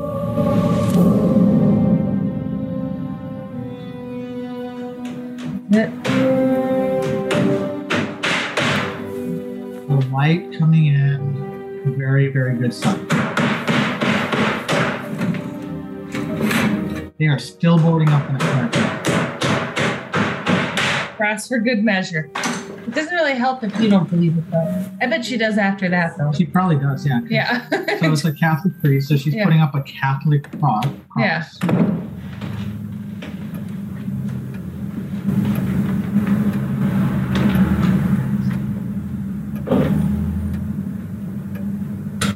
The 9.87 10.07
light 10.11 10.53
coming 10.57 10.87
in, 10.87 11.95
very, 11.97 12.27
very 12.27 12.57
good 12.57 12.73
sign. 12.73 13.07
They 17.19 17.27
are 17.27 17.37
still 17.39 17.77
boarding 17.77 18.09
up 18.09 18.27
in 18.29 18.37
the 18.37 18.43
corner. 18.45 18.69
Cross 21.17 21.49
for 21.49 21.59
good 21.59 21.83
measure. 21.83 22.29
It 22.87 22.95
doesn't 22.95 23.13
really 23.13 23.33
help 23.35 23.61
if 23.63 23.77
you 23.79 23.89
don't 23.89 24.09
believe 24.09 24.37
it 24.37 24.49
though. 24.49 24.85
I 25.01 25.05
bet 25.07 25.25
she 25.25 25.37
does 25.37 25.57
after 25.57 25.89
that 25.89 26.17
though. 26.17 26.31
She 26.31 26.45
probably 26.45 26.77
does, 26.77 27.05
yeah. 27.05 27.19
Yeah. 27.29 27.67
So 27.99 28.13
it's 28.13 28.23
a 28.23 28.31
Catholic 28.31 28.79
priest, 28.79 29.09
so 29.09 29.17
she's 29.17 29.35
Yeah. 29.35 29.43
putting 29.43 29.59
up 29.59 29.75
a 29.75 29.83
Catholic 29.83 30.49
cross. 30.59 30.85
yeah. 31.17 31.43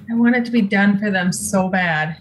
I 0.10 0.16
want 0.16 0.36
it 0.36 0.46
to 0.46 0.52
be 0.52 0.62
done 0.62 1.00
for 1.00 1.10
them 1.10 1.32
so 1.32 1.70
bad. 1.70 2.18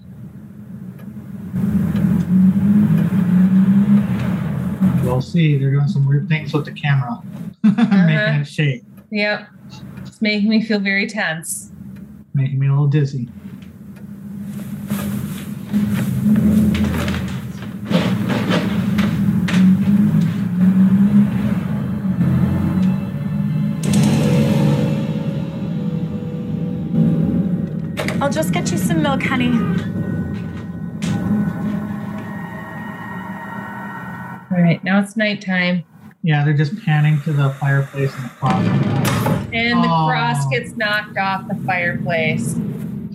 See. 5.23 5.57
They're 5.57 5.71
doing 5.71 5.89
some 5.89 6.07
weird 6.07 6.29
things 6.29 6.53
with 6.53 6.65
the 6.65 6.73
camera, 6.73 7.23
making 7.63 7.81
it 7.81 8.17
uh-huh. 8.17 8.45
shake, 8.45 8.85
Yep. 9.11 9.49
It's 10.07 10.23
making 10.23 10.49
me 10.49 10.63
feel 10.63 10.81
very 10.81 11.07
tense. 11.07 11.71
making 12.35 12.59
me 12.59 12.67
a 12.67 12.71
little 12.71 12.87
dizzy. 12.87 13.29
I'll 28.21 28.31
just 28.31 28.53
get 28.53 28.71
you 28.71 28.79
some 28.79 29.03
milk, 29.03 29.23
honey. 29.23 30.02
Right, 34.63 34.83
now 34.85 35.01
it's 35.01 35.17
nighttime. 35.17 35.85
Yeah, 36.23 36.45
they're 36.45 36.55
just 36.55 36.81
panning 36.85 37.21
to 37.23 37.33
the 37.33 37.51
fireplace 37.55 38.15
and 38.15 38.25
the 38.25 38.29
cross. 38.31 38.67
And 39.53 39.83
the 39.85 39.89
Oh. 39.89 40.07
cross 40.09 40.47
gets 40.49 40.77
knocked 40.77 41.17
off 41.19 41.49
the 41.49 41.55
fireplace. 41.67 42.55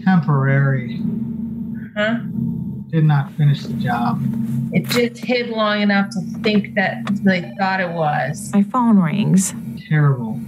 Temporary. 0.04 1.02
Huh? 1.96 2.20
Did 2.90 3.06
not 3.06 3.32
finish 3.34 3.64
the 3.64 3.74
job. 3.74 4.22
It 4.74 4.88
just 4.90 5.24
hid 5.24 5.50
long 5.50 5.82
enough 5.82 6.10
to 6.12 6.22
think 6.42 6.76
that 6.76 7.06
they 7.24 7.52
thought 7.58 7.80
it 7.80 7.92
was. 7.92 8.52
My 8.54 8.64
phone 8.64 8.98
rings. 9.00 9.54
Terrible. 9.90 10.40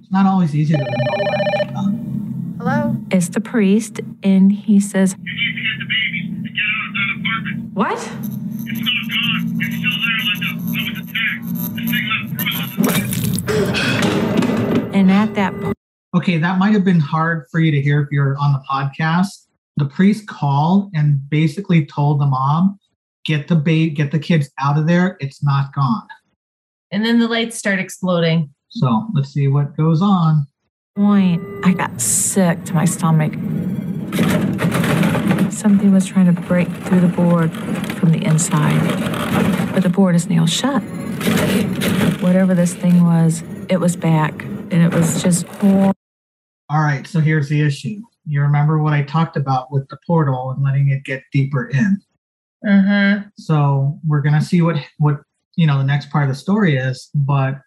It's 0.00 0.10
not 0.12 0.26
always 0.26 0.54
easy 0.54 0.74
to 0.76 0.84
remember. 1.74 2.07
Hello? 2.58 2.96
It's 3.10 3.28
the 3.28 3.40
priest, 3.40 4.00
and 4.22 4.50
he 4.52 4.80
says, 4.80 5.14
You 5.22 5.32
need 5.32 5.54
to 5.54 5.60
get 5.62 5.78
the 5.78 5.86
babies 5.86 6.28
and 6.28 6.44
get 6.44 6.52
out 6.74 6.86
of 6.88 6.92
that 6.94 7.08
apartment. 7.20 7.72
What? 7.74 7.98
It's 8.66 8.80
not 8.80 9.04
gone. 9.10 9.58
It's 9.60 9.76
still 9.76 9.98
there, 10.04 10.20
Linda. 10.26 10.50
That 10.72 10.84
was 10.88 10.98
attacked. 11.04 11.44
This 11.76 11.88
thing 11.92 12.06
left 12.08 12.74
frozen. 14.82 14.94
and 14.94 15.10
at 15.10 15.34
that 15.34 15.52
point, 15.60 15.74
Okay, 16.14 16.38
that 16.38 16.58
might 16.58 16.72
have 16.72 16.84
been 16.84 17.00
hard 17.00 17.44
for 17.50 17.60
you 17.60 17.70
to 17.70 17.80
hear 17.80 18.00
if 18.00 18.08
you're 18.10 18.36
on 18.38 18.52
the 18.54 18.62
podcast. 18.68 19.46
The 19.76 19.84
priest 19.86 20.26
called 20.26 20.90
and 20.94 21.20
basically 21.30 21.84
told 21.86 22.20
the 22.20 22.26
mom, 22.26 22.78
"Get 23.24 23.46
the 23.46 23.56
babe, 23.56 23.94
get 23.94 24.10
the 24.10 24.18
kids 24.18 24.50
out 24.58 24.78
of 24.78 24.86
there. 24.86 25.16
It's 25.20 25.42
not 25.44 25.72
gone." 25.74 26.08
And 26.90 27.04
then 27.04 27.18
the 27.20 27.28
lights 27.28 27.56
start 27.56 27.78
exploding. 27.78 28.50
So 28.68 29.06
let's 29.14 29.28
see 29.32 29.46
what 29.48 29.76
goes 29.76 30.00
on. 30.02 30.46
Point, 30.98 31.40
I 31.64 31.74
got 31.74 32.00
sick 32.00 32.64
to 32.64 32.74
my 32.74 32.84
stomach. 32.84 33.32
Something 35.52 35.92
was 35.92 36.06
trying 36.06 36.26
to 36.26 36.32
break 36.32 36.66
through 36.68 36.98
the 36.98 37.06
board 37.06 37.52
from 37.98 38.10
the 38.10 38.24
inside, 38.24 38.80
but 39.72 39.84
the 39.84 39.90
board 39.90 40.16
is 40.16 40.28
nailed 40.28 40.50
shut. 40.50 40.82
Whatever 42.20 42.52
this 42.52 42.74
thing 42.74 43.04
was, 43.04 43.44
it 43.68 43.78
was 43.78 43.94
back, 43.94 44.42
and 44.42 44.72
it 44.72 44.92
was 44.92 45.22
just 45.22 45.46
horrible. 45.46 45.94
All 46.68 46.80
right, 46.80 47.06
so 47.06 47.20
here's 47.20 47.48
the 47.48 47.62
issue. 47.62 48.00
You 48.26 48.40
remember 48.40 48.82
what 48.82 48.92
I 48.92 49.04
talked 49.04 49.36
about 49.36 49.70
with 49.70 49.88
the 49.90 49.98
portal 50.04 50.50
and 50.50 50.64
letting 50.64 50.88
it 50.88 51.04
get 51.04 51.22
deeper 51.32 51.68
in. 51.68 52.02
Uh-huh. 52.68 53.20
So 53.36 54.00
we're 54.04 54.20
gonna 54.20 54.42
see 54.42 54.62
what 54.62 54.76
what 54.98 55.20
you 55.54 55.64
know 55.64 55.78
the 55.78 55.84
next 55.84 56.10
part 56.10 56.24
of 56.24 56.28
the 56.28 56.34
story 56.34 56.76
is, 56.76 57.08
but 57.14 57.60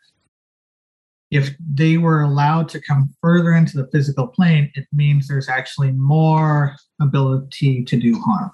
if 1.32 1.56
they 1.74 1.98
were 1.98 2.22
allowed 2.22 2.68
to 2.70 2.82
come 2.82 3.10
further 3.22 3.54
into 3.54 3.78
the 3.78 3.88
physical 3.88 4.28
plane, 4.28 4.70
it 4.76 4.86
means 4.92 5.28
there's 5.30 5.48
actually 5.48 5.92
more 5.94 6.76
ability 7.00 7.86
to 7.86 7.98
do 7.98 8.20
harm. 8.20 8.52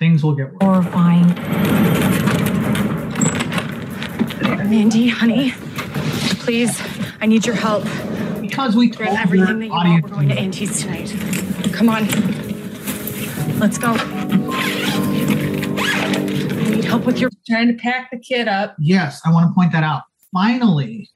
Things 0.00 0.24
will 0.24 0.34
get 0.34 0.52
worse. 0.52 0.58
Horrifying. 0.60 1.28
Mandy, 4.68 5.08
honey, 5.08 5.52
please, 6.40 6.82
I 7.20 7.26
need 7.26 7.46
your 7.46 7.54
help. 7.54 7.84
Because 8.40 8.74
we 8.74 8.90
told 8.90 9.16
everything 9.16 9.60
that 9.60 9.66
you 9.66 9.70
want, 9.70 10.02
we're 10.02 10.08
going 10.08 10.28
to 10.28 10.34
Auntie's 10.34 10.82
tonight. 10.82 11.14
Come 11.72 11.88
on. 11.88 12.06
Let's 13.60 13.78
go. 13.78 13.94
I 15.86 16.70
need 16.70 16.84
help 16.84 17.06
with 17.06 17.20
your. 17.20 17.30
Trying 17.46 17.68
to 17.68 17.74
pack 17.74 18.10
the 18.10 18.18
kid 18.18 18.48
up. 18.48 18.74
Yes, 18.78 19.20
I 19.24 19.30
want 19.30 19.48
to 19.48 19.54
point 19.54 19.70
that 19.72 19.84
out. 19.84 20.02
Finally, 20.34 21.08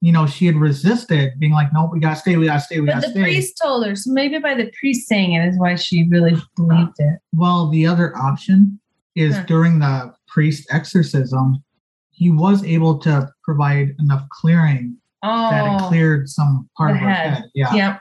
you 0.00 0.10
know, 0.10 0.26
she 0.26 0.46
had 0.46 0.56
resisted 0.56 1.38
being 1.38 1.52
like, 1.52 1.72
no, 1.72 1.88
we 1.92 2.00
gotta 2.00 2.16
stay, 2.16 2.36
we 2.36 2.46
gotta 2.46 2.58
stay, 2.60 2.80
we 2.80 2.86
But 2.86 2.94
gotta 2.94 3.06
the 3.08 3.12
stay. 3.12 3.22
priest 3.22 3.60
told 3.62 3.86
her, 3.86 3.94
so 3.94 4.10
maybe 4.10 4.38
by 4.38 4.54
the 4.54 4.72
priest 4.80 5.06
saying 5.06 5.34
it 5.34 5.46
is 5.46 5.56
why 5.58 5.76
she 5.76 6.08
really 6.08 6.34
believed 6.56 6.94
it. 6.98 7.20
Well, 7.34 7.68
the 7.68 7.86
other 7.86 8.16
option 8.18 8.80
is 9.14 9.36
Huh. 9.36 9.44
during 9.46 9.78
the 9.78 10.12
priest 10.26 10.66
exorcism, 10.72 11.62
he 12.10 12.30
was 12.30 12.64
able 12.64 12.98
to 13.00 13.30
provide 13.44 13.94
enough 14.00 14.26
clearing 14.30 14.96
Oh, 15.22 15.50
that 15.50 15.66
it 15.66 15.82
oh, 15.82 15.88
cleared 15.88 16.28
some 16.28 16.68
part 16.76 16.92
the 16.92 16.96
of 16.96 17.00
her 17.02 17.10
head. 17.10 17.32
head. 17.34 17.44
Yeah. 17.54 17.74
Yep. 17.74 18.00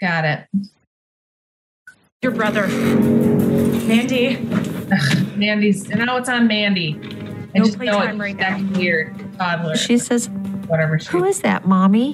Got 0.00 0.24
it. 0.24 0.46
Your 2.22 2.32
brother. 2.32 2.66
Mandy. 2.66 4.36
Mandy's, 5.36 5.88
now 5.90 6.16
it's 6.16 6.28
on 6.28 6.48
Mandy. 6.48 6.98
I 7.58 7.60
No 7.60 7.64
just 7.66 7.78
know 7.78 7.84
playtime 7.98 8.20
it, 8.20 8.22
right 8.22 8.38
that's 8.38 8.62
weird. 8.78 9.36
Toddler. 9.36 9.76
She 9.76 9.98
says, 9.98 10.28
Whatever. 10.68 10.98
She, 10.98 11.08
Who 11.08 11.24
is 11.24 11.40
that, 11.40 11.66
mommy? 11.66 12.12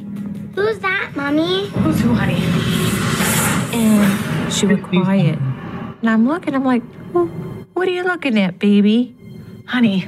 Who's 0.55 0.79
that, 0.79 1.13
mommy? 1.15 1.69
Who's 1.69 2.01
who, 2.01 2.15
honey? 2.15 2.41
And 3.79 4.53
she 4.53 4.67
was 4.67 4.81
quiet. 4.81 5.39
And 6.01 6.09
I'm 6.09 6.27
looking, 6.27 6.55
I'm 6.55 6.65
like, 6.65 6.83
well, 7.13 7.27
What 7.75 7.89
are 7.89 7.91
you 7.91 8.05
looking 8.05 8.39
at, 8.39 8.59
baby? 8.59 9.15
Honey. 9.67 10.07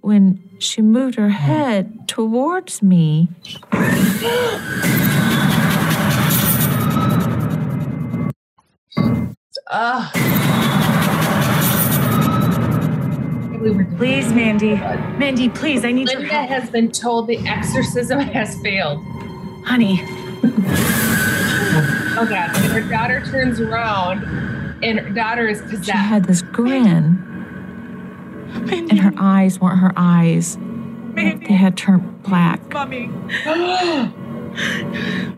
When 0.00 0.42
she 0.58 0.80
moved 0.80 1.16
her 1.16 1.28
head 1.28 2.08
towards 2.08 2.82
me, 2.82 3.28
Ugh. 9.70 10.67
Please, 13.96 14.32
Mandy. 14.32 14.74
Mandy, 14.74 15.48
please, 15.48 15.84
I 15.84 15.92
need 15.92 16.10
your 16.10 16.20
Linda 16.20 16.34
help. 16.34 16.48
has 16.48 16.70
been 16.70 16.90
told 16.90 17.26
the 17.26 17.38
exorcism 17.46 18.20
has 18.20 18.58
failed. 18.60 19.04
Honey. 19.64 20.00
Oh 22.20 22.26
God! 22.28 22.56
And 22.56 22.72
her 22.72 22.80
daughter 22.80 23.24
turns 23.24 23.60
around, 23.60 24.24
and 24.82 24.98
her 24.98 25.10
daughter 25.10 25.46
is 25.46 25.62
she 25.84 25.92
had 25.92 26.24
this 26.24 26.42
grin. 26.42 27.24
Mandy. 28.48 28.90
And 28.90 28.98
her 29.00 29.12
eyes 29.18 29.60
weren't 29.60 29.78
her 29.78 29.92
eyes. 29.96 30.56
Mandy. 30.58 31.46
They 31.46 31.54
had 31.54 31.76
turned 31.76 32.22
black. 32.22 32.60
Mommy. 32.72 33.10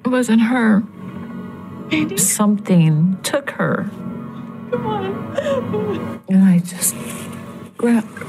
It 0.03 0.07
wasn't 0.07 0.43
her. 0.43 0.81
Mandy. 1.91 2.17
Something 2.17 3.19
took 3.23 3.51
her. 3.51 3.91
Come 4.71 4.87
on. 4.87 6.23
And 6.29 6.45
I 6.45 6.59
just 6.61 6.95
grabbed 7.81 8.19
her. 8.19 8.27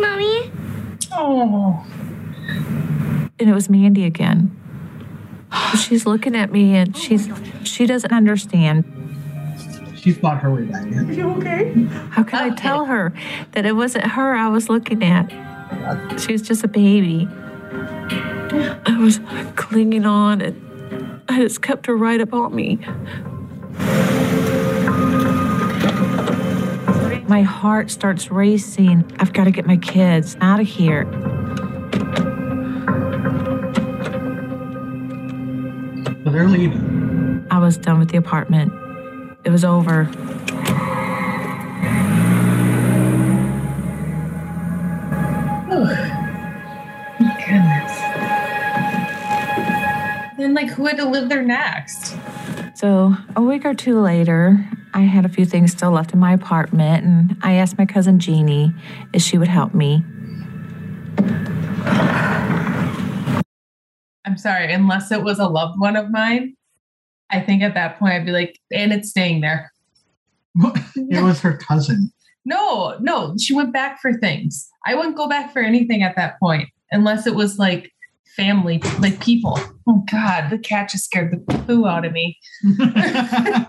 Mommy? 0.00 0.50
Oh. 1.12 1.84
And 3.38 3.50
it 3.50 3.52
was 3.52 3.68
Mandy 3.68 4.04
again. 4.04 4.50
She's 5.78 6.06
looking 6.06 6.34
at 6.34 6.50
me 6.50 6.74
and 6.76 6.96
she's 6.96 7.28
she 7.62 7.84
doesn't 7.84 8.10
understand. 8.10 8.84
She's 9.96 10.16
fought 10.16 10.40
her 10.40 10.54
way 10.54 10.62
back 10.62 10.86
in. 10.86 11.10
Are 11.10 11.12
you 11.12 11.30
okay? 11.32 11.72
How 12.10 12.22
could 12.22 12.40
I 12.40 12.50
tell 12.54 12.86
her 12.86 13.12
that 13.52 13.66
it 13.66 13.72
wasn't 13.76 14.06
her 14.06 14.34
I 14.34 14.48
was 14.48 14.70
looking 14.70 15.04
at? 15.04 15.28
She 16.18 16.32
was 16.32 16.40
just 16.40 16.64
a 16.64 16.68
baby. 16.68 17.28
I 17.30 18.96
was 18.98 19.20
clinging 19.56 20.06
on 20.06 20.40
and 20.40 21.20
I 21.28 21.40
just 21.42 21.60
kept 21.60 21.84
her 21.84 21.96
right 21.96 22.20
up 22.20 22.32
on 22.32 22.54
me. 22.54 22.78
My 27.26 27.42
heart 27.42 27.90
starts 27.90 28.30
racing. 28.30 29.10
I've 29.18 29.32
got 29.32 29.44
to 29.44 29.50
get 29.50 29.66
my 29.66 29.76
kids 29.78 30.36
out 30.40 30.60
of 30.60 30.66
here. 30.66 31.04
So 36.04 36.30
they're 36.30 36.48
leaving. 36.48 37.46
I 37.50 37.58
was 37.58 37.76
done 37.78 37.98
with 37.98 38.10
the 38.10 38.18
apartment. 38.18 38.72
It 39.44 39.50
was 39.50 39.64
over. 39.64 40.08
Oh, 45.70 45.84
My 47.20 47.34
goodness. 47.46 47.92
Then, 50.38 50.54
like, 50.54 50.68
who 50.68 50.86
had 50.86 50.96
to 50.98 51.04
live 51.08 51.28
there 51.28 51.42
next? 51.42 52.16
So, 52.74 53.14
a 53.36 53.40
week 53.40 53.64
or 53.64 53.72
two 53.72 54.00
later, 54.00 54.68
I 54.94 55.02
had 55.02 55.24
a 55.24 55.28
few 55.28 55.44
things 55.44 55.70
still 55.70 55.92
left 55.92 56.12
in 56.12 56.18
my 56.18 56.32
apartment, 56.32 57.04
and 57.04 57.36
I 57.40 57.54
asked 57.54 57.78
my 57.78 57.86
cousin 57.86 58.18
Jeannie 58.18 58.74
if 59.12 59.22
she 59.22 59.38
would 59.38 59.46
help 59.46 59.74
me. 59.74 60.02
I'm 64.24 64.36
sorry, 64.36 64.72
unless 64.72 65.12
it 65.12 65.22
was 65.22 65.38
a 65.38 65.46
loved 65.46 65.78
one 65.78 65.94
of 65.94 66.10
mine, 66.10 66.56
I 67.30 67.38
think 67.38 67.62
at 67.62 67.74
that 67.74 67.96
point 68.00 68.14
I'd 68.14 68.26
be 68.26 68.32
like, 68.32 68.58
and 68.72 68.92
it's 68.92 69.10
staying 69.10 69.40
there. 69.40 69.72
It 70.96 71.22
was 71.22 71.40
her 71.40 71.56
cousin. 71.56 72.12
No, 72.44 72.96
no, 73.00 73.36
she 73.38 73.54
went 73.54 73.72
back 73.72 74.00
for 74.00 74.12
things. 74.14 74.68
I 74.84 74.96
wouldn't 74.96 75.16
go 75.16 75.28
back 75.28 75.52
for 75.52 75.60
anything 75.60 76.02
at 76.02 76.16
that 76.16 76.40
point 76.40 76.68
unless 76.90 77.26
it 77.26 77.34
was 77.36 77.58
like 77.58 77.92
family, 78.36 78.78
like 79.00 79.20
people. 79.20 79.58
Oh 79.88 80.04
God, 80.10 80.50
the 80.50 80.58
cat 80.58 80.88
just 80.90 81.04
scared 81.04 81.32
the 81.32 81.58
poo 81.66 81.86
out 81.86 82.04
of 82.04 82.12
me. 82.12 82.38
I, 82.64 83.68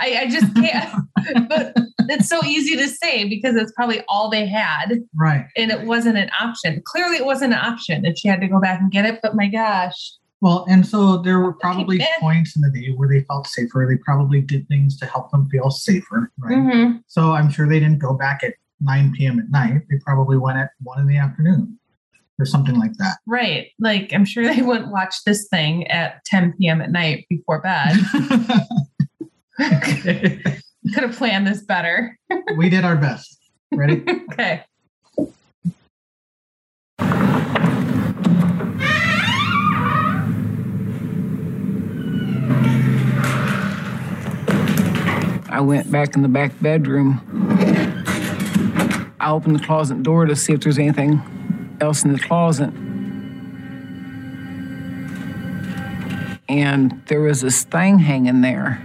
I 0.00 0.28
just 0.30 0.54
can't. 0.54 1.48
but 1.48 1.76
it's 2.08 2.28
so 2.28 2.40
easy 2.44 2.76
to 2.76 2.88
say 2.88 3.28
because 3.28 3.56
it's 3.56 3.72
probably 3.72 4.02
all 4.08 4.28
they 4.30 4.46
had 4.46 5.00
Right. 5.14 5.46
and 5.56 5.70
it 5.70 5.82
wasn't 5.86 6.16
an 6.18 6.30
option. 6.40 6.82
Clearly, 6.84 7.16
it 7.16 7.24
wasn't 7.24 7.52
an 7.52 7.58
option 7.58 8.04
if 8.04 8.18
she 8.18 8.28
had 8.28 8.40
to 8.40 8.48
go 8.48 8.60
back 8.60 8.80
and 8.80 8.90
get 8.90 9.04
it. 9.04 9.20
But 9.22 9.34
my 9.34 9.48
gosh, 9.48 10.12
Well, 10.40 10.64
and 10.68 10.86
so 10.86 11.18
there 11.18 11.40
were 11.40 11.52
probably 11.54 12.00
points 12.20 12.56
in 12.56 12.62
the 12.62 12.70
day 12.70 12.90
where 12.96 13.08
they 13.08 13.20
felt 13.24 13.46
safer. 13.46 13.86
They 13.88 13.96
probably 14.04 14.40
did 14.40 14.66
things 14.68 14.96
to 14.98 15.06
help 15.06 15.30
them 15.30 15.48
feel 15.50 15.70
safer, 15.70 16.30
right? 16.38 16.56
Mhm. 16.58 17.02
So 17.08 17.32
I'm 17.32 17.50
sure 17.50 17.68
they 17.68 17.80
didn't 17.80 17.98
go 18.00 18.14
back 18.14 18.42
at 18.44 18.54
9 18.80 19.12
p.m. 19.16 19.38
at 19.38 19.50
night. 19.50 19.82
They 19.90 19.98
probably 20.04 20.38
went 20.38 20.58
at 20.58 20.70
1 20.82 21.00
in 21.00 21.06
the 21.06 21.16
afternoon 21.18 21.78
or 22.38 22.46
something 22.46 22.78
like 22.78 22.92
that. 22.98 23.18
right? 23.26 23.68
Like 23.78 24.12
I'm 24.12 24.24
sure 24.24 24.44
they 24.44 24.62
wouldn't 24.62 24.90
watch 24.90 25.24
this 25.24 25.46
thing 25.48 25.86
at 25.88 26.24
10 26.26 26.54
p.m. 26.58 26.80
at 26.80 26.90
night 26.90 27.26
before 27.28 27.60
bed. 27.60 27.96
Could 30.94 31.04
have 31.04 31.16
planned 31.16 31.46
this 31.46 31.62
better. 31.62 32.18
we 32.56 32.68
did 32.68 32.84
our 32.84 32.96
best. 32.96 33.38
Ready? 33.72 34.04
Okay. 34.32 34.64
I 45.48 45.60
went 45.60 45.90
back 45.92 46.16
in 46.16 46.22
the 46.22 46.28
back 46.28 46.52
bedroom. 46.60 47.20
I 49.20 49.30
opened 49.30 49.54
the 49.54 49.64
closet 49.64 50.02
door 50.02 50.24
to 50.24 50.34
see 50.34 50.52
if 50.54 50.60
there's 50.60 50.78
anything 50.78 51.22
else 51.82 52.04
in 52.04 52.12
the 52.12 52.18
closet. 52.18 52.70
And 56.48 57.02
there 57.06 57.20
was 57.20 57.40
this 57.40 57.64
thing 57.64 57.98
hanging 57.98 58.40
there. 58.40 58.80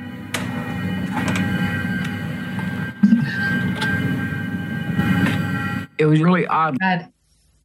It 5.99 6.05
was 6.05 6.21
really 6.21 6.45
odd. 6.45 6.77
God, 6.79 7.07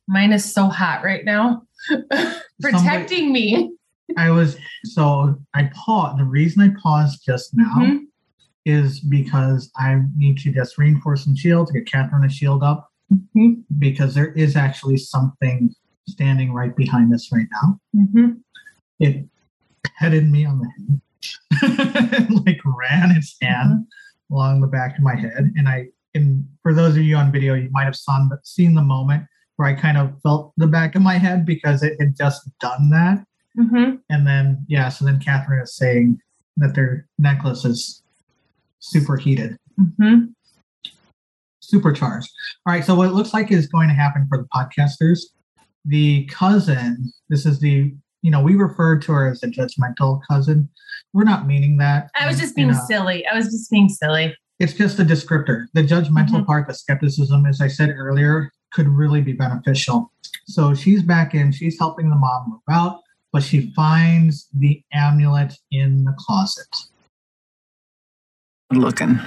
mine 0.08 0.32
is 0.32 0.50
so 0.52 0.66
hot 0.66 1.04
right 1.04 1.24
now. 1.24 1.62
Protecting 2.62 3.32
me. 3.32 3.70
I 4.16 4.30
was 4.30 4.56
so 4.84 5.36
I 5.54 5.70
paused. 5.74 6.18
The 6.18 6.24
reason 6.24 6.62
I 6.62 6.80
paused 6.80 7.24
just 7.24 7.50
now 7.54 7.74
Mhm. 7.76 8.00
is 8.64 9.00
because 9.00 9.70
I 9.76 10.00
need 10.16 10.38
to 10.38 10.52
just 10.52 10.78
reinforce 10.78 11.24
some 11.24 11.36
shield 11.36 11.68
to 11.68 11.72
get 11.74 11.86
Catherine 11.86 12.24
a 12.24 12.28
shield 12.28 12.62
up 12.62 12.90
Mhm. 13.12 13.62
because 13.78 14.14
there 14.14 14.32
is 14.32 14.56
actually 14.56 14.96
something 14.96 15.74
standing 16.08 16.52
right 16.52 16.74
behind 16.74 17.12
us 17.14 17.30
right 17.32 17.46
now. 17.52 17.80
Mhm. 17.94 18.40
It 18.98 19.28
petted 19.98 20.30
me 20.30 20.44
on 20.44 20.60
the 20.60 21.00
head, 21.60 22.30
like 22.46 22.60
ran 22.64 23.10
its 23.16 23.36
hand 23.40 23.86
along 24.30 24.60
the 24.60 24.66
back 24.66 24.96
of 24.96 25.04
my 25.04 25.14
head, 25.16 25.52
and 25.56 25.68
I. 25.68 25.88
And 26.14 26.46
for 26.62 26.74
those 26.74 26.94
of 26.94 27.02
you 27.02 27.16
on 27.16 27.32
video, 27.32 27.54
you 27.54 27.70
might 27.70 27.84
have 27.84 27.96
seen 27.96 28.28
the, 28.28 28.38
seen 28.44 28.74
the 28.74 28.82
moment 28.82 29.24
where 29.56 29.66
I 29.66 29.72
kind 29.74 29.96
of 29.96 30.20
felt 30.22 30.52
the 30.58 30.66
back 30.66 30.94
of 30.94 31.00
my 31.00 31.16
head 31.16 31.46
because 31.46 31.82
it 31.82 31.98
had 31.98 32.14
just 32.14 32.50
done 32.60 32.90
that. 32.90 33.24
Mm-hmm. 33.58 33.96
And 34.10 34.26
then, 34.26 34.64
yeah, 34.68 34.90
so 34.90 35.06
then 35.06 35.18
Catherine 35.20 35.62
is 35.62 35.74
saying 35.74 36.20
that 36.58 36.74
their 36.74 37.06
necklace 37.18 37.64
is 37.64 38.02
superheated, 38.80 39.56
Mm-hmm. 39.80 40.26
Supercharged. 41.72 42.30
All 42.66 42.72
right, 42.72 42.84
so 42.84 42.94
what 42.94 43.08
it 43.08 43.12
looks 43.12 43.32
like 43.32 43.50
is 43.50 43.66
going 43.66 43.88
to 43.88 43.94
happen 43.94 44.26
for 44.28 44.38
the 44.38 44.48
podcasters. 44.54 45.20
The 45.84 46.26
cousin, 46.26 47.12
this 47.30 47.46
is 47.46 47.58
the, 47.60 47.92
you 48.20 48.30
know, 48.30 48.40
we 48.40 48.54
refer 48.54 48.98
to 48.98 49.12
her 49.12 49.30
as 49.30 49.42
a 49.42 49.48
judgmental 49.48 50.20
cousin. 50.30 50.68
We're 51.12 51.24
not 51.24 51.46
meaning 51.46 51.78
that. 51.78 52.10
I 52.14 52.26
was 52.26 52.38
just 52.38 52.56
in 52.56 52.68
being 52.68 52.70
a- 52.70 52.86
silly. 52.86 53.26
I 53.26 53.34
was 53.34 53.46
just 53.46 53.70
being 53.70 53.88
silly. 53.88 54.36
it's 54.60 54.74
just 54.74 55.00
a 55.00 55.04
descriptor. 55.04 55.66
The 55.72 55.82
judgmental 55.82 56.28
mm-hmm. 56.28 56.44
part, 56.44 56.68
the 56.68 56.74
skepticism, 56.74 57.46
as 57.46 57.60
I 57.60 57.68
said 57.68 57.90
earlier, 57.90 58.52
could 58.72 58.86
really 58.86 59.22
be 59.22 59.32
beneficial. 59.32 60.12
So 60.46 60.74
she's 60.74 61.02
back 61.02 61.34
in, 61.34 61.52
she's 61.52 61.78
helping 61.78 62.10
the 62.10 62.16
mom 62.16 62.50
move 62.50 62.60
out, 62.70 63.00
but 63.32 63.42
she 63.42 63.72
finds 63.74 64.48
the 64.52 64.82
amulet 64.92 65.54
in 65.70 66.04
the 66.04 66.14
closet. 66.18 66.68
looking. 68.70 69.18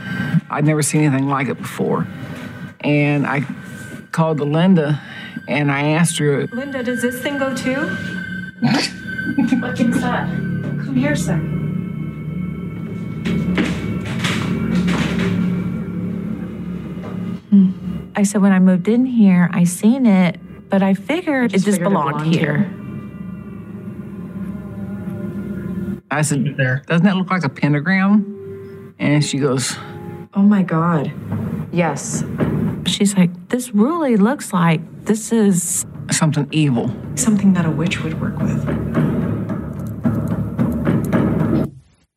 I'd 0.49 0.65
never 0.65 0.81
seen 0.81 1.01
anything 1.03 1.27
like 1.27 1.49
it 1.49 1.57
before. 1.57 2.07
And 2.81 3.25
I 3.25 3.45
called 4.11 4.37
to 4.37 4.45
Linda 4.45 5.01
and 5.47 5.71
I 5.71 5.89
asked 5.91 6.17
her, 6.19 6.47
Linda, 6.47 6.83
does 6.83 7.01
this 7.01 7.21
thing 7.21 7.37
go 7.37 7.55
too? 7.55 7.75
what 9.59 9.77
thing's 9.77 10.01
that? 10.01 10.27
Come 10.29 10.95
here 10.95 11.13
a 11.13 11.17
sec. 11.17 11.39
Hmm. 17.49 17.71
I 18.15 18.23
said, 18.23 18.41
when 18.41 18.51
I 18.51 18.59
moved 18.59 18.87
in 18.87 19.05
here, 19.05 19.49
I 19.51 19.65
seen 19.65 20.05
it, 20.05 20.39
but 20.69 20.81
I 20.81 20.93
figured 20.93 21.53
it 21.53 21.59
just 21.59 21.65
figured 21.65 21.81
it 21.81 21.89
belonged, 21.89 22.17
belonged 22.17 22.35
here. 22.35 22.71
I 26.11 26.21
said, 26.21 26.55
there. 26.55 26.81
doesn't 26.87 27.05
that 27.05 27.17
look 27.17 27.29
like 27.29 27.43
a 27.43 27.49
pentagram? 27.49 28.95
And 28.99 29.23
she 29.23 29.37
goes, 29.37 29.75
Oh 30.33 30.41
my 30.41 30.63
God. 30.63 31.11
Yes. 31.71 32.23
She's 32.85 33.15
like, 33.15 33.49
this 33.49 33.73
really 33.73 34.15
looks 34.17 34.53
like 34.53 34.79
this 35.05 35.31
is 35.31 35.85
something 36.11 36.47
evil. 36.51 36.91
Something 37.15 37.53
that 37.53 37.65
a 37.65 37.69
witch 37.71 38.03
would 38.03 38.19
work 38.21 38.37
with. 38.39 38.63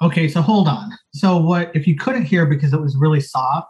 Okay, 0.00 0.28
so 0.28 0.40
hold 0.40 0.68
on. 0.68 0.90
So 1.12 1.36
what 1.38 1.70
if 1.74 1.86
you 1.86 1.96
couldn't 1.96 2.24
hear 2.24 2.46
because 2.46 2.72
it 2.72 2.80
was 2.80 2.96
really 2.96 3.20
soft? 3.20 3.68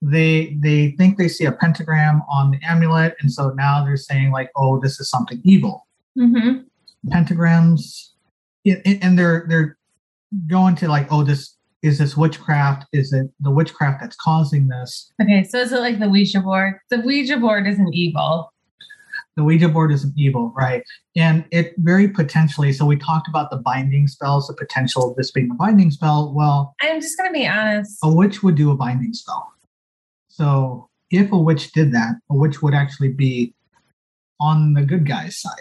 They 0.00 0.56
they 0.60 0.92
think 0.92 1.18
they 1.18 1.26
see 1.28 1.44
a 1.46 1.52
pentagram 1.52 2.22
on 2.30 2.52
the 2.52 2.58
amulet, 2.64 3.16
and 3.20 3.32
so 3.32 3.50
now 3.50 3.84
they're 3.84 3.96
saying 3.96 4.30
like, 4.30 4.50
oh, 4.54 4.78
this 4.80 5.00
is 5.00 5.10
something 5.10 5.40
evil. 5.42 5.86
Mm-hmm. 6.16 6.60
Pentagrams, 7.10 8.10
i- 8.66 8.80
i- 8.86 8.98
and 9.02 9.18
they're 9.18 9.46
they're 9.48 9.76
going 10.46 10.76
to 10.76 10.86
like, 10.88 11.08
oh, 11.10 11.24
this 11.24 11.56
is 11.82 11.98
this 11.98 12.16
witchcraft? 12.16 12.86
Is 12.92 13.12
it 13.12 13.28
the 13.40 13.50
witchcraft 13.50 14.00
that's 14.00 14.16
causing 14.16 14.68
this? 14.68 15.12
Okay, 15.22 15.44
so 15.44 15.58
is 15.58 15.72
it 15.72 15.80
like 15.80 15.98
the 15.98 16.08
Ouija 16.08 16.40
board? 16.40 16.74
The 16.90 17.00
Ouija 17.00 17.36
board 17.36 17.66
isn't 17.66 17.94
evil. 17.94 18.52
The 19.36 19.44
Ouija 19.44 19.68
board 19.68 19.92
is 19.92 20.06
evil, 20.16 20.52
right? 20.56 20.82
And 21.16 21.44
it 21.52 21.74
very 21.78 22.08
potentially. 22.08 22.72
So 22.72 22.84
we 22.84 22.96
talked 22.96 23.28
about 23.28 23.50
the 23.50 23.58
binding 23.58 24.08
spells, 24.08 24.48
the 24.48 24.54
potential 24.54 25.08
of 25.10 25.16
this 25.16 25.30
being 25.30 25.50
a 25.52 25.54
binding 25.54 25.92
spell. 25.92 26.34
Well, 26.34 26.74
I'm 26.80 27.00
just 27.00 27.16
gonna 27.16 27.32
be 27.32 27.46
honest. 27.46 27.98
a 28.02 28.12
witch 28.12 28.42
would 28.42 28.56
do 28.56 28.72
a 28.72 28.76
binding 28.76 29.14
spell. 29.14 29.52
So 30.26 30.88
if 31.12 31.30
a 31.30 31.38
witch 31.38 31.70
did 31.72 31.92
that, 31.92 32.16
a 32.30 32.34
witch 32.34 32.62
would 32.62 32.74
actually 32.74 33.10
be 33.10 33.54
on 34.40 34.74
the 34.74 34.82
good 34.82 35.06
guy's 35.06 35.40
side. 35.40 35.52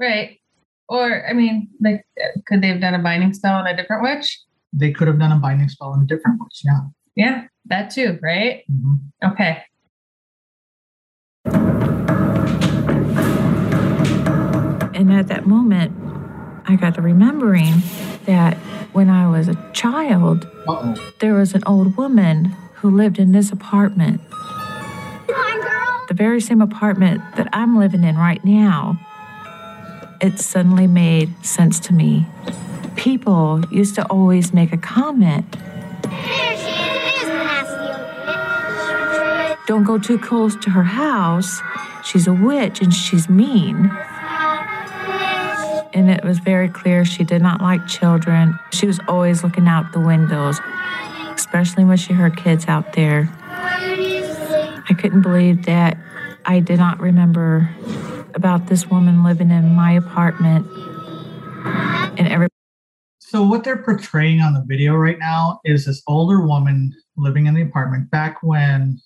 Right. 0.00 0.40
Or 0.88 1.28
I 1.28 1.34
mean, 1.34 1.68
like 1.80 2.06
could 2.46 2.62
they 2.62 2.68
have 2.68 2.80
done 2.80 2.94
a 2.94 2.98
binding 3.02 3.34
spell 3.34 3.56
on 3.56 3.66
a 3.66 3.76
different 3.76 4.02
witch? 4.02 4.40
They 4.78 4.92
could 4.92 5.08
have 5.08 5.18
done 5.18 5.32
a 5.32 5.36
binding 5.36 5.68
spell 5.70 5.88
on 5.88 6.02
a 6.02 6.06
different 6.06 6.38
witch. 6.40 6.60
Yeah. 6.62 6.80
Yeah, 7.16 7.44
that 7.64 7.90
too, 7.90 8.18
right? 8.22 8.62
Mhm. 8.70 9.00
Okay. 9.24 9.62
And 14.94 15.12
at 15.12 15.28
that 15.28 15.46
moment, 15.46 15.92
I 16.66 16.76
got 16.76 16.94
to 16.96 17.02
remembering 17.02 17.82
that 18.26 18.56
when 18.92 19.08
I 19.08 19.28
was 19.28 19.48
a 19.48 19.56
child, 19.72 20.46
there 21.20 21.34
was 21.34 21.54
an 21.54 21.62
old 21.66 21.96
woman 21.96 22.46
who 22.76 22.90
lived 22.90 23.18
in 23.18 23.32
this 23.32 23.50
apartment. 23.50 24.20
The 26.08 26.14
very 26.14 26.40
same 26.40 26.60
apartment 26.60 27.22
that 27.36 27.48
I'm 27.52 27.78
living 27.78 28.04
in 28.04 28.16
right 28.16 28.44
now. 28.44 28.98
It 30.20 30.38
suddenly 30.38 30.86
made 30.86 31.34
sense 31.44 31.80
to 31.80 31.92
me. 31.92 32.26
People 32.96 33.62
used 33.70 33.94
to 33.96 34.04
always 34.06 34.52
make 34.52 34.72
a 34.72 34.78
comment 34.78 35.56
don't 39.66 39.82
go 39.82 39.98
too 39.98 40.16
close 40.18 40.54
to 40.56 40.70
her 40.70 40.84
house. 40.84 41.60
She's 42.04 42.28
a 42.28 42.32
witch 42.32 42.80
and 42.80 42.94
she's 42.94 43.28
mean. 43.28 43.90
And 45.92 46.08
it 46.08 46.22
was 46.24 46.38
very 46.38 46.68
clear 46.68 47.04
she 47.04 47.24
did 47.24 47.42
not 47.42 47.60
like 47.60 47.86
children. 47.88 48.58
She 48.72 48.86
was 48.86 49.00
always 49.08 49.42
looking 49.42 49.66
out 49.66 49.92
the 49.92 50.00
windows, 50.00 50.60
especially 51.34 51.84
when 51.84 51.96
she 51.96 52.12
heard 52.12 52.36
kids 52.36 52.66
out 52.68 52.92
there. 52.92 53.28
I 54.88 54.94
couldn't 54.96 55.22
believe 55.22 55.66
that 55.66 55.98
I 56.44 56.60
did 56.60 56.78
not 56.78 57.00
remember 57.00 57.68
about 58.34 58.68
this 58.68 58.88
woman 58.88 59.24
living 59.24 59.50
in 59.50 59.74
my 59.74 59.92
apartment. 59.92 60.66
And 62.18 62.28
every 62.28 62.48
So 63.26 63.42
what 63.42 63.64
they're 63.64 63.82
portraying 63.82 64.40
on 64.40 64.54
the 64.54 64.62
video 64.64 64.94
right 64.94 65.18
now 65.18 65.58
is 65.64 65.84
this 65.84 66.00
older 66.06 66.46
woman 66.46 66.94
living 67.16 67.46
in 67.46 67.54
the 67.54 67.62
apartment 67.62 68.08
back 68.08 68.40
when 68.40 69.00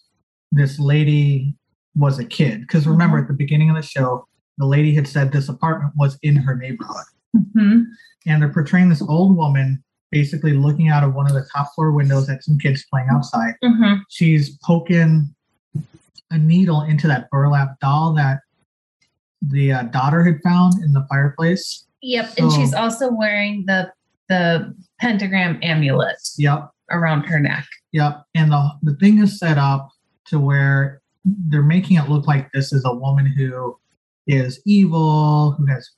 this 0.53 0.79
lady 0.79 1.57
was 1.95 2.19
a 2.19 2.25
kid. 2.27 2.61
Because 2.61 2.87
remember, 2.87 3.17
at 3.17 3.29
the 3.29 3.35
beginning 3.35 3.71
of 3.71 3.77
the 3.77 3.83
show, 3.83 4.29
the 4.59 4.67
lady 4.67 4.95
had 4.95 5.09
said 5.09 5.33
this 5.33 5.49
apartment 5.49 5.95
was 5.97 6.19
in 6.23 6.37
her 6.37 6.55
neighborhood. 6.55 7.05
Mm-hmm. 7.35 7.83
and 8.27 8.43
they're 8.43 8.53
portraying 8.53 8.89
this 8.89 9.01
old 9.01 9.37
woman 9.37 9.85
basically 10.11 10.53
looking 10.53 10.89
out 10.89 11.05
of 11.05 11.15
one 11.15 11.29
of 11.29 11.33
the 11.33 11.47
top 11.55 11.69
floor 11.77 11.93
windows 11.93 12.29
at 12.29 12.43
some 12.43 12.59
kids 12.59 12.85
playing 12.91 13.07
outside. 13.11 13.55
Mm-hmm. 13.65 14.01
She's 14.11 14.59
poking 14.65 15.33
a 16.31 16.37
needle 16.37 16.83
into 16.83 17.07
that 17.07 17.31
burlap 17.31 17.79
doll 17.81 18.13
that 18.15 18.41
the 19.41 19.73
uh, 19.73 19.83
daughter 19.85 20.25
had 20.25 20.43
found 20.43 20.83
in 20.83 20.93
the 20.93 21.07
fireplace. 21.09 21.87
Yep. 22.03 22.35
and 22.39 22.53
she's 22.53 22.75
also 22.75 23.13
wearing 23.13 23.65
the 23.67 23.93
the 24.31 24.75
pentagram 25.01 25.59
amulet 25.63 26.17
Yep, 26.39 26.71
around 26.91 27.25
her 27.25 27.39
neck. 27.39 27.67
yep. 27.93 28.23
And 28.35 28.51
the 28.51 28.71
the 28.83 28.95
thing 28.97 29.19
is 29.23 29.39
set 29.39 29.59
up 29.59 29.91
to 30.27 30.39
where 30.41 31.03
they're 31.25 31.63
making 31.63 31.99
it 31.99 32.09
look 32.09 32.27
like 32.27 32.51
this 32.53 32.73
is 32.73 32.85
a 32.87 32.95
woman 32.95 33.27
who 33.27 33.77
is 34.27 34.63
evil, 34.65 35.53
who 35.59 35.67
has 35.67 35.91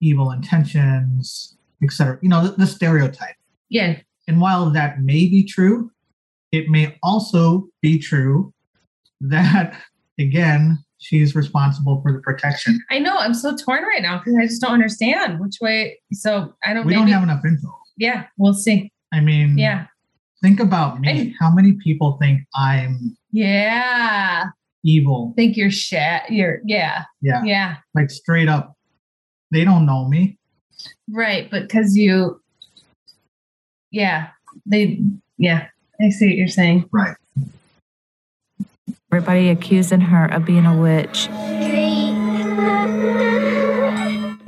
evil 0.00 0.32
intentions, 0.32 1.56
etc. 1.82 2.18
You 2.22 2.28
know, 2.30 2.46
the, 2.48 2.52
the 2.56 2.66
stereotype. 2.66 3.36
Yeah. 3.68 4.00
And 4.26 4.40
while 4.40 4.70
that 4.70 5.00
may 5.02 5.28
be 5.28 5.44
true, 5.44 5.90
it 6.50 6.68
may 6.68 6.96
also 7.02 7.68
be 7.82 7.98
true 7.98 8.52
that, 9.20 9.78
again, 10.18 10.78
she's 11.04 11.34
responsible 11.34 12.00
for 12.02 12.12
the 12.12 12.18
protection. 12.20 12.80
I 12.90 12.98
know. 12.98 13.16
I'm 13.16 13.34
so 13.34 13.54
torn 13.56 13.84
right 13.84 14.02
now 14.02 14.18
because 14.18 14.34
I 14.40 14.46
just 14.46 14.60
don't 14.62 14.72
understand 14.72 15.38
which 15.38 15.56
way. 15.60 16.00
So 16.12 16.54
I 16.64 16.72
don't. 16.74 16.86
We 16.86 16.94
don't 16.94 17.08
have 17.08 17.22
enough 17.22 17.44
info. 17.44 17.68
Yeah, 17.96 18.24
we'll 18.38 18.54
see. 18.54 18.90
I 19.12 19.20
mean, 19.20 19.56
Yeah. 19.58 19.86
think 20.42 20.58
about 20.60 21.00
me. 21.00 21.34
How 21.38 21.50
many 21.52 21.72
people 21.74 22.16
think 22.20 22.40
I'm 22.54 23.16
Yeah. 23.30 24.44
evil? 24.82 25.32
Think 25.36 25.56
you're 25.56 25.70
shit. 25.70 26.22
You're 26.30 26.60
yeah. 26.64 27.04
Yeah. 27.20 27.42
Yeah. 27.44 27.76
Like 27.94 28.10
straight 28.10 28.48
up. 28.48 28.76
They 29.52 29.64
don't 29.64 29.86
know 29.86 30.08
me. 30.08 30.38
Right. 31.08 31.48
But 31.50 31.62
because 31.68 31.96
you. 31.96 32.40
Yeah. 33.90 34.28
They. 34.66 35.00
Yeah. 35.38 35.68
I 36.00 36.08
see 36.08 36.26
what 36.28 36.36
you're 36.36 36.48
saying. 36.48 36.88
Right. 36.90 37.14
Everybody 39.14 39.48
accusing 39.48 40.00
her 40.00 40.26
of 40.26 40.44
being 40.44 40.66
a 40.66 40.76
witch. 40.76 41.28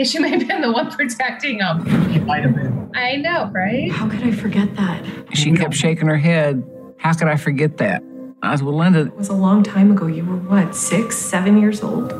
She 0.04 0.18
may 0.20 0.28
have 0.28 0.46
been 0.46 0.60
the 0.60 0.70
one 0.70 0.90
protecting 0.90 1.58
them. 1.58 1.82
It 2.12 2.24
might 2.26 2.42
have 2.42 2.54
been. 2.54 2.92
I 2.94 3.16
know, 3.16 3.50
right? 3.52 3.90
How 3.90 4.08
could 4.08 4.22
I 4.22 4.30
forget 4.30 4.76
that? 4.76 5.02
She 5.32 5.52
kept 5.52 5.74
shaking 5.74 6.06
her 6.06 6.18
head. 6.18 6.62
How 6.98 7.14
could 7.14 7.28
I 7.28 7.36
forget 7.36 7.78
that? 7.78 8.04
I 8.42 8.54
said, 8.54 8.66
Well, 8.66 8.76
Linda, 8.76 9.06
It 9.06 9.16
was 9.16 9.30
a 9.30 9.32
long 9.34 9.62
time 9.62 9.90
ago. 9.90 10.06
You 10.06 10.24
were 10.24 10.36
what, 10.36 10.76
six, 10.76 11.16
seven 11.16 11.58
years 11.58 11.82
old? 11.82 12.12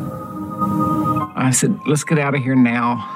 I 1.37 1.51
said, 1.53 1.79
let's 1.87 2.03
get 2.03 2.19
out 2.19 2.35
of 2.35 2.43
here 2.43 2.57
now. 2.57 3.07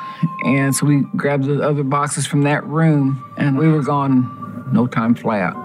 And 0.44 0.76
so 0.76 0.86
we 0.86 1.04
grabbed 1.16 1.44
the 1.44 1.62
other 1.66 1.82
boxes 1.82 2.26
from 2.26 2.42
that 2.42 2.64
room 2.66 3.24
and 3.38 3.56
we 3.58 3.66
were 3.66 3.82
gone 3.82 4.68
no 4.72 4.86
time 4.86 5.14
flat. 5.14 5.56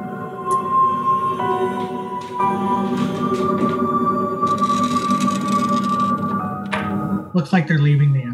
Looks 7.35 7.51
like 7.51 7.67
they're 7.67 7.77
leaving 7.79 8.13
the 8.13 8.21
inn. 8.21 8.33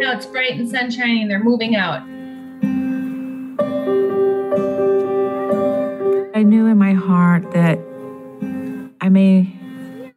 Now 0.00 0.12
it's 0.16 0.24
bright 0.24 0.52
and 0.52 0.66
sunshiny 0.66 1.20
and 1.20 1.30
they're 1.30 1.44
moving 1.44 1.76
out. 1.76 2.00
I 6.34 6.42
knew 6.42 6.66
in 6.68 6.78
my 6.78 6.94
heart 6.94 7.50
that 7.50 7.78
I 9.02 9.10
may 9.10 9.54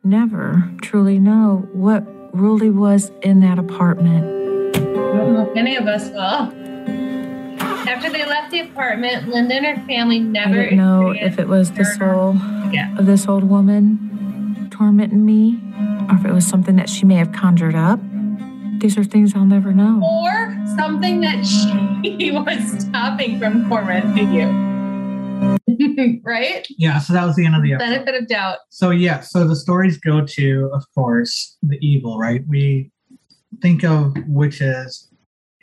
never 0.06 0.72
truly 0.81 1.19
know 1.19 1.68
what 1.73 2.06
really 2.34 2.69
was 2.69 3.11
in 3.23 3.41
that 3.41 3.60
apartment. 3.60 4.23
I 4.77 4.80
don't 5.18 5.34
know 5.34 5.49
if 5.52 5.57
any 5.57 5.76
of 5.76 5.86
us 5.86 6.10
will. 6.11 6.59
After 7.89 8.09
they 8.11 8.23
left 8.25 8.51
the 8.51 8.59
apartment, 8.59 9.29
Linda 9.29 9.55
and 9.55 9.65
her 9.65 9.85
family 9.87 10.19
never. 10.19 10.49
I 10.49 10.51
never 10.51 10.63
didn't 10.63 10.77
know 10.77 11.09
if 11.09 11.39
it 11.39 11.47
was 11.47 11.71
the 11.71 11.83
soul 11.85 12.35
Yeah. 12.71 12.95
of 12.97 13.07
this 13.07 13.27
old 13.27 13.43
woman 13.43 14.67
tormenting 14.71 15.25
me 15.25 15.59
or 16.07 16.15
if 16.15 16.23
it 16.25 16.31
was 16.31 16.45
something 16.45 16.75
that 16.75 16.87
she 16.87 17.05
may 17.05 17.15
have 17.15 17.31
conjured 17.31 17.73
up. 17.73 17.99
These 18.79 18.95
are 18.97 19.03
things 19.03 19.35
I'll 19.35 19.45
never 19.45 19.73
know. 19.73 20.01
or 20.03 20.55
something 20.77 21.19
that 21.21 21.43
she 21.45 22.31
was 22.31 22.79
stopping 22.83 23.39
from 23.39 23.67
tormenting 23.67 24.31
you. 24.33 26.19
right? 26.23 26.67
Yeah, 26.77 26.99
so 26.99 27.13
that 27.13 27.25
was 27.25 27.35
the 27.35 27.45
end 27.45 27.55
of 27.55 27.63
the 27.63 27.73
episode. 27.73 27.89
Benefit 28.05 28.15
of 28.21 28.27
doubt. 28.27 28.59
So 28.69 28.91
yeah, 28.91 29.21
so 29.21 29.47
the 29.47 29.55
stories 29.55 29.97
go 29.97 30.21
to, 30.25 30.69
of 30.73 30.85
course, 30.93 31.57
the 31.63 31.77
evil, 31.81 32.19
right? 32.19 32.41
We 32.47 32.91
think 33.61 33.83
of 33.83 34.13
witches 34.27 35.09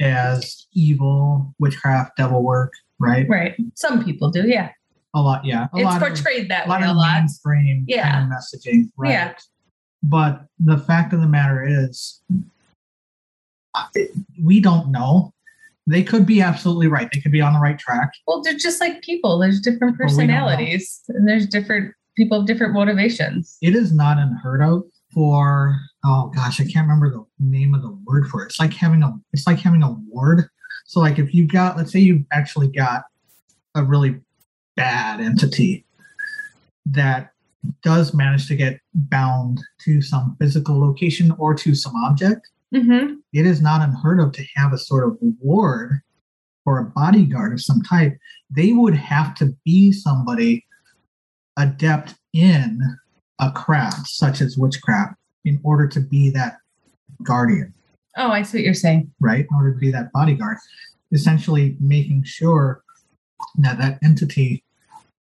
as 0.01 0.66
evil, 0.73 1.55
witchcraft, 1.59 2.16
devil 2.16 2.43
work, 2.43 2.73
right? 2.98 3.27
Right. 3.28 3.55
Some 3.74 4.05
people 4.05 4.31
do, 4.31 4.47
yeah. 4.47 4.70
A 5.14 5.20
lot, 5.20 5.44
yeah. 5.44 5.64
A 5.73 5.77
it's 5.77 5.85
lot 5.85 6.02
of- 6.02 6.09
portrayed 6.09 6.51
that 6.51 6.66
a 6.66 6.68
lot 6.68 6.81
way 6.81 6.86
a 6.86 6.90
of 6.90 6.97
lot. 6.97 7.18
mainstream 7.18 7.85
Yeah. 7.89 8.10
kind 8.12 8.31
of 8.32 8.39
messaging, 8.39 8.90
right? 8.97 9.10
Yeah. 9.10 9.35
But 10.02 10.44
the 10.59 10.77
fact 10.78 11.12
of 11.12 11.20
the 11.20 11.27
matter 11.28 11.64
is, 11.66 12.20
uh, 13.74 13.85
we 14.43 14.60
don't 14.60 14.90
know. 14.90 15.32
They 15.86 16.02
could 16.02 16.27
be 16.27 16.43
absolutely 16.43 16.89
right. 16.89 17.09
They 17.12 17.20
could 17.20 17.32
be 17.32 17.40
on 17.40 17.52
the 17.55 17.60
right 17.60 17.78
track. 17.78 18.10
Well, 18.27 18.43
they're 18.43 18.55
just 18.59 18.81
like 18.81 19.02
people. 19.02 19.39
There's 19.39 19.60
different 19.60 19.97
But 19.98 20.10
we 20.10 20.16
don't 20.16 20.27
know. 20.28 20.35
personalities 20.35 21.01
and 21.09 21.28
there's 21.28 21.47
different 21.47 21.94
people 22.16 22.39
have 22.39 22.47
different 22.47 22.74
motivations. 22.74 23.56
It 23.62 23.74
is 23.77 23.93
not 23.93 24.18
unheard 24.18 24.62
of 24.62 24.82
for 25.12 25.77
oh 26.06 26.30
gosh, 26.34 26.60
I 26.60 26.64
can't 26.64 26.86
remember 26.86 27.10
the 27.10 27.26
name 27.40 27.74
of 27.74 27.82
the 27.82 27.98
word 28.04 28.28
for 28.28 28.42
it. 28.42 28.46
It's 28.46 28.60
like 28.60 28.72
having 28.72 29.02
a 29.02 29.12
it's 29.32 29.46
like 29.46 29.58
having 29.58 29.82
a 29.82 29.92
ward. 30.08 30.48
So 30.84 31.00
like 31.00 31.18
if 31.18 31.34
you've 31.34 31.50
got 31.50 31.76
let's 31.76 31.92
say 31.92 31.98
you've 31.98 32.24
actually 32.32 32.68
got 32.68 33.04
a 33.74 33.82
really 33.82 34.20
bad 34.76 35.20
entity 35.20 35.84
that 36.86 37.32
does 37.82 38.14
manage 38.14 38.46
to 38.46 38.54
get 38.56 38.80
bound 38.94 39.60
to 39.80 40.00
some 40.00 40.36
physical 40.38 40.78
location 40.78 41.34
or 41.38 41.54
to 41.54 41.74
some 41.74 41.94
object, 41.96 42.48
Mm-hmm. 42.74 43.14
it 43.32 43.46
is 43.46 43.62
not 43.62 43.80
unheard 43.80 44.18
of 44.20 44.32
to 44.32 44.44
have 44.56 44.72
a 44.72 44.78
sort 44.78 45.06
of 45.06 45.16
ward 45.40 46.00
or 46.66 46.78
a 46.78 46.84
bodyguard 46.84 47.52
of 47.52 47.62
some 47.62 47.80
type. 47.80 48.18
They 48.50 48.72
would 48.72 48.94
have 48.96 49.36
to 49.36 49.54
be 49.64 49.92
somebody 49.92 50.66
adept 51.56 52.16
in 52.34 52.80
a 53.40 53.52
craft 53.52 54.08
such 54.08 54.40
as 54.40 54.58
witchcraft 54.58 55.14
in 55.47 55.59
order 55.62 55.86
to 55.89 56.01
be 56.01 56.28
that 56.31 56.59
guardian, 57.23 57.73
Oh, 58.18 58.31
I 58.31 58.43
see 58.43 58.59
what 58.59 58.64
you're 58.64 58.74
saying. 58.74 59.10
right? 59.20 59.47
In 59.48 59.56
order 59.56 59.73
to 59.73 59.78
be 59.78 59.90
that 59.93 60.10
bodyguard, 60.12 60.56
essentially 61.12 61.77
making 61.81 62.24
sure 62.24 62.82
that 63.59 63.78
that 63.78 63.98
entity 64.02 64.62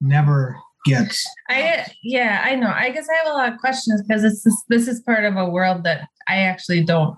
never 0.02 0.58
gets 0.86 1.26
I 1.50 1.86
yeah, 2.04 2.42
I 2.46 2.56
know. 2.56 2.72
I 2.74 2.92
guess 2.92 3.08
I 3.10 3.16
have 3.24 3.34
a 3.34 3.38
lot 3.38 3.52
of 3.52 3.60
questions 3.60 4.02
because 4.04 4.22
this 4.22 4.46
is 4.46 4.64
this 4.70 4.88
is 4.88 5.02
part 5.02 5.26
of 5.26 5.36
a 5.36 5.50
world 5.50 5.84
that 5.84 6.08
I 6.28 6.38
actually 6.42 6.84
don't 6.84 7.18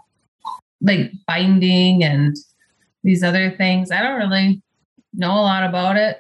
like 0.82 1.12
binding 1.28 2.04
and 2.04 2.36
these 3.04 3.24
other 3.24 3.52
things. 3.52 3.92
I 3.92 4.02
don't 4.02 4.18
really 4.20 4.62
know 5.14 5.34
a 5.34 5.42
lot 5.42 5.64
about 5.64 5.98
it. 5.98 6.20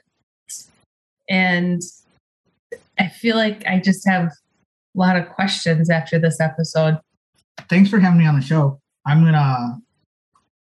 And 1.29 1.81
I 2.99 3.07
feel 3.07 3.35
like 3.35 3.65
I 3.65 3.79
just 3.79 4.07
have 4.07 4.31
lot 4.99 5.15
of 5.15 5.29
questions 5.29 5.89
after 5.89 6.19
this 6.19 6.39
episode. 6.39 6.99
thanks 7.69 7.89
for 7.89 7.99
having 7.99 8.19
me 8.19 8.25
on 8.25 8.35
the 8.35 8.41
show. 8.45 8.79
I'm 9.05 9.23
gonna 9.23 9.77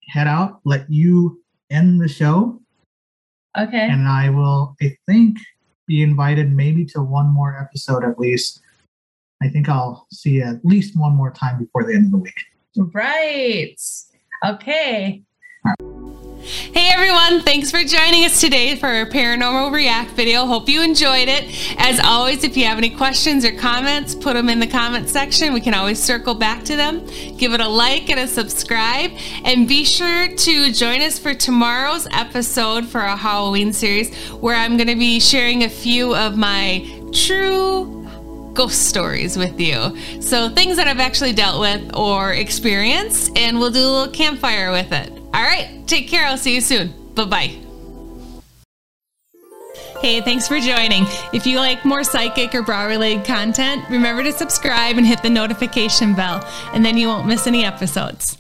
head 0.07 0.27
out, 0.27 0.60
let 0.65 0.89
you 0.89 1.41
end 1.69 2.01
the 2.01 2.07
show, 2.07 2.60
Okay. 3.57 3.88
and 3.89 4.07
I 4.07 4.30
will, 4.30 4.76
I 4.81 4.95
think, 5.07 5.38
be 5.88 6.01
invited 6.03 6.51
maybe 6.51 6.85
to 6.85 7.01
one 7.01 7.27
more 7.27 7.57
episode 7.60 8.03
at 8.03 8.18
least. 8.19 8.61
I 9.41 9.49
think 9.49 9.69
I'll 9.69 10.07
see 10.11 10.31
you 10.35 10.43
at 10.43 10.64
least 10.65 10.97
one 10.99 11.15
more 11.15 11.31
time 11.31 11.60
before 11.60 11.84
the 11.85 11.93
end 11.95 12.06
of 12.07 12.11
the 12.11 12.18
week. 12.18 12.39
Right. 12.93 13.76
Okay. 14.45 15.23
Hey 16.41 16.90
everyone, 16.90 17.41
thanks 17.41 17.70
for 17.70 17.84
joining 17.84 18.24
us 18.24 18.40
today 18.40 18.78
for 18.78 18.88
our 18.88 19.06
Paranormal 19.06 19.74
React 19.74 20.11
video. 20.11 20.45
Hope 20.45 20.70
you 20.70 20.82
enjoyed 20.82 21.28
it. 21.28 21.53
As 21.78 21.99
always, 21.99 22.45
if 22.45 22.56
you 22.56 22.64
have 22.64 22.78
any 22.78 22.90
questions 22.90 23.44
or 23.44 23.52
comments, 23.52 24.16
put 24.16 24.36
them 24.36 24.48
in 24.48 24.61
the 24.61 24.68
comment 24.68 25.10
section. 25.10 25.53
We 25.53 25.60
can 25.60 25.74
always 25.74 26.02
circle 26.02 26.34
back 26.34 26.64
to 26.64 26.78
them. 26.78 27.06
Give 27.36 27.52
it 27.52 27.60
a 27.60 27.68
like 27.68 28.10
and 28.10 28.22
a 28.22 28.28
subscribe. 28.28 29.11
And 29.44 29.68
be 29.68 29.84
sure 29.84 30.34
to 30.34 30.72
join 30.72 31.02
us 31.02 31.20
for 31.20 31.34
tomorrow's 31.34 32.07
episode 32.11 32.88
for 32.88 33.02
our 33.02 33.18
Halloween 33.18 33.74
series, 33.74 34.16
where 34.32 34.56
I'm 34.56 34.78
going 34.78 34.88
to 34.88 34.95
be 34.95 35.20
sharing 35.20 35.66
a 35.66 35.70
few 35.70 36.16
of 36.16 36.38
my 36.38 36.90
true 37.11 37.98
ghost 38.60 38.90
stories 38.90 39.38
with 39.38 39.57
you. 39.57 39.95
So, 40.19 40.49
things 40.49 40.76
that 40.76 40.86
I've 40.86 40.99
actually 40.99 41.31
dealt 41.31 41.61
with 41.61 41.95
or 41.95 42.34
experienced, 42.34 43.38
and 43.38 43.57
we'll 43.57 43.72
do 43.72 43.80
a 43.80 43.90
little 43.90 44.11
campfire 44.11 44.69
with 44.72 44.91
it. 44.91 45.10
All 45.34 45.44
right, 45.44 45.81
take 45.88 46.10
care. 46.10 46.26
I'll 46.26 46.38
see 46.38 46.56
you 46.56 46.60
soon. 46.60 46.94
Bye 47.15 47.23
bye. 47.23 47.52
Hey, 50.02 50.19
thanks 50.19 50.45
for 50.45 50.60
joining. 50.60 51.06
If 51.31 51.48
you 51.48 51.57
like 51.57 51.86
more 51.86 52.03
psychic 52.03 52.53
or 52.53 52.61
brow 52.61 52.86
related 52.86 53.26
content, 53.26 53.84
remember 53.90 54.23
to 54.23 54.34
subscribe 54.34 54.98
and 54.98 55.07
hit 55.07 55.23
the 55.23 55.30
notification 55.30 56.14
bell, 56.14 56.45
and 56.73 56.86
then 56.86 56.98
you 56.98 57.07
won't 57.07 57.27
miss 57.27 57.48
any 57.48 57.64
episodes. 57.64 58.38